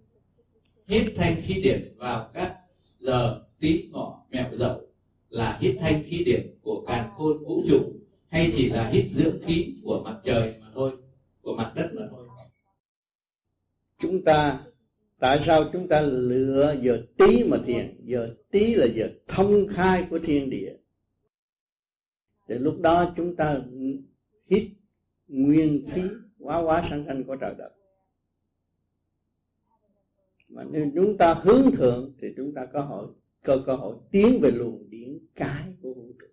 [0.88, 2.57] Hít thanh khí điển vào các
[2.99, 4.81] giờ tí ngọ mẹo dậu
[5.30, 7.80] là hít thanh khí điển của càn khôn vũ trụ
[8.27, 10.91] hay chỉ là hít dưỡng khí của mặt trời mà thôi
[11.41, 12.27] của mặt đất mà thôi.
[13.98, 14.60] Chúng ta
[15.19, 17.98] tại sao chúng ta lựa giờ tí mà thiền?
[18.03, 20.73] Giờ tí là giờ thông khai của thiên địa
[22.51, 23.59] thì lúc đó chúng ta
[24.49, 24.71] hít
[25.27, 26.01] nguyên khí
[26.39, 27.71] quá quá sanh sanh của trời đất
[30.49, 33.07] mà nếu chúng ta hướng thượng thì chúng ta có hội
[33.45, 36.27] có cơ hội tiến về luồng điển cái của vũ trụ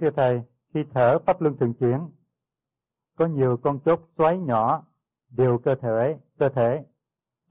[0.00, 0.40] Thưa Thầy,
[0.74, 1.98] khi thở pháp luân thường chuyển,
[3.16, 4.86] có nhiều con chốt xoáy nhỏ
[5.30, 6.84] đều cơ thể, cơ thể,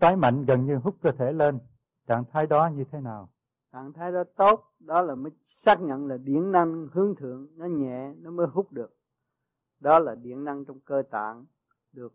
[0.02, 1.60] xoáy mạnh gần như hút cơ thể lên.
[2.08, 3.30] Trạng thái đó như thế nào?
[3.78, 5.32] Trạng thái đó tốt, đó là mới
[5.66, 8.98] xác nhận là điện năng hướng thượng, nó nhẹ, nó mới hút được.
[9.80, 11.46] Đó là điện năng trong cơ tạng
[11.94, 12.14] được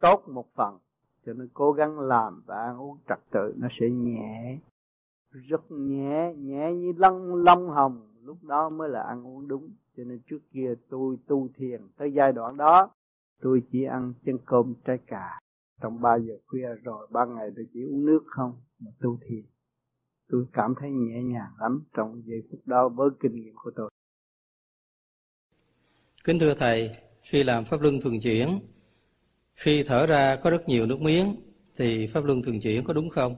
[0.00, 0.78] tốt một phần
[1.26, 4.58] cho nên cố gắng làm và ăn uống trật tự nó sẽ nhẹ
[5.30, 9.70] rất nhẹ nhẹ như lông lông hồng lúc đó mới là ăn uống đúng.
[9.96, 12.90] Cho nên trước kia tôi tu thiền tới giai đoạn đó
[13.40, 15.40] tôi chỉ ăn chân cơm trái cà.
[15.80, 19.42] Trong ba giờ khuya rồi ban ngày tôi chỉ uống nước không mà tu thiền
[20.28, 23.90] tôi cảm thấy nhẹ nhàng lắm trong giây phút đó với kinh nghiệm của tôi.
[26.24, 28.48] Kính thưa thầy khi làm pháp luân thường chuyển
[29.54, 31.34] khi thở ra có rất nhiều nước miếng
[31.76, 33.36] thì pháp luân thường chuyển có đúng không?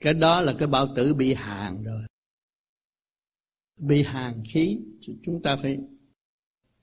[0.00, 2.02] Cái đó là cái bao tử bị hàn rồi.
[3.76, 4.84] Bị hàn khí
[5.22, 5.78] chúng ta phải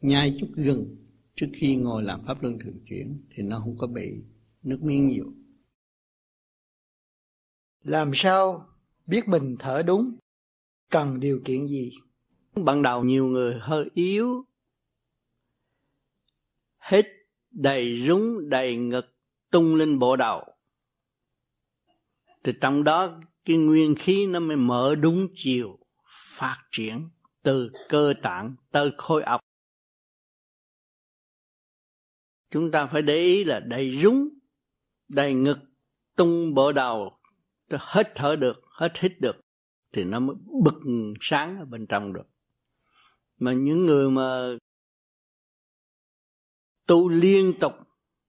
[0.02, 0.96] nhai chút gừng
[1.36, 4.24] trước khi ngồi làm pháp luân thường chuyển thì nó không có bị
[4.64, 5.34] nước miếng nhiều
[7.84, 8.70] làm sao
[9.06, 10.18] biết mình thở đúng?
[10.90, 11.92] Cần điều kiện gì?
[12.56, 14.46] Ban đầu nhiều người hơi yếu.
[16.78, 17.06] Hết
[17.52, 19.06] đầy rúng đầy ngực,
[19.52, 20.44] tung lên bộ đầu.
[22.44, 25.80] Thì trong đó, cái nguyên khí nó mới mở đúng chiều,
[26.10, 27.10] phát triển
[27.42, 29.42] từ cơ tạng tới khối óc.
[32.50, 34.30] Chúng ta phải để ý là đầy rúng,
[35.08, 35.58] đầy ngực,
[36.16, 37.20] tung bộ đầu
[37.82, 39.36] hết thở được, hết hít được,
[39.94, 40.82] thì nó mới bực
[41.22, 42.28] sáng ở bên trong được.
[43.40, 44.58] Mà những người mà
[46.88, 47.74] tu liên tục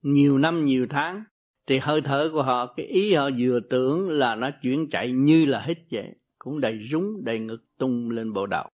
[0.03, 1.25] nhiều năm, nhiều tháng,
[1.67, 5.47] thì hơi thở của họ, cái ý họ vừa tưởng là nó chuyển chạy như
[5.47, 8.69] là hít vậy, cũng đầy rúng, đầy ngực tung lên bộ đầu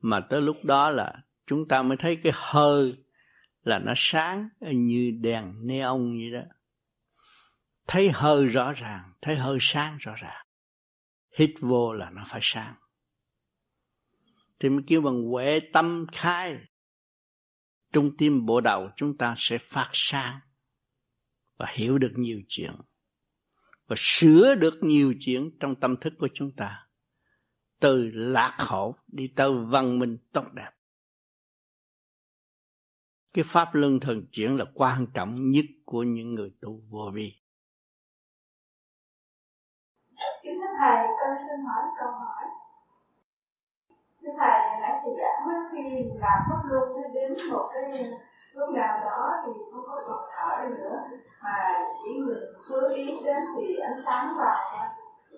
[0.00, 1.14] mà tới lúc đó là
[1.46, 2.96] chúng ta mới thấy cái hơi
[3.62, 6.42] là nó sáng như đèn neon vậy đó
[7.86, 10.46] thấy hơi rõ ràng, thấy hơi sáng rõ ràng.
[11.38, 12.74] Hít vô là nó phải sáng.
[14.58, 16.58] Thì mới kêu bằng huệ tâm khai.
[17.92, 20.40] Trung tim bộ đầu chúng ta sẽ phát sáng
[21.56, 22.72] và hiểu được nhiều chuyện
[23.86, 26.86] và sửa được nhiều chuyện trong tâm thức của chúng ta.
[27.80, 30.70] Từ lạc hậu đi tới văn minh tốt đẹp.
[33.32, 37.39] Cái pháp luân thường chuyển là quan trọng nhất của những người tu vô vi.
[40.80, 42.44] Thầy con xin hỏi câu hỏi.
[44.22, 48.04] Thưa thầy nãy giảng với khi làm pháp luân đến một cái
[48.54, 51.02] lúc nào đó thì không có còn thở nữa
[51.44, 54.56] mà chỉ người cứ ý đến thì ánh sáng vào.
[54.72, 54.92] Nha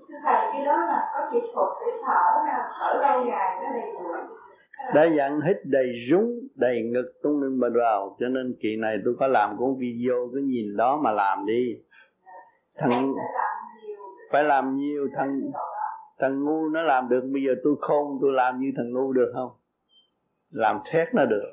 [0.09, 3.73] thưa thầy cái đó là có kỹ thuật để thở nào thở lâu dài nó
[3.73, 4.35] đầy đủ
[4.95, 8.99] đã dặn hít đầy rúng đầy ngực tung lên bờ vào cho nên kỳ này
[9.05, 11.77] tôi có làm cuốn video cứ nhìn đó mà làm đi.
[12.77, 13.15] Thằng
[14.33, 15.41] phải làm nhiều thằng
[16.19, 17.25] thằng ngu nó làm được.
[17.33, 19.51] Bây giờ tôi khôn, tôi làm như thằng ngu được không?
[20.51, 21.49] Làm thét nó được.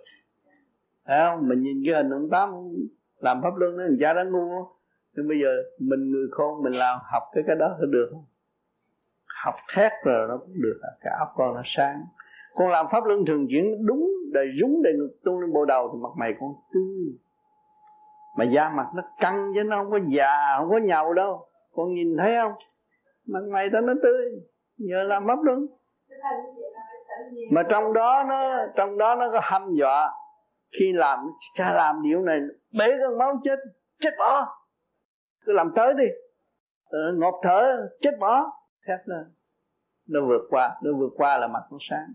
[1.06, 1.48] Thấy không?
[1.50, 2.50] Mình nhìn cái hình ông tám
[3.20, 4.50] làm pháp luân nó thằng cha đó ngu
[5.14, 5.50] nhưng bây giờ
[5.80, 8.26] mình người khôn, mình làm học cái cái đó được không?
[9.44, 10.80] Học thét rồi nó cũng được.
[11.02, 12.02] Cái óc con nó sáng.
[12.56, 15.20] Con làm pháp luân thường chuyển đúng đầy rúng đầy ngực.
[15.24, 17.18] Tung lên bộ đầu thì mặt mày con tươi.
[18.38, 21.94] Mà da mặt nó căng chứ nó không có già, không có nhầu đâu con
[21.94, 22.52] nhìn thấy không?
[23.26, 24.26] Mặt mày tao nó tươi
[24.78, 25.68] nhờ làm mất luôn
[27.52, 30.12] mà trong đó nó trong đó nó có hâm dọa.
[30.80, 31.20] Khi làm
[31.54, 32.40] cha làm điều này
[32.80, 33.60] bể con máu chết
[34.00, 34.46] chết bỏ.
[35.46, 36.06] Cứ làm tới đi.
[36.86, 38.46] Ờ, ngột thở chết bỏ.
[38.88, 39.36] Thét lên.
[40.08, 42.14] Nó vượt qua nó vượt qua là mặt nó sáng.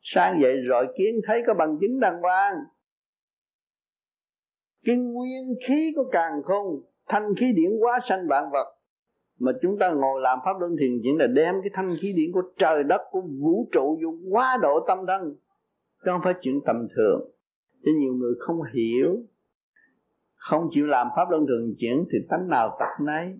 [0.00, 2.54] Sáng dậy rồi kiến thấy có bằng chứng đàng hoàng.
[4.84, 6.66] Cái nguyên khí của càng không
[7.08, 8.77] thanh khí điển quá sanh vạn vật
[9.38, 12.32] mà chúng ta ngồi làm pháp luân thiền chuyển là đem cái thanh khí điển
[12.32, 15.36] của trời đất, của vũ trụ vô quá độ tâm thân
[16.04, 17.30] chứ không phải chuyện tầm thường.
[17.84, 19.26] Cho nhiều người không hiểu.
[20.34, 23.38] Không chịu làm pháp luân thường chuyển thì tánh nào tật nấy.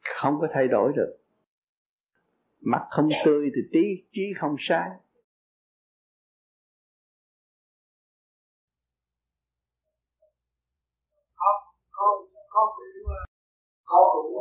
[0.00, 1.16] Không có thay đổi được.
[2.60, 4.90] Mặt không tươi thì trí trí không sáng.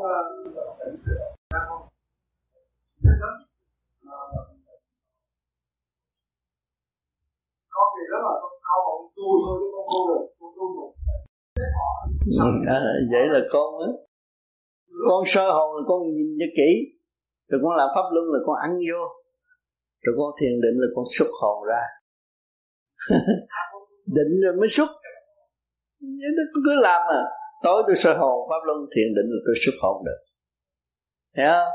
[0.05, 0.25] Con
[7.73, 8.51] cũng thì đó là con
[8.85, 10.91] còn tu thôi chứ con tu được con tu được
[12.67, 12.79] à,
[13.11, 13.89] vậy là con á.
[15.07, 16.71] Con sơ hồn là con nhìn cho kỹ.
[17.47, 19.01] Rồi con làm pháp luân là con ăn vô.
[20.03, 21.81] Rồi con thiền định là con xuất hồn ra.
[24.05, 24.89] Định rồi mới xuất.
[25.99, 27.23] Vậy đó cứ làm à
[27.63, 30.19] tối tôi sơ hồn, pháp luân thiền định là tôi xuất hồn được.
[31.37, 31.73] Hiểu không?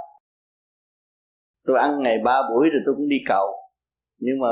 [1.67, 3.47] Tôi ăn ngày ba buổi rồi tôi cũng đi cầu.
[4.19, 4.49] Nhưng mà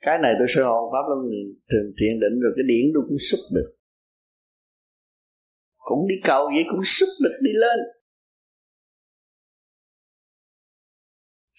[0.00, 1.20] cái này tôi sơ hồn, pháp luân
[1.70, 3.70] thường thiền định rồi cái điển tôi cũng xuất được.
[5.76, 7.78] Cũng đi cầu vậy cũng xuất được, đi lên.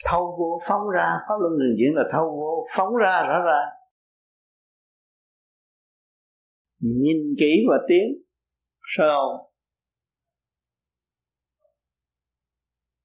[0.06, 3.70] Thâu vô phóng ra, pháp luân thường diễn là thâu vô phóng ra, rõ ràng.
[6.80, 8.23] Nhìn kỹ và tiếng
[8.98, 9.52] sao?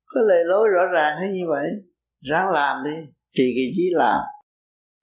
[0.06, 1.66] Có lề lối rõ ràng hay như vậy,
[2.20, 2.96] ráng làm đi.
[3.38, 4.20] Thì cái gì làm?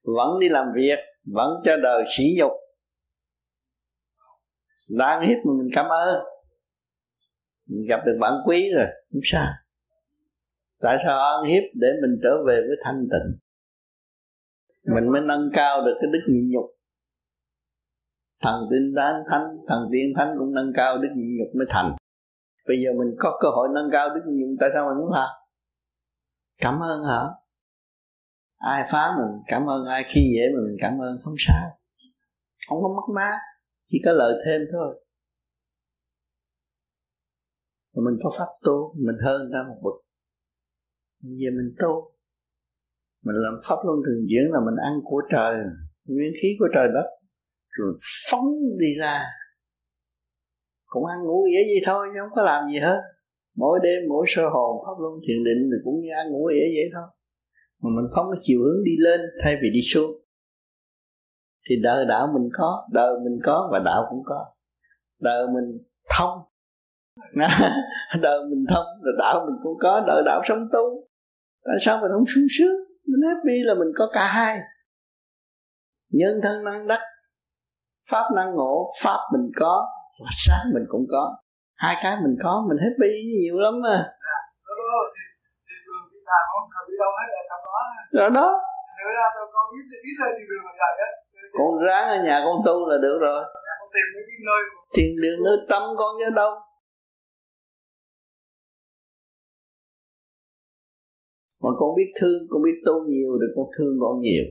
[0.03, 0.99] Vẫn đi làm việc,
[1.33, 2.51] vẫn cho đời sỉ nhục.
[4.89, 6.25] Đang hiếp mà mình cảm ơn.
[7.65, 9.47] Mình gặp được bạn quý rồi, không sao.
[10.81, 13.39] Tại sao ăn hiếp để mình trở về với thanh tịnh?
[14.95, 16.74] Mình mới nâng cao được cái đức nhịn nhục
[18.41, 21.95] thần tiên tán thánh thần tiên thánh cũng nâng cao đức nhịn nhục mới thành.
[22.67, 25.29] Bây giờ mình có cơ hội nâng cao đức dụng tại sao mình muốn làm?
[26.57, 27.21] Cảm ơn hả?
[28.57, 31.65] Ai phá mình cảm ơn ai khi dễ mình, mình cảm ơn không sao.
[32.67, 33.37] Không có mất mát
[33.85, 35.01] chỉ có lợi thêm thôi.
[37.93, 39.93] Mà mình có pháp tu mình hơn ta một bậc.
[41.21, 42.11] Giờ mình tu
[43.23, 45.55] mình làm pháp luân thường chuyển là mình ăn của trời
[46.05, 47.07] nguyên khí của trời đất
[47.77, 47.93] rồi
[48.31, 48.47] phóng
[48.79, 49.21] đi ra.
[50.85, 53.01] Cũng ăn ngủ ỉa gì thôi, chứ không có làm gì hết.
[53.55, 56.67] Mỗi đêm, mỗi sơ hồn, pháp luân, thiền định thì cũng như ăn ngủ ỉa
[56.75, 57.07] vậy thôi.
[57.81, 60.11] Mà mình phóng cái chiều hướng đi lên thay vì đi xuống.
[61.69, 64.45] Thì đời đạo mình có, đời mình có và đạo cũng có.
[65.19, 65.83] Đời mình
[66.17, 66.39] thông.
[68.21, 71.07] Đời mình thông rồi đạo mình cũng có, đời đạo sống tu.
[71.63, 72.75] Tại sao mình không sung sướng?
[73.05, 74.59] Mình happy là mình có cả hai.
[76.09, 76.99] Nhân thân năng đắc
[78.09, 79.87] pháp năng ngộ, pháp mình có,
[80.19, 81.37] và sáng mình cũng có.
[81.75, 83.97] Hai cái mình có, mình happy nhiều lắm mà
[88.17, 88.47] rồi đó.
[91.57, 93.43] Con ráng ở nhà con tu là được rồi.
[94.95, 96.51] Tìm đường nơi tâm con nhớ đâu.
[101.63, 104.45] Mà con biết thương, con biết tu nhiều thì con thương con nhiều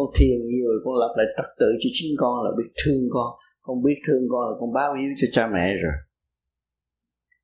[0.00, 3.02] con thiền nhiều rồi, con lập lại trật tự cho chính con là biết thương
[3.10, 3.30] con.
[3.60, 5.92] Con biết thương con là con báo hiếu cho cha mẹ rồi.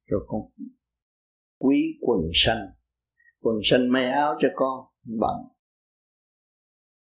[0.07, 0.41] Rồi con
[1.59, 2.67] quý quần xanh
[3.41, 4.85] quần xanh may áo cho con,
[5.21, 5.37] bận.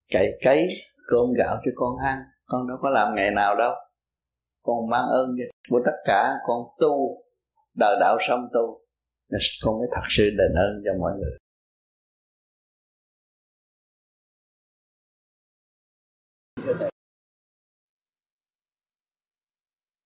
[0.10, 0.68] Cày cấy
[1.08, 3.74] cơm gạo cho con ăn, con đâu có làm ngày nào đâu.
[4.62, 5.30] Con mang ơn
[5.70, 7.24] của tất cả, con tu.
[7.74, 8.82] Đời đạo xong tu.
[9.64, 11.38] Con mới thật sự đền ơn cho mọi người.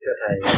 [0.01, 0.53] Thưa thầy à,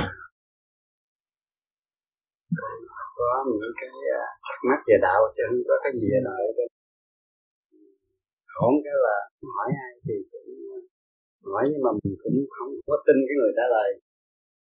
[3.17, 3.89] có những cái
[4.19, 6.67] à, thắc mắc về đạo chứ không có cái gì về đời
[8.55, 9.17] khổn cái là
[9.55, 10.49] hỏi ai thì cũng
[11.51, 13.89] hỏi, nhưng mà mình cũng không có tin cái người trả lời.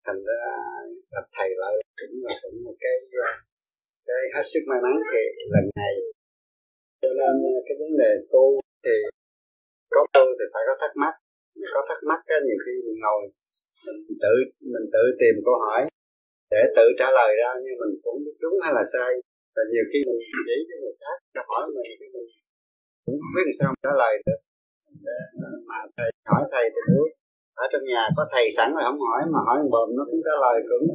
[0.06, 0.82] Thành ra à,
[1.12, 2.96] gặp thầy lại cũng là cũng một cái
[4.08, 5.22] cái hết sức may mắn thì
[5.54, 5.94] lần này.
[7.02, 7.34] Cho nên
[7.66, 8.44] cái vấn đề tu
[8.84, 8.96] thì
[9.94, 11.14] có tu thì phải có thắc mắc
[11.74, 13.22] có thắc mắc cái nhiều khi mình ngồi
[13.86, 14.34] mình tự
[14.72, 15.80] mình tự tìm câu hỏi
[16.52, 19.12] để tự trả lời ra nhưng mình cũng biết đúng hay là sai.
[19.54, 22.28] Và nhiều khi mình chỉ cho người khác cho hỏi mình cái mình
[23.04, 24.40] cũng không biết làm sao trả lời được.
[25.68, 27.10] Mà thầy hỏi thầy thì biết
[27.62, 30.34] ở trong nhà có thầy sẵn rồi không hỏi mà hỏi bồm nó cũng trả
[30.44, 30.86] lời cũng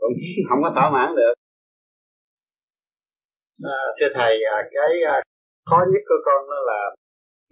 [0.00, 0.14] cũng
[0.48, 1.34] không có thỏa mãn được.
[3.76, 5.16] À, thưa thầy à, cái à,
[5.68, 6.80] khó nhất của con đó là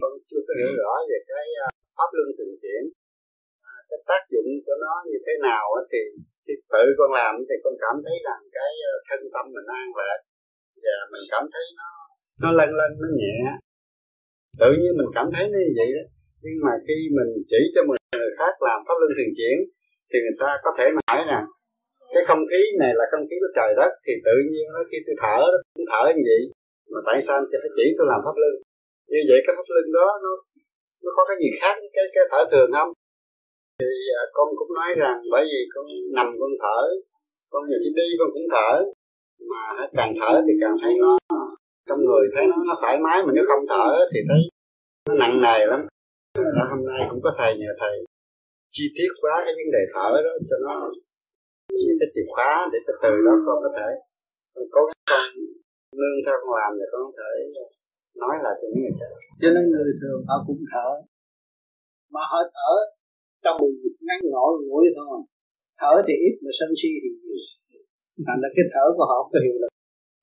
[0.01, 2.81] con chưa có hiểu rõ về cái à, pháp luân thường chuyển.
[3.71, 6.01] À, cái tác dụng của nó như thế nào thì
[6.45, 9.87] khi tự con làm thì con cảm thấy rằng cái ờ, thân tâm mình an
[9.99, 10.19] lạc.
[10.83, 11.89] Và mình cảm thấy nó
[12.43, 13.37] nó lên lên nó nhẹ.
[14.61, 16.03] Tự nhiên mình cảm thấy nó như vậy đó
[16.45, 19.57] nhưng mà khi mình chỉ cho một người khác làm pháp luân thường chuyển
[20.09, 21.41] thì người ta có thể hỏi nè
[22.13, 23.91] cái không khí này là không khí của trời đất.
[24.05, 26.41] Thì tự nhiên nó khi tôi thở đó cũng thở như vậy.
[26.91, 28.53] Mà tại sao tôi phải chỉ tôi làm pháp luân?
[29.11, 30.31] Như vậy cái pháp luân đó nó
[31.05, 32.91] nó có cái gì khác với cái cái thở thường không?
[33.79, 33.91] Thì
[34.21, 35.85] à, con cũng nói rằng bởi vì con
[36.17, 36.79] nằm con thở
[37.51, 38.71] con nhiều khi đi con cũng thở
[39.51, 39.63] mà
[39.97, 41.17] càng thở thì càng thấy nó
[41.87, 44.41] trong người thấy nó, nó thoải mái mà nếu không thở thì thấy
[45.07, 45.81] nó nặng nề lắm.
[46.57, 47.95] Đó, hôm nay cũng có thầy nhờ thầy
[48.75, 50.73] chi tiết quá cái vấn đề thở đó cho nó
[51.83, 53.89] những cái chìa khóa để từ từ đó con có thể
[54.55, 55.25] con cố gắng con
[55.99, 57.31] nương theo con làm để con có thể
[58.21, 59.11] nói là cho những người thở
[59.41, 60.89] cho nên người thường họ cũng thở.
[62.13, 62.73] Mà họ thở
[63.43, 65.17] trong một nhịp ngắn ngủi ngủi thôi.
[65.79, 67.39] Thở thì ít mà sân si thì nhiều.
[68.27, 69.71] Thành ra cái thở của họ có hiệu lực.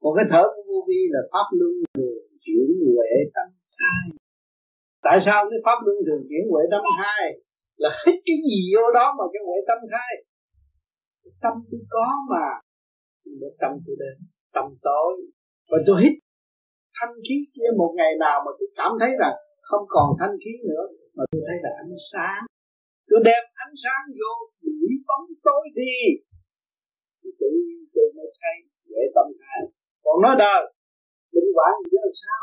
[0.02, 3.48] Còn cái thở của vô vi là pháp luân thường chuyển huệ tâm
[3.82, 4.04] hai.
[5.06, 7.24] Tại sao cái pháp luân thường chuyển huệ tâm hai
[7.82, 10.12] là hết cái gì vô đó mà cái huệ tâm hai?
[11.44, 12.48] Tâm tôi có mà.
[13.40, 14.16] Để tâm tôi đến.
[14.56, 15.12] Tâm tối.
[15.70, 16.12] Và tôi hít
[16.96, 19.36] thanh khí kia một ngày nào mà tôi cảm thấy rằng
[19.68, 20.84] không còn thanh khí nữa,
[21.16, 22.42] mà tôi thấy là ánh sáng.
[23.08, 24.32] Tôi đem ánh sáng vô
[24.66, 25.96] đuổi bóng tối đi.
[27.20, 28.56] Thì tự nhiên tôi mới thấy
[28.90, 29.60] dễ tâm hai
[30.04, 30.62] còn nói đời
[31.34, 32.42] định quản thì là sao?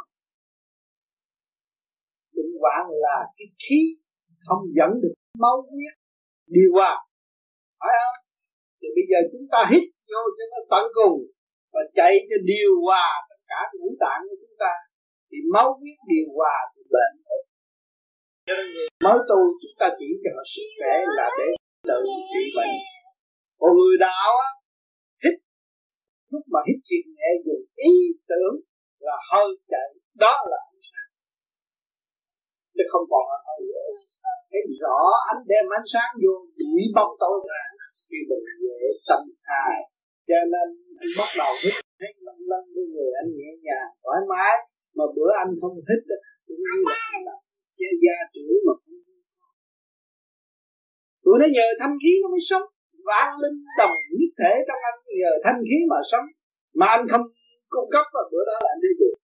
[2.35, 3.81] Định quản là cái khí
[4.47, 5.13] không dẫn được
[5.43, 5.93] máu huyết
[6.55, 6.91] đi qua.
[7.79, 8.19] Phải không?
[8.79, 11.17] Thì bây giờ chúng ta hít vô cho nó tận cùng
[11.73, 13.09] và chạy cho điều hòa
[13.51, 14.73] cả ngũ tạng của chúng ta,
[15.29, 17.15] thì máu huyết điều hòa thì bệnh
[18.49, 18.67] cho nên
[19.05, 21.47] mới tu chúng ta chỉ cho họ sức khỏe là để
[21.89, 21.99] tự
[22.31, 22.77] trị bệnh.
[23.59, 24.49] Còn người đạo á,
[25.23, 25.35] hít,
[26.31, 27.93] lúc mà hít chuyện nhẹ dùng ý
[28.29, 28.55] tưởng
[29.07, 29.87] là hơi chạy,
[30.23, 31.09] đó là ánh sáng.
[32.75, 33.85] Chứ không còn là hơi dễ
[34.51, 34.99] thấy rõ
[35.31, 37.61] ánh, đem ánh sáng vô đuổi bóng tối ra,
[38.07, 39.77] khi mình dễ tâm hài
[40.29, 40.67] cho nên
[41.01, 44.53] anh bắt đầu hít thấy lân lân của người anh nhẹ nhàng, thoải mái.
[44.97, 46.01] Mà bữa anh không hít
[46.47, 47.39] cũng như là anh làm
[47.79, 48.99] che da chữ mà không
[51.23, 52.65] tụi nó nhờ thanh khí nó mới sống.
[53.09, 56.27] Vạn linh đồng nhất thể trong anh, nhờ thanh khí mà sống.
[56.79, 57.25] Mà anh không
[57.73, 59.15] cung cấp vào bữa đó là anh thấy được.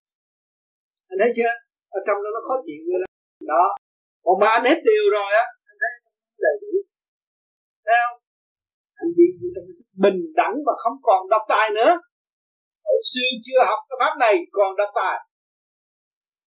[1.11, 1.53] Anh thấy chưa?
[1.98, 3.10] Ở trong đó nó khó chịu rồi đó.
[3.52, 3.65] Đó.
[4.26, 5.94] Còn mà anh hết điều rồi á, anh thấy
[6.45, 6.72] đầy đủ.
[7.86, 8.18] Thấy không?
[9.02, 9.68] Anh đi trong
[10.04, 11.92] bình đẳng và không còn độc tài nữa.
[12.88, 15.18] Hồi xưa chưa học cái pháp này, còn độc tài.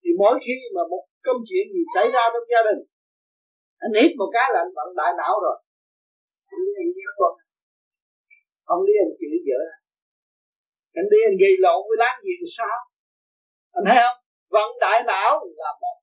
[0.03, 2.81] Thì mỗi khi mà một công chuyện gì xảy ra trong gia đình,
[3.85, 5.57] anh hít một cái là anh vận đại não rồi.
[6.53, 7.33] Anh đi anh giết con.
[8.75, 9.61] Ông đi anh chửi vợ.
[11.01, 12.77] Anh đi anh gây lộn với láng giềng sao?
[13.77, 14.19] Anh thấy không?
[14.55, 15.97] Vận đại não là một.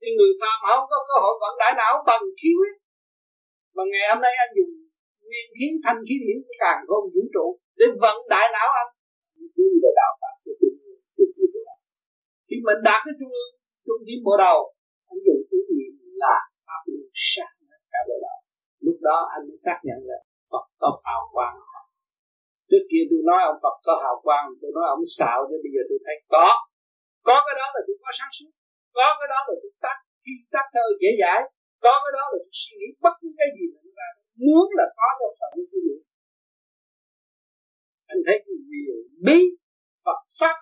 [0.00, 2.76] Nhưng người phàm không có cơ hội vận đại não bằng khí huyết
[3.78, 4.72] mà ngày hôm nay anh dùng
[5.28, 7.46] nguyên khí thanh khí điển của càng không vũ trụ
[7.78, 8.90] để vận đại não anh.
[9.56, 10.76] Như là đạo pháp của trung
[12.48, 13.52] khi mình đạt cái trung ương,
[13.86, 14.58] trung tâm bộ đầu,
[15.10, 15.92] anh dùng ý niệm
[16.22, 16.36] là
[16.66, 17.54] pháp luân sáng
[17.92, 18.38] cả bộ đầu.
[18.86, 20.18] Lúc đó anh mới xác nhận là
[20.50, 21.56] Phật có hào quang.
[22.70, 25.70] Trước kia tôi nói ông Phật có hào quang, tôi nói ông xạo, nhưng bây
[25.74, 26.46] giờ tôi thấy có.
[27.28, 28.50] Có cái đó là tôi có sáng suốt,
[28.98, 31.40] có cái đó là tôi tắt, khi tắt thơ dễ dãi
[31.84, 34.08] có cái đó là suy nghĩ bất cứ cái gì mà ta
[34.44, 36.02] muốn là có trong phần của mình
[38.12, 38.96] anh thấy cái quyền
[39.26, 39.38] bí,
[40.04, 40.56] Phật pháp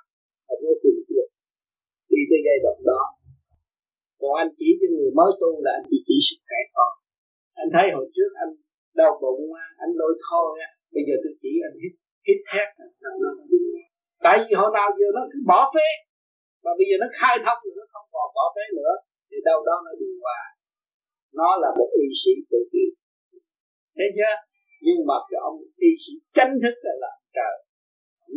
[0.46, 1.28] là vô cùng tuyệt
[2.12, 3.02] đi tới giai đoạn đó.
[4.20, 6.92] Còn anh chỉ cho người mới tu là anh chỉ chỉ sức khỏe con
[7.62, 8.52] anh thấy hồi trước anh
[9.00, 9.42] đau bụng
[9.84, 10.48] anh lôi thôi
[10.94, 11.94] bây giờ tôi chỉ anh hít
[12.26, 12.68] hít thét.
[14.26, 15.88] Tại vì hồi nào giờ nó cứ bỏ phế.
[16.64, 18.92] Và bây giờ nó khai thông rồi, nó không còn bỏ phế nữa.
[19.28, 20.40] Thì đâu đó nó điều hòa
[21.40, 22.90] nó là một y sĩ tự nhiên.
[23.96, 24.30] Thế chứ
[24.84, 25.58] nhưng mà cái ông
[25.88, 27.54] y sĩ chánh thức là làm trời.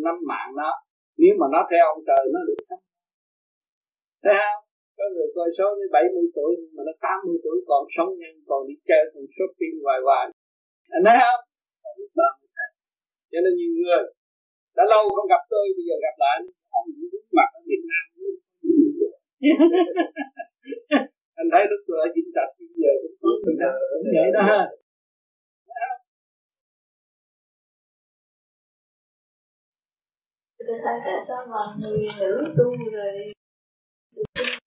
[0.06, 0.70] Năm mạng nó
[1.22, 2.84] nếu mà nó theo ông trời, nó được sống.
[4.24, 4.62] Thấy không?
[4.98, 8.36] Có người coi số đến 70 tuổi, nhưng mà nó 80 tuổi, còn sống nhưng
[8.50, 10.26] còn đi chơi, còn shopping hoài hoài.
[10.96, 11.42] Anh thấy không?
[13.32, 14.04] Cho nên nhiều người
[14.78, 16.36] đã lâu không gặp tôi, bây giờ gặp lại
[16.80, 18.06] ông cũng đứng mặt ở Việt Nam.
[21.40, 24.32] anh thấy lúc tôi ở Vĩnh Trạch bây giờ cũng có người nào cũng vậy
[24.36, 24.62] đó ha.
[30.60, 33.34] Thưa thầy, tại sao mà người nữ tu rồi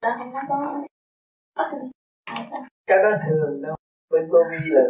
[0.00, 0.58] ta không có
[2.86, 3.76] cái đó thường đâu.
[4.10, 4.82] Bên cô vi là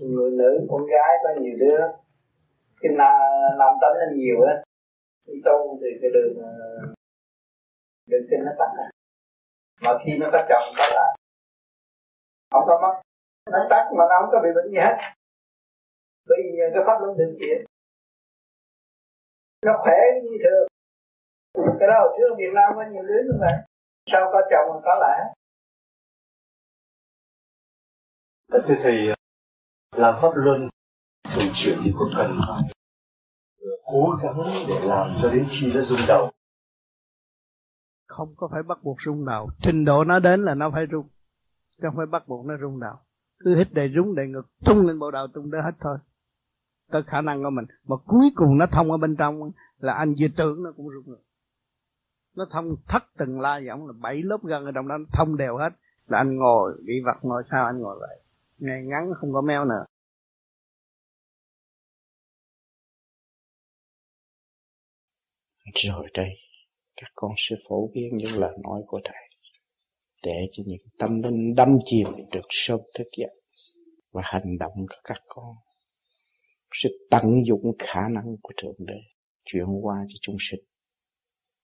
[0.00, 1.80] người nữ con gái có nhiều đứa.
[2.80, 3.20] Cái nam,
[3.58, 4.54] nam tánh nó nhiều á.
[5.26, 6.34] Đi tu thì cái đường
[8.06, 8.97] đường kinh nó tắt à
[9.80, 11.18] mà khi nó có chồng có lại
[12.50, 12.94] không có mất.
[13.52, 14.96] Nó tắt mà nó không có bị bệnh gì hết.
[16.28, 17.58] Bởi vì cái pháp luân thường chuyển
[19.66, 20.66] nó khỏe như thường.
[21.80, 23.54] Cái đó hồi trước Việt Nam có nhiều đứa như vậy.
[24.12, 25.34] Sao có chồng mà có lại
[28.68, 29.14] thưa thầy ờ,
[29.96, 30.68] làm pháp luân
[31.30, 32.62] thường chuyển thì có cần phải
[33.84, 34.38] cố gắng
[34.68, 36.30] để làm cho đến khi nó rung đầu
[38.08, 41.08] không có phải bắt buộc rung đầu trình độ nó đến là nó phải rung.
[41.70, 42.94] Chứ không phải bắt buộc nó rung đầu
[43.38, 45.98] cứ hít đầy rung đầy ngực, tung lên bộ đầu tung tới hết thôi.
[46.90, 47.64] Tới khả năng của mình.
[47.84, 51.14] Mà cuối cùng nó thông ở bên trong là anh dự tưởng nó cũng rung
[51.14, 51.22] được
[52.38, 55.36] nó thông thất từng la giọng là bảy lớp gân ở trong đó, nó thông
[55.36, 55.72] đều hết.
[56.06, 58.18] Là anh ngồi, bị vật ngồi sao, anh ngồi vậy
[58.58, 59.84] ngày ngắn, không có meo nữa.
[65.74, 66.28] Rồi đây
[67.00, 69.28] các con sẽ phổ biến những lời nói của thầy,
[70.22, 73.40] để cho những tâm linh đâm chìm được sớm thức dậy
[74.12, 75.56] và hành động của các con.
[76.72, 78.98] Sẽ tận dụng khả năng của thượng đế
[79.44, 80.60] chuyển qua cho chúng sinh.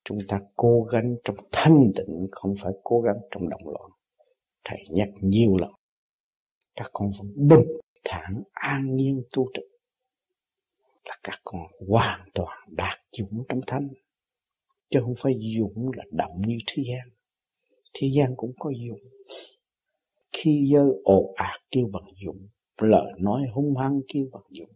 [0.05, 3.91] Chúng ta cố gắng trong thanh tịnh, không phải cố gắng trong động loạn.
[4.65, 5.71] Thầy nhắc nhiều lần,
[6.77, 7.67] các con vẫn bình
[8.05, 9.63] thản, an nhiên tu tập
[11.05, 13.89] là các con hoàn toàn đạt chúng trong thanh
[14.91, 17.09] chứ không phải dũng là đậm như thế gian.
[17.95, 19.11] Thế gian cũng có dũng
[20.33, 22.49] khi dơ ồ ạt kêu bằng dũng
[22.81, 24.75] lời nói hung hăng kêu bằng dũng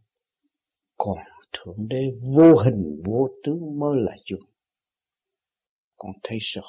[0.97, 1.19] còn
[1.53, 2.03] thượng đế
[2.37, 4.51] vô hình, vô tướng mới là dũng
[5.97, 6.63] con thấy rõ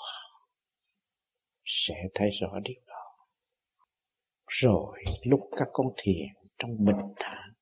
[1.65, 3.25] sẽ thấy rõ điều đó.
[4.47, 7.53] Rồi lúc các con thiền trong bình thản,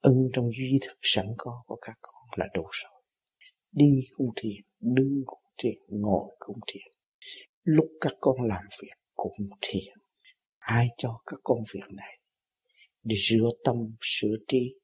[0.00, 2.99] ưng trong duy thực sẵn có của các con là đủ rồi
[3.72, 6.92] đi cũng thiền, đứng cũng thiền, ngồi cũng thiền.
[7.62, 9.94] Lúc các con làm việc cũng thiền.
[10.58, 12.18] Ai cho các con việc này?
[13.02, 14.74] Để rửa tâm, sửa trí.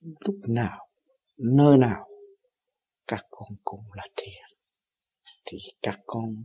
[0.00, 0.88] Lúc nào,
[1.36, 2.08] nơi nào,
[3.06, 4.58] các con cũng là thiền.
[5.44, 6.42] Thì các con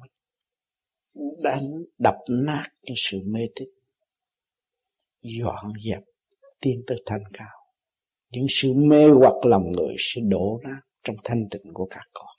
[1.44, 1.64] đánh
[2.00, 3.68] đập nát cái sự mê tín.
[5.22, 6.04] Dọn dẹp,
[6.62, 7.66] tiến tới thanh cao.
[8.30, 12.36] Những sự mê hoặc lòng người sẽ đổ nát trong thanh tịnh của các con.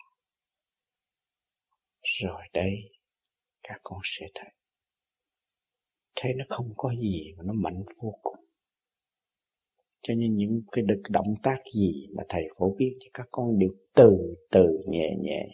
[2.03, 2.75] Rồi đây,
[3.63, 4.51] các con sẽ thấy.
[6.17, 8.45] Thấy nó không có gì mà nó mạnh vô cùng.
[10.03, 13.59] Cho nên những cái được động tác gì mà thầy phổ biến cho các con
[13.59, 15.49] đều từ từ nhẹ nhẹ,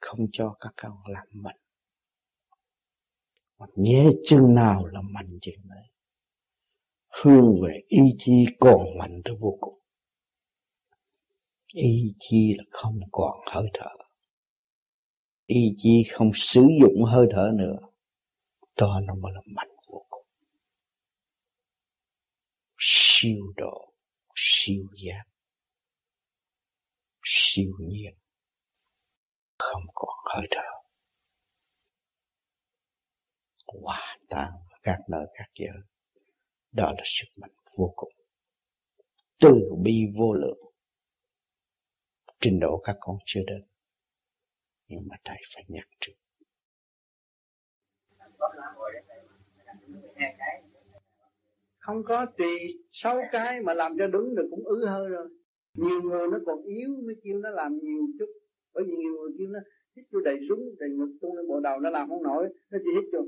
[0.00, 1.58] không cho các con làm mạnh.
[3.58, 5.86] Mà nhẹ chừng nào là mạnh chừng đấy
[7.22, 9.78] hướng về ý chí còn mạnh tới vô cùng
[11.76, 13.90] ý chí là không còn hơi thở.
[15.46, 17.76] Ý chí không sử dụng hơi thở nữa.
[18.76, 20.26] Đó nó mới là mạnh vô cùng.
[22.78, 23.92] Siêu độ,
[24.36, 25.24] siêu giác,
[27.24, 28.14] siêu nhiên.
[29.58, 30.70] Không còn hơi thở.
[33.66, 35.82] Hòa tan các nơi các giới.
[36.72, 38.12] Đó là sức mạnh vô cùng.
[39.40, 40.65] Từ bi vô lượng
[42.40, 43.62] trình độ các con chưa đến.
[44.88, 46.12] Nhưng mà thầy phải nhắc trước.
[51.78, 52.58] Không có tùy
[52.90, 55.28] sáu cái mà làm cho đúng được cũng ứ hơi rồi.
[55.74, 58.26] Nhiều người nó còn yếu mới kêu nó làm nhiều chút.
[58.74, 59.58] Bởi vì nhiều người kêu nó,
[59.96, 62.78] hít vô đầy súng, đầy ngực tung lên bộ đầu nó làm không nổi, nó
[62.84, 63.20] chỉ hít vô.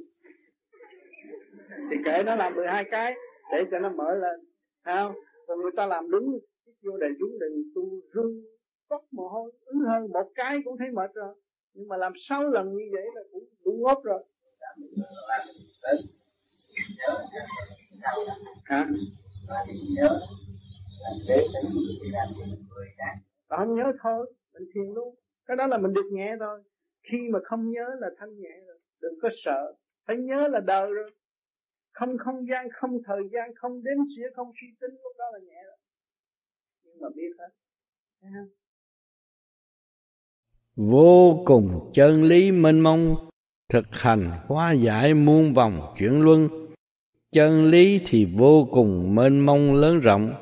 [1.90, 3.14] Thì kệ nó làm 12 cái,
[3.52, 4.40] để cho nó mở lên.
[4.84, 5.14] Không?
[5.46, 8.42] Còn người ta làm đúng, hít vô đầy súng, đầy ngực tung rung
[8.88, 11.34] cốc mồ hôi, ứ hơi, một cái cũng thấy mệt rồi.
[11.74, 14.24] Nhưng mà làm sáu lần như vậy là cũng đủ ngốc rồi.
[18.64, 18.86] Hả?
[23.48, 25.14] Đó nhớ thôi, mình thiền luôn.
[25.46, 26.62] Cái đó là mình được nhẹ thôi.
[27.02, 28.78] Khi mà không nhớ là thanh nhẹ rồi.
[29.00, 29.74] Đừng có sợ.
[30.06, 31.10] Phải nhớ là đời rồi.
[31.92, 35.38] Không không gian, không thời gian, không đếm xỉa, không suy tính, lúc đó là
[35.38, 35.76] nhẹ rồi.
[36.84, 37.48] Nhưng mà biết hết
[40.78, 43.16] vô cùng chân lý mênh mông,
[43.68, 46.48] thực hành hóa giải muôn vòng chuyển luân.
[47.32, 50.32] Chân lý thì vô cùng mênh mông lớn rộng.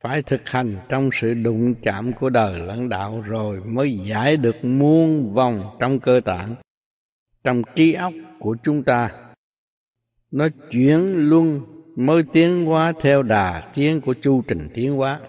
[0.00, 4.64] Phải thực hành trong sự đụng chạm của đời lẫn đạo rồi mới giải được
[4.64, 6.54] muôn vòng trong cơ tạng,
[7.44, 9.10] trong trí óc của chúng ta.
[10.30, 11.60] Nó chuyển luân,
[11.96, 15.20] mới tiến hóa theo đà tiến của chu trình tiến hóa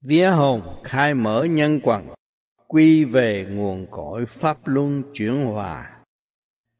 [0.00, 2.08] vía hồn khai mở nhân quần,
[2.68, 6.00] quy về nguồn cội pháp luân chuyển hòa.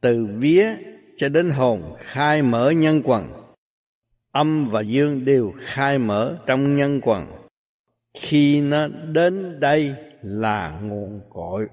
[0.00, 0.76] Từ vía
[1.16, 3.32] cho đến hồn khai mở nhân quần,
[4.32, 7.26] âm và dương đều khai mở trong nhân quần.
[8.14, 11.68] Khi nó đến đây là nguồn cội.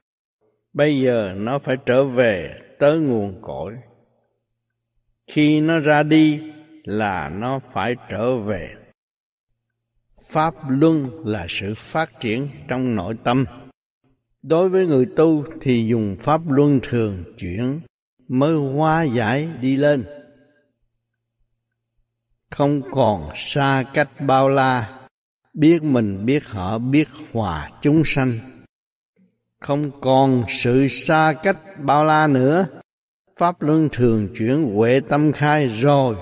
[0.74, 3.74] Bây giờ nó phải trở về tới nguồn cội.
[5.28, 6.52] Khi nó ra đi
[6.84, 8.76] là nó phải trở về
[10.27, 13.45] pháp luân là sự phát triển trong nội tâm.
[14.41, 17.79] Đối với người tu thì dùng pháp luân thường chuyển,
[18.27, 20.03] mới hóa giải đi lên.
[22.51, 24.99] Không còn xa cách bao la,
[25.53, 28.33] biết mình, biết họ, biết hòa chúng sanh.
[29.59, 32.67] Không còn sự xa cách bao la nữa,
[33.37, 36.15] pháp luân thường chuyển huệ tâm khai rồi,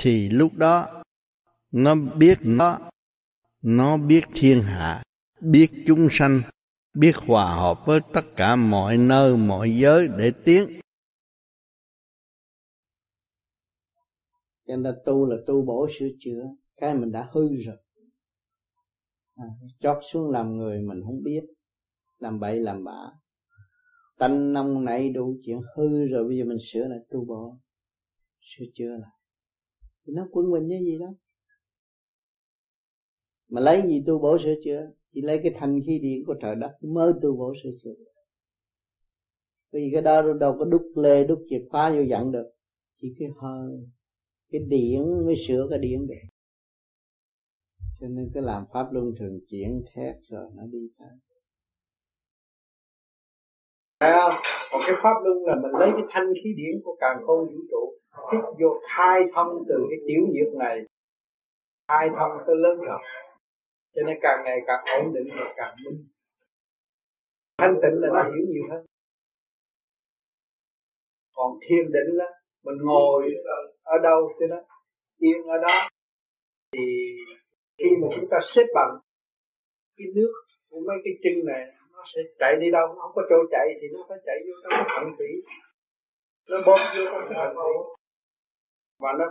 [0.00, 1.02] thì lúc đó
[1.72, 2.78] nó biết nó
[3.62, 5.02] nó biết thiên hạ
[5.40, 6.42] biết chúng sanh
[6.94, 10.80] biết hòa hợp với tất cả mọi nơi mọi giới để tiến.
[14.66, 16.42] Cho nên tu là tu bổ sửa chữa.
[16.76, 17.76] Cái mình đã hư rồi.
[19.34, 19.44] À,
[19.80, 21.44] chót xuống làm người mình không biết.
[22.18, 23.12] Làm bậy làm bạ.
[24.18, 27.58] Tanh nông nảy đủ chuyện hư rồi bây giờ mình sửa lại tu bổ
[28.40, 29.10] sửa chữa lại.
[30.06, 31.06] Thì nó quân bình như gì đó
[33.50, 34.90] mà lấy gì tu bổ sửa chữa?
[35.14, 37.94] Chỉ lấy cái thanh khí điển của trời đất mới tu bổ sửa chữa.
[39.72, 42.50] Vì cái đó đâu có đúc lê đúc chìa khóa vô dặn được.
[43.00, 43.70] Chỉ cái hơi
[44.50, 46.14] cái điển mới sửa cái điển được.
[48.00, 51.08] Cho nên cái làm pháp luân thường chuyển thét rồi nó đi theo
[53.98, 57.46] à, còn cái pháp luân là mình lấy cái thanh khí điển của càng khôn
[57.46, 57.92] vũ trụ
[58.32, 60.78] hít vô khai thông từ cái tiểu nhiệt này.
[61.88, 62.98] Khai thông tới lớn rồi
[63.94, 66.08] cho nên càng ngày càng ổn định và càng minh.
[67.58, 68.86] Thanh tịnh là nó hiểu nhiều hơn.
[71.34, 72.26] Còn thiền định là
[72.64, 73.34] mình ngồi
[73.82, 74.56] ở đâu cho nó
[75.18, 75.88] yên ở đó.
[76.72, 76.86] Thì
[77.78, 78.98] khi mà chúng ta xếp bằng
[79.96, 80.32] cái nước
[80.70, 83.66] của mấy cái chân này, nó sẽ chạy đi đâu, nó không có chỗ chạy
[83.80, 85.28] thì nó phải chạy vô trong cái thận thủy
[86.50, 87.72] nó bóp vô trong cái thận thủy
[88.98, 89.24] và nó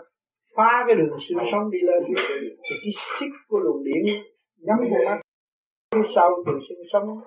[0.56, 2.04] phá cái đường xương sống đi lên.
[2.64, 4.04] Thì cái xích của luồng điện
[4.60, 5.22] nhắm vào mắt
[5.96, 7.22] phía sau thì xương sống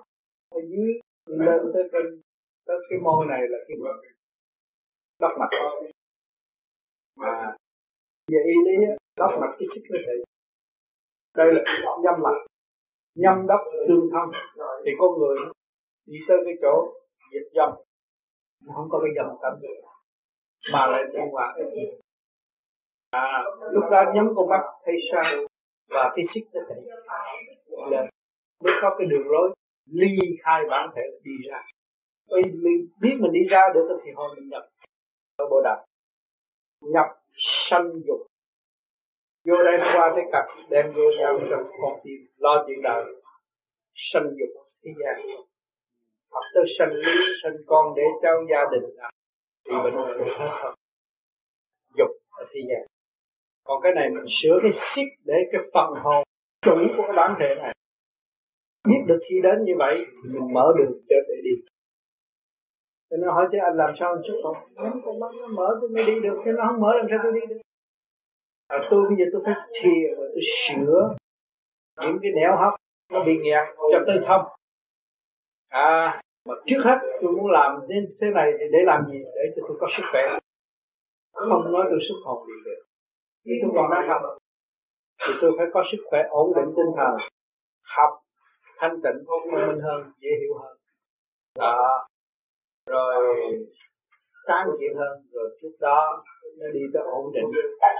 [0.49, 0.93] ở dưới
[1.25, 2.21] lên tới trên
[2.65, 3.77] tới cái môi này là cái
[5.19, 5.49] đất mặt
[7.15, 7.55] mà
[8.27, 8.85] về y lý
[9.17, 10.15] đất mặt cái sức nó chạy
[11.37, 11.63] đây là
[12.03, 12.37] nhâm mặt
[13.15, 14.41] nhâm đất tương thân.
[14.85, 15.37] Thì con người
[16.05, 16.93] đi tới cái chỗ
[17.33, 17.75] dịch dòng
[18.65, 19.53] nó không có cái dòng tâm
[20.73, 21.99] mà lại đi qua cái gì
[23.11, 25.23] à, lúc đó nhắm con mắt thấy sao
[25.89, 26.75] và cái xích nó sẽ
[27.91, 28.05] lên
[28.63, 29.53] mới có cái đường lối
[29.85, 31.61] ly khai bản thể đi ra.
[32.27, 34.63] Vì mình biết mình đi ra được thì hồi mình nhập
[35.35, 35.85] ở bộ đạo
[36.81, 37.07] nhập
[37.69, 38.27] sanh dục.
[39.45, 43.03] Vô đây qua cái cặp đem vô nhau trong con tim lo chuyện đời.
[43.95, 45.25] Sanh dục thế gian.
[46.31, 47.11] Hoặc tới sanh lý
[47.43, 49.09] sanh con để cho gia đình à,
[49.65, 50.75] thì bệnh được hết thôi
[51.97, 52.87] dục ở thế gian.
[53.63, 56.22] Còn cái này mình sửa cái xích để cái phần hồn
[56.63, 57.73] chuẩn của cái bản thể này
[58.89, 61.55] biết được khi đến như vậy thì mình mở đường cho để đi.
[63.09, 65.89] Cho nó hỏi chứ anh làm sao chứ không nhắm con mắt nó mở tôi
[65.89, 66.41] mới đi được.
[66.45, 67.61] Chứ nó không mở làm sao tôi đi được?
[68.67, 71.15] À, tôi bây giờ tôi phải thiền và tôi sửa
[72.01, 72.73] những cái nẻo hấp
[73.11, 74.45] nó bị nghẹt cho tới thông
[75.69, 79.19] à mà trước hết tôi muốn làm đến thế này thì để làm gì?
[79.35, 80.39] Để cho tôi có sức khỏe.
[81.33, 82.83] Không nói tôi sức hồn gì được.
[83.45, 84.21] Chứ tôi còn đang học
[85.27, 87.17] thì tôi phải có sức khỏe ổn định tinh thần
[87.95, 88.19] học
[88.77, 90.77] thanh tịnh thông minh hơn dễ hiểu hơn.
[91.59, 92.07] Đó.
[92.89, 93.15] Rồi
[94.47, 96.23] sáng chuyện hơn rồi trước đó
[96.57, 97.45] nó đi tới ổn định.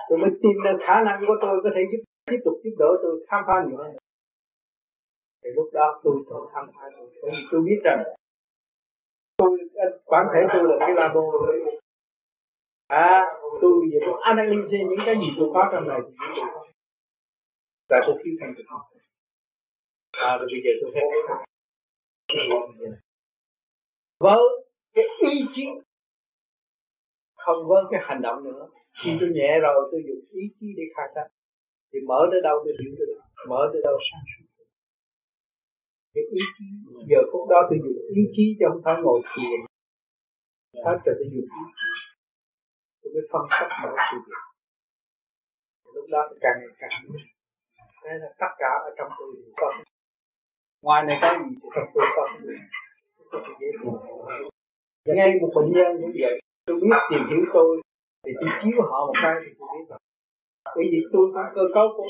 [0.09, 2.87] Tôi mới tìm được khả năng của tôi có thể giúp tiếp tục giúp đỡ
[3.01, 3.95] tôi khám phá nhiều hơn.
[5.43, 8.03] Thì lúc đó tôi tự khám phá tôi bởi vì tôi biết rằng
[9.37, 9.57] tôi
[10.11, 11.21] bản thể tôi là cái labo
[12.87, 13.25] à
[13.61, 15.99] tôi bây giờ tôi analyze những cái gì tôi có trong này
[17.93, 18.53] thì tại tôi thiếu thành
[20.11, 21.03] à rồi bây giờ tôi thấy
[24.19, 24.43] với
[24.93, 25.65] cái ý chí.
[27.35, 28.67] Không với cái hành động nữa.
[29.03, 31.27] Khi tôi nhẹ rồi, tôi dùng ý chí để khai thác.
[31.93, 34.45] Thì mở tới đâu tôi hiểu tới đó mở tới đâu sáng suốt
[36.13, 36.65] cái ý chí.
[37.09, 39.59] Giờ phút đó tôi dùng ý chí trong không phải ngồi thiền.
[40.85, 41.89] Hết rồi tôi dùng ý chí.
[43.01, 44.43] Tôi mới phân tích mọi sự việc.
[45.95, 46.91] Lúc đó tôi càng ngày càng
[48.03, 49.73] nên là tất cả ở trong tôi đều có
[50.81, 52.27] ngoài này có gì thì trong tôi có
[55.05, 57.81] cái ngay một bệnh nhân như vậy, tôi biết tìm hiểu tôi.
[58.25, 59.99] Thì tôi chiếu họ một cái thì tôi biết rồi
[60.75, 62.07] bởi vì tôi có cơ cấu của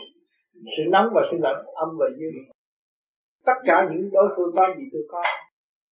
[0.54, 2.34] sự nóng và sự lạnh, âm và dương
[3.46, 5.24] tất cả những đối phương có gì tôi có,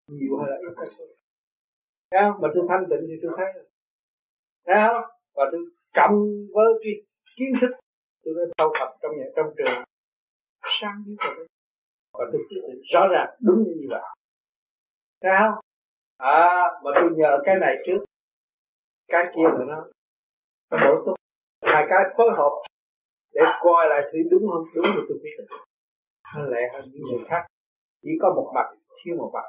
[0.08, 1.08] nhiều hay là ít hay thôi
[2.10, 2.40] thấy không?
[2.42, 3.64] Mà tôi thanh tịnh thì tôi thấy rồi.
[4.66, 5.04] Thấy không?
[5.34, 5.60] Và tôi
[5.92, 6.10] cầm
[6.54, 6.92] với cái
[7.36, 7.70] kiến thức
[8.24, 9.84] tôi đã thâu thập trong nhà, trong trường.
[10.80, 11.46] Sáng biết rồi
[12.12, 14.02] và tôi quyết định rõ ràng, đúng như vậy.
[15.22, 15.60] Sao
[16.16, 18.04] à mà tôi nhờ cái này trước.
[19.08, 19.86] Cái kia là nó
[20.70, 21.14] nó bổ túc.
[21.62, 22.52] Hai cái phối hợp
[23.32, 24.64] để coi lại thử đúng không?
[24.74, 25.56] Đúng thì tôi biết được
[26.34, 27.46] nó lẹ hơn những người khác.
[28.02, 28.70] Chỉ có một mặt,
[29.04, 29.44] thiếu một mặt.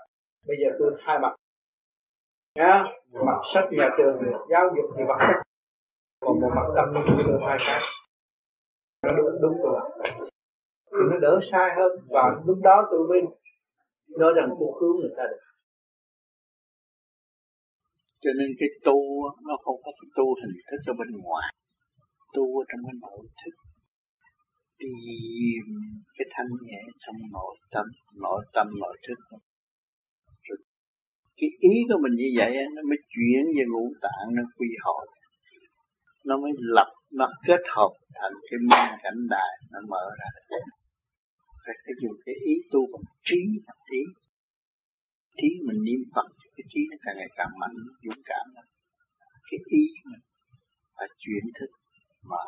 [0.48, 1.36] Bây giờ tôi hai mặt.
[2.56, 5.42] Nhá mặt sách nhà trường, giáo dục thì mặt
[6.20, 7.82] còn một mặt tâm linh, tôi hai cái
[9.04, 9.82] nó đúng đúng rồi.
[10.92, 11.92] Thì nó đỡ sai hơn.
[12.10, 13.20] Và lúc đó tôi mới
[14.20, 15.44] nói rằng tôi cứu người ta được.
[18.24, 18.98] Cho nên cái tu
[19.48, 21.50] nó không có cái tu hình thức ở bên ngoài.
[22.34, 23.56] Tu ở trong cái nội thức.
[24.80, 25.66] Tìm
[26.18, 27.86] cái thanh nhẹ trong nội tâm
[28.26, 29.38] nội tâm, nội thức.
[30.48, 30.58] Rồi
[31.38, 35.08] cái ý của mình như vậy nó mới chuyển về ngũ tạng, nó quy hội.
[36.26, 40.28] Nó mới lập nó kết hợp thành cái minh cảnh đại, nó mở ra
[41.66, 44.02] phải phải dùng cái ý tu bằng trí, bằng ý
[45.38, 48.46] trí mình niệm phật, cái trí nó càng ngày càng mạnh, dũng cảm
[49.50, 50.24] cái ý mình
[50.98, 51.72] phải chuyển thức
[52.30, 52.44] mà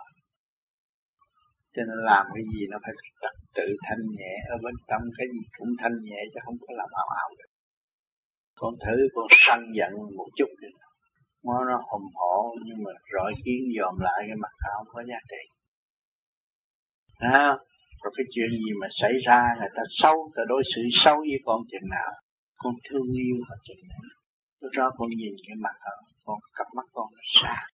[1.76, 5.28] cho nên làm cái gì nó phải trật tự thanh nhẹ, ở bên trong cái
[5.34, 7.52] gì cũng thanh nhẹ, chứ không có làm ảo ảo được.
[8.60, 10.68] Con thử con săn giận một chút đi
[11.48, 15.02] nó nó hùng hổ nhưng mà rọi kiến dòm lại cái mặt nó không có
[15.10, 15.44] giá trị.
[17.18, 17.46] À,
[18.02, 21.40] rồi cái chuyện gì mà xảy ra người ta sâu ta đối xử sâu với
[21.46, 22.12] con chừng nào
[22.64, 24.04] con thương yêu họ chừng nào.
[24.62, 25.96] Lúc đó con nhìn cái mặt họ
[26.26, 27.66] con cặp mắt con nó sáng.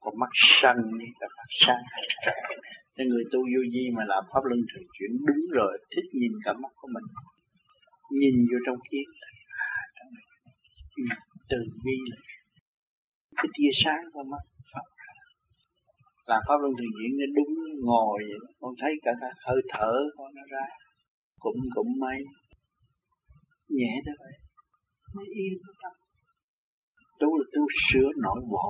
[0.00, 1.84] Con mắt xanh đi cặp mắt sáng.
[2.96, 6.32] Nên người tu vô vi mà làm pháp luân thường chuyển đúng rồi thích nhìn
[6.44, 7.06] cặp mắt của mình.
[8.20, 9.08] Nhìn vô trong kiến
[9.58, 10.26] à, trong này
[11.50, 12.16] từ bi là
[13.36, 14.86] cái tia sáng của mắt Phật.
[16.26, 17.52] Làm pháp luân thường chuyển nó đúng
[17.88, 20.66] ngồi vậy con thấy cả cái hơi thở con nó ra,
[21.38, 22.18] cũng cũng may
[23.68, 24.36] nhẹ thôi vậy.
[25.14, 25.52] Nó yên
[25.82, 25.92] tâm
[27.20, 28.68] tu là tu sửa nội bộ,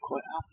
[0.00, 0.44] khối óc.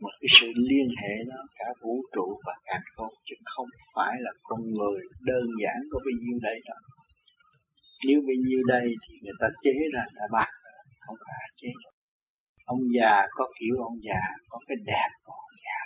[0.00, 4.14] Một cái sự liên hệ đó, cả vũ trụ và cả con, chứ không phải
[4.20, 6.80] là con người đơn giản có bao nhiêu đây đâu
[8.06, 10.50] nếu bị như đây thì người ta chế ra người bạc
[11.00, 11.94] không phải chế được.
[12.64, 15.80] Ông già có kiểu ông già, có cái đẹp của ông già.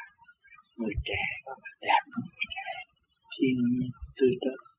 [0.77, 2.69] Người trẻ có cái đẹp của người trẻ.
[3.35, 4.72] Thiên nhiên tươi tốt